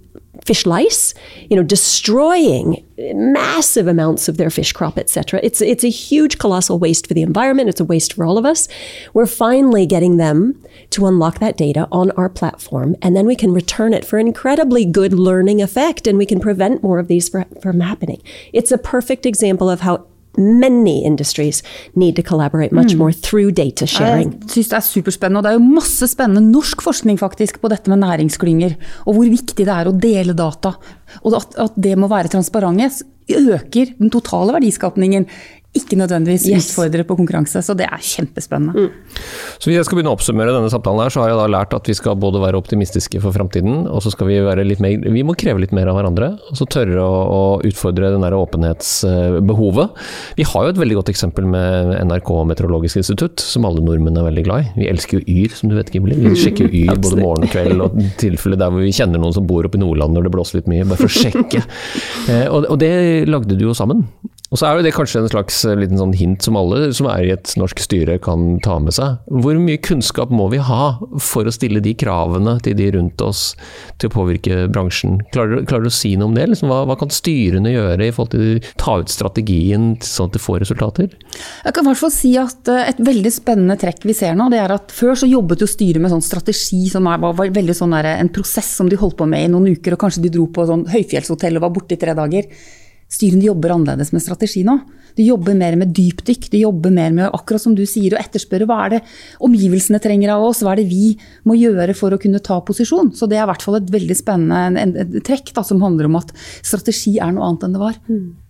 fish 0.45 0.65
lice, 0.65 1.13
you 1.49 1.57
know, 1.57 1.63
destroying 1.63 2.85
massive 2.97 3.87
amounts 3.87 4.29
of 4.29 4.37
their 4.37 4.51
fish 4.51 4.71
crop, 4.71 4.97
etc. 4.97 5.39
It's 5.43 5.59
it's 5.59 5.83
a 5.83 5.89
huge, 5.89 6.37
colossal 6.37 6.79
waste 6.79 7.07
for 7.07 7.13
the 7.13 7.23
environment. 7.23 7.67
It's 7.67 7.81
a 7.81 7.85
waste 7.85 8.13
for 8.13 8.23
all 8.23 8.37
of 8.37 8.45
us. 8.45 8.67
We're 9.13 9.25
finally 9.25 9.85
getting 9.85 10.17
them 10.17 10.61
to 10.91 11.07
unlock 11.07 11.39
that 11.39 11.57
data 11.57 11.87
on 11.91 12.11
our 12.11 12.29
platform, 12.29 12.95
and 13.01 13.15
then 13.15 13.25
we 13.25 13.35
can 13.35 13.51
return 13.51 13.93
it 13.93 14.05
for 14.05 14.19
incredibly 14.19 14.85
good 14.85 15.13
learning 15.13 15.61
effect, 15.61 16.07
and 16.07 16.17
we 16.17 16.25
can 16.25 16.39
prevent 16.39 16.83
more 16.83 16.99
of 16.99 17.07
these 17.07 17.27
from 17.27 17.79
happening. 17.79 18.21
It's 18.53 18.71
a 18.71 18.77
perfect 18.77 19.25
example 19.25 19.69
of 19.69 19.81
how 19.81 20.05
many 20.37 21.03
industries 21.05 21.61
need 21.95 22.15
to 22.15 22.23
collaborate 22.23 22.75
much 22.75 22.95
more 22.95 23.13
through 23.13 23.53
data 23.55 23.87
sharing. 23.87 24.33
Jeg 24.41 24.49
synes 24.57 24.71
det 24.71 24.77
er 24.77 24.87
superspennende, 24.87 25.39
og 25.39 25.43
det 25.43 25.53
er 25.53 25.59
jo 25.59 25.75
masse 25.81 26.07
spennende 26.11 26.43
norsk 26.51 26.81
forskning 26.85 27.19
faktisk 27.21 27.61
på 27.61 27.71
dette 27.71 27.91
med 27.91 28.03
næringsklynger, 28.03 28.77
og 29.05 29.17
hvor 29.17 29.29
viktig 29.29 29.65
det 29.65 29.73
er 29.73 29.89
å 29.89 29.95
dele 29.95 30.37
data. 30.37 30.75
Og 31.23 31.37
at, 31.39 31.59
at 31.67 31.77
det 31.79 31.97
må 31.99 32.09
være 32.11 32.33
transparente, 32.35 33.05
øker 33.25 33.95
den 33.97 34.11
totale 34.13 34.53
verdiskapningen. 34.53 35.25
Ikke 35.75 35.97
nødvendigvis 35.99 36.45
Yes. 36.49 36.69
utfordre 36.71 37.03
på 37.03 37.17
konkurranse, 37.19 37.59
så 37.65 37.75
det 37.75 37.85
er 37.89 37.99
kjempespennende. 37.99 38.89
Så 39.59 39.67
hvis 39.67 39.75
jeg 39.77 39.85
skal 39.87 39.97
begynne 39.99 40.13
å 40.13 40.15
oppsummere 40.17 40.53
denne 40.55 40.69
samtalen 40.71 41.03
her, 41.03 41.11
så 41.11 41.21
har 41.23 41.29
jeg 41.33 41.39
da 41.41 41.47
lært 41.51 41.73
at 41.75 41.89
vi 41.89 41.95
skal 41.97 42.15
både 42.19 42.39
være 42.39 42.55
optimistiske 42.59 43.19
for 43.23 43.35
framtiden, 43.35 43.83
og 43.91 44.01
så 44.05 44.11
skal 44.13 44.29
vi 44.29 44.37
være 44.45 44.63
litt 44.65 44.79
mer 44.83 44.95
Vi 45.11 45.23
må 45.27 45.35
kreve 45.35 45.59
litt 45.59 45.73
mer 45.75 45.87
av 45.91 45.97
hverandre, 45.99 46.29
og 46.49 46.55
så 46.57 46.65
tørre 46.71 47.03
å, 47.03 47.17
å 47.35 47.41
utfordre 47.67 48.13
den 48.15 48.23
der 48.23 48.35
åpenhetsbehovet. 48.37 49.99
Vi 50.39 50.43
har 50.47 50.63
jo 50.67 50.73
et 50.73 50.79
veldig 50.79 50.97
godt 51.01 51.11
eksempel 51.13 51.47
med 51.49 51.91
NRK 52.07 52.31
Meteorologisk 52.51 53.01
institutt, 53.01 53.43
som 53.43 53.67
alle 53.67 53.83
nordmenn 53.83 54.17
er 54.19 54.27
veldig 54.29 54.45
glad 54.47 54.63
i. 54.65 54.71
Vi 54.79 54.89
elsker 54.91 55.19
jo 55.19 55.25
Yr, 55.27 55.55
som 55.59 55.69
du 55.71 55.75
vet, 55.77 55.91
Gimli. 55.93 56.15
Vi 56.23 56.35
sjekker 56.39 56.69
jo 56.69 56.85
Yr 56.85 56.99
både 57.05 57.19
morgen 57.21 57.47
og 57.47 57.51
kveld, 57.53 57.83
og 57.85 57.99
tilfelle 58.21 58.59
der 58.59 58.71
hvor 58.73 58.85
vi 58.85 58.93
kjenner 58.95 59.21
noen 59.21 59.35
som 59.35 59.47
bor 59.49 59.67
oppe 59.67 59.79
i 59.79 59.83
Nordland 59.83 60.15
når 60.15 60.29
det 60.29 60.33
blåser 60.37 60.61
litt 60.61 60.71
mye, 60.71 60.87
bare 60.87 61.03
for 61.03 61.11
å 61.11 61.15
sjekke. 61.19 61.63
Eh, 62.25 62.47
og, 62.49 62.65
og 62.73 62.79
det 62.81 63.27
lagde 63.29 63.53
du 63.57 63.67
jo 63.67 63.73
sammen. 63.77 63.99
Og 64.55 64.59
så 64.61 64.69
er 64.69 64.85
det 64.85 64.93
kanskje 64.95 65.19
en 65.19 65.27
slags 65.27 65.57
eh, 65.67 65.75
liten 65.75 65.99
sånn 65.99 66.13
hint 66.15 66.45
som 66.45 66.55
alle 66.55 66.85
som 66.95 67.09
er 67.11 67.25
i 67.27 67.31
et 67.33 67.51
norsk 67.59 67.81
styre 67.83 68.13
kan 68.23 68.61
ta 68.63 68.77
med 68.79 68.95
seg. 68.95 69.17
Hvor 69.27 69.57
mye 69.59 69.81
kunnskap 69.83 70.31
må 70.31 70.45
vi 70.53 70.61
ha 70.63 70.93
for 71.19 71.43
å 71.43 71.51
stille 71.51 71.81
de 71.83 71.91
kravene 71.99 72.53
til 72.63 72.77
de 72.79 72.87
rundt 72.95 73.19
oss 73.25 73.49
til 73.99 74.07
å 74.07 74.13
påvirke 74.13 74.61
bransjen? 74.71 75.17
Klarer, 75.35 75.65
klarer 75.67 75.83
du 75.83 75.91
å 75.91 75.97
si 75.97 76.13
noe 76.15 76.29
om 76.29 76.37
det? 76.39 76.45
Liksom, 76.53 76.71
hva, 76.71 76.85
hva 76.87 76.95
kan 77.01 77.11
styrene 77.11 77.73
gjøre 77.73 78.07
i 78.07 78.13
forhold 78.15 78.31
til 78.31 78.45
å 78.45 78.71
ta 78.79 78.95
ut 79.01 79.11
strategien 79.11 79.89
sånn 79.99 80.31
at 80.31 80.39
det 80.39 80.43
får 80.45 80.63
resultater? 80.63 81.11
Jeg 81.35 81.75
kan 81.75 81.83
i 81.83 81.91
hvert 81.91 82.03
fall 82.05 82.15
si 82.15 82.31
at 82.39 82.71
eh, 82.71 82.93
Et 82.95 83.03
veldig 83.03 83.33
spennende 83.33 83.75
trekk 83.81 84.07
vi 84.07 84.15
ser 84.15 84.39
nå, 84.39 84.47
det 84.53 84.63
er 84.63 84.71
at 84.77 84.95
før 84.95 85.19
så 85.19 85.27
jobbet 85.27 85.65
jo 85.65 85.67
styret 85.67 85.99
med 85.99 86.15
sånn 86.15 86.23
strategi 86.23 86.85
som 86.93 87.11
er, 87.11 87.19
var, 87.19 87.35
veldig 87.35 87.75
sånn 87.75 87.97
der, 87.97 88.13
en 88.21 88.31
prosess 88.31 88.71
som 88.79 88.87
de 88.87 89.03
holdt 89.03 89.19
på 89.19 89.27
med 89.27 89.49
i 89.49 89.51
noen 89.51 89.67
uker, 89.75 89.97
og 89.97 90.05
kanskje 90.07 90.23
de 90.29 90.31
dro 90.37 90.47
på 90.47 90.63
sånn 90.69 90.87
høyfjellshotell 90.95 91.59
og 91.59 91.67
var 91.67 91.75
borte 91.75 91.99
i 91.99 91.99
tre 91.99 92.15
dager. 92.15 92.47
Styrene 93.11 93.45
jobber 93.45 93.75
annerledes 93.75 94.11
med 94.15 94.23
strategi 94.23 94.63
nå. 94.65 94.79
De 95.15 95.23
jobber 95.23 95.55
mer 95.55 95.77
med 95.79 95.93
dypdykk. 95.95 96.49
De 96.51 96.63
jobber 96.65 96.91
mer 96.91 97.13
med 97.15 97.29
akkurat 97.29 97.63
som 97.63 97.75
du 97.77 97.85
sier, 97.87 98.15
å 98.15 98.19
etterspørre 98.19 98.67
hva 98.67 98.81
er 98.85 98.95
det 98.95 99.01
omgivelsene 99.45 100.01
trenger 100.03 100.33
av 100.35 100.43
oss, 100.43 100.63
hva 100.65 100.73
er 100.73 100.81
det 100.81 100.89
vi 100.89 101.13
må 101.47 101.55
gjøre 101.55 101.95
for 101.95 102.15
å 102.15 102.19
kunne 102.21 102.43
ta 102.43 102.59
posisjon. 102.65 103.13
Så 103.15 103.29
det 103.31 103.39
er 103.39 103.45
i 103.45 103.51
hvert 103.53 103.63
fall 103.63 103.79
et 103.79 103.93
veldig 103.93 104.17
spennende 104.19 105.21
trekk 105.25 105.53
da, 105.55 105.63
som 105.63 105.83
handler 105.85 106.09
om 106.09 106.19
at 106.19 106.33
strategi 106.59 107.15
er 107.23 107.31
noe 107.35 107.47
annet 107.47 107.67
enn 107.67 107.77
det 107.77 107.85
var. 107.85 108.01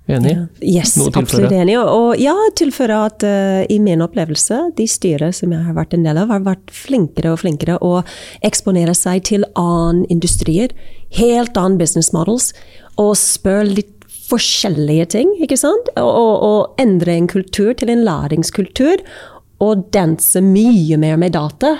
Enig? 0.06 0.34
Yes, 0.62 0.94
absolutt 1.18 1.54
enig. 1.54 1.78
Og, 1.82 1.88
og 1.90 2.22
ja, 2.22 2.34
tilføre 2.58 2.98
at 3.08 3.26
uh, 3.26 3.62
i 3.70 3.80
min 3.82 4.04
opplevelse, 4.06 4.60
de 4.78 4.86
styrer 4.90 5.34
som 5.34 5.54
jeg 5.54 5.66
har 5.66 5.78
vært 5.78 5.96
en 5.98 6.06
del 6.06 6.20
av, 6.22 6.34
har 6.34 6.46
vært 6.46 6.74
flinkere 6.74 7.34
og 7.34 7.42
flinkere 7.42 7.80
å 7.82 8.00
eksponere 8.46 8.94
seg 8.98 9.26
til 9.32 9.48
annen 9.58 10.06
industrier, 10.14 10.74
helt 11.18 11.58
annen 11.58 11.80
business 11.82 12.12
models, 12.14 12.52
og 13.02 13.16
spør 13.20 13.66
litt 13.66 13.95
forskjellige 14.30 15.06
ting, 15.18 15.32
ikke 15.44 15.58
sant? 15.60 15.92
Og, 15.96 16.10
og, 16.10 16.36
og 16.50 16.82
endre 16.82 17.16
en 17.16 17.30
kultur 17.32 17.74
til 17.78 17.92
en 17.94 18.04
læringskultur, 18.08 19.04
og 19.64 19.88
danse 19.96 20.42
mye 20.44 20.98
mer 21.00 21.16
med 21.22 21.36
data. 21.38 21.78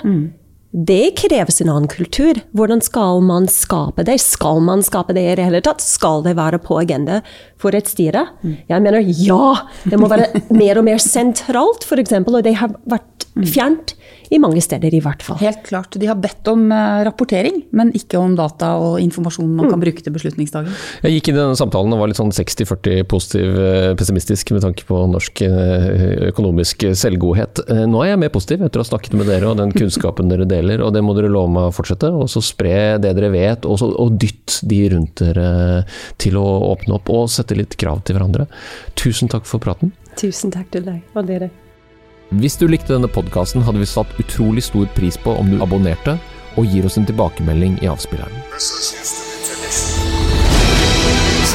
Det 0.76 1.14
kreves 1.16 1.62
en 1.62 1.70
annen 1.72 1.88
kultur. 1.88 2.36
Hvordan 2.52 2.82
skal 2.84 3.22
man 3.24 3.46
skape 3.48 4.04
det? 4.04 4.18
Skal 4.20 4.60
man 4.60 4.82
skape 4.84 5.14
det 5.16 5.22
i 5.24 5.36
det 5.38 5.46
hele 5.48 5.62
tatt? 5.64 5.80
Skal 5.80 6.20
det 6.26 6.34
være 6.36 6.60
på 6.60 6.76
agenda 6.82 7.22
for 7.56 7.72
et 7.72 7.88
styre? 7.88 8.26
Jeg 8.44 8.84
mener 8.84 9.00
ja! 9.00 9.54
Det 9.88 9.96
må 9.96 10.10
være 10.12 10.28
mer 10.60 10.76
og 10.76 10.84
mer 10.84 11.00
sentralt, 11.00 11.86
f.eks., 11.88 12.18
og 12.26 12.42
det 12.44 12.58
har 12.60 12.76
vært 12.84 13.24
fjernt 13.44 13.94
i 14.32 14.38
mange 14.42 14.60
steder, 14.64 14.94
i 14.94 15.00
hvert 15.02 15.22
fall. 15.22 15.38
Helt 15.40 15.62
klart. 15.66 15.94
De 16.00 16.08
har 16.08 16.18
bedt 16.18 16.48
om 16.50 16.66
eh, 16.72 17.02
rapportering, 17.06 17.60
men 17.76 17.92
ikke 17.96 18.18
om 18.18 18.34
data 18.38 18.72
og 18.82 18.98
informasjon 19.02 19.52
man 19.58 19.70
kan 19.70 19.82
bruke 19.82 20.02
til 20.02 20.14
beslutningsdagen. 20.14 20.72
Jeg 21.04 21.18
gikk 21.18 21.30
inn 21.30 21.38
i 21.38 21.42
denne 21.42 21.58
samtalen 21.58 21.94
og 21.94 22.02
var 22.02 22.10
litt 22.10 22.18
sånn 22.18 22.34
60-40 22.34 23.06
positiv, 23.10 23.58
eh, 23.60 23.90
pessimistisk 23.98 24.50
med 24.56 24.64
tanke 24.66 24.86
på 24.88 25.02
norsk 25.12 25.44
eh, 25.46 25.86
økonomisk 26.30 26.88
selvgodhet. 26.98 27.62
Nå 27.86 28.02
er 28.02 28.14
jeg 28.14 28.22
mer 28.24 28.32
positiv 28.34 28.64
etter 28.66 28.82
å 28.82 28.86
ha 28.86 28.90
snakket 28.90 29.16
med 29.18 29.30
dere 29.30 29.52
og 29.52 29.60
den 29.60 29.74
kunnskapen 29.76 30.32
dere 30.32 30.48
deler, 30.66 30.82
og 30.84 30.92
det 30.94 31.02
må 31.04 31.14
dere 31.16 31.30
love 31.32 31.52
meg 31.52 31.68
å 31.68 31.74
fortsette. 31.74 32.10
Og 32.10 32.30
så 32.30 32.42
spre 32.44 32.96
det 33.02 33.14
dere 33.16 33.30
vet, 33.34 33.66
og, 33.66 33.78
så, 33.80 33.90
og 33.90 34.16
dytt 34.20 34.58
de 34.66 34.80
rundt 34.92 35.22
dere 35.22 35.84
til 36.22 36.38
å 36.40 36.46
åpne 36.72 36.98
opp 36.98 37.12
og 37.14 37.30
sette 37.32 37.56
litt 37.58 37.78
krav 37.80 38.02
til 38.06 38.18
hverandre. 38.18 38.48
Tusen 38.98 39.30
takk 39.32 39.46
for 39.48 39.62
praten. 39.62 39.94
Tusen 40.18 40.52
takk 40.54 40.70
til 40.74 40.86
deg 40.86 41.16
og 41.16 41.30
dere. 41.30 41.50
Hvis 42.34 42.58
du 42.58 42.66
likte 42.66 42.96
denne 42.96 43.10
podkasten, 43.12 43.62
hadde 43.62 43.78
vi 43.78 43.86
satt 43.86 44.18
utrolig 44.18 44.64
stor 44.66 44.88
pris 44.96 45.18
på 45.20 45.36
om 45.38 45.52
du 45.52 45.62
abonnerte 45.62 46.16
og 46.56 46.66
gir 46.66 46.88
oss 46.88 46.98
en 46.98 47.06
tilbakemelding 47.06 47.78
i 47.84 47.90
avspilleren. 47.92 49.35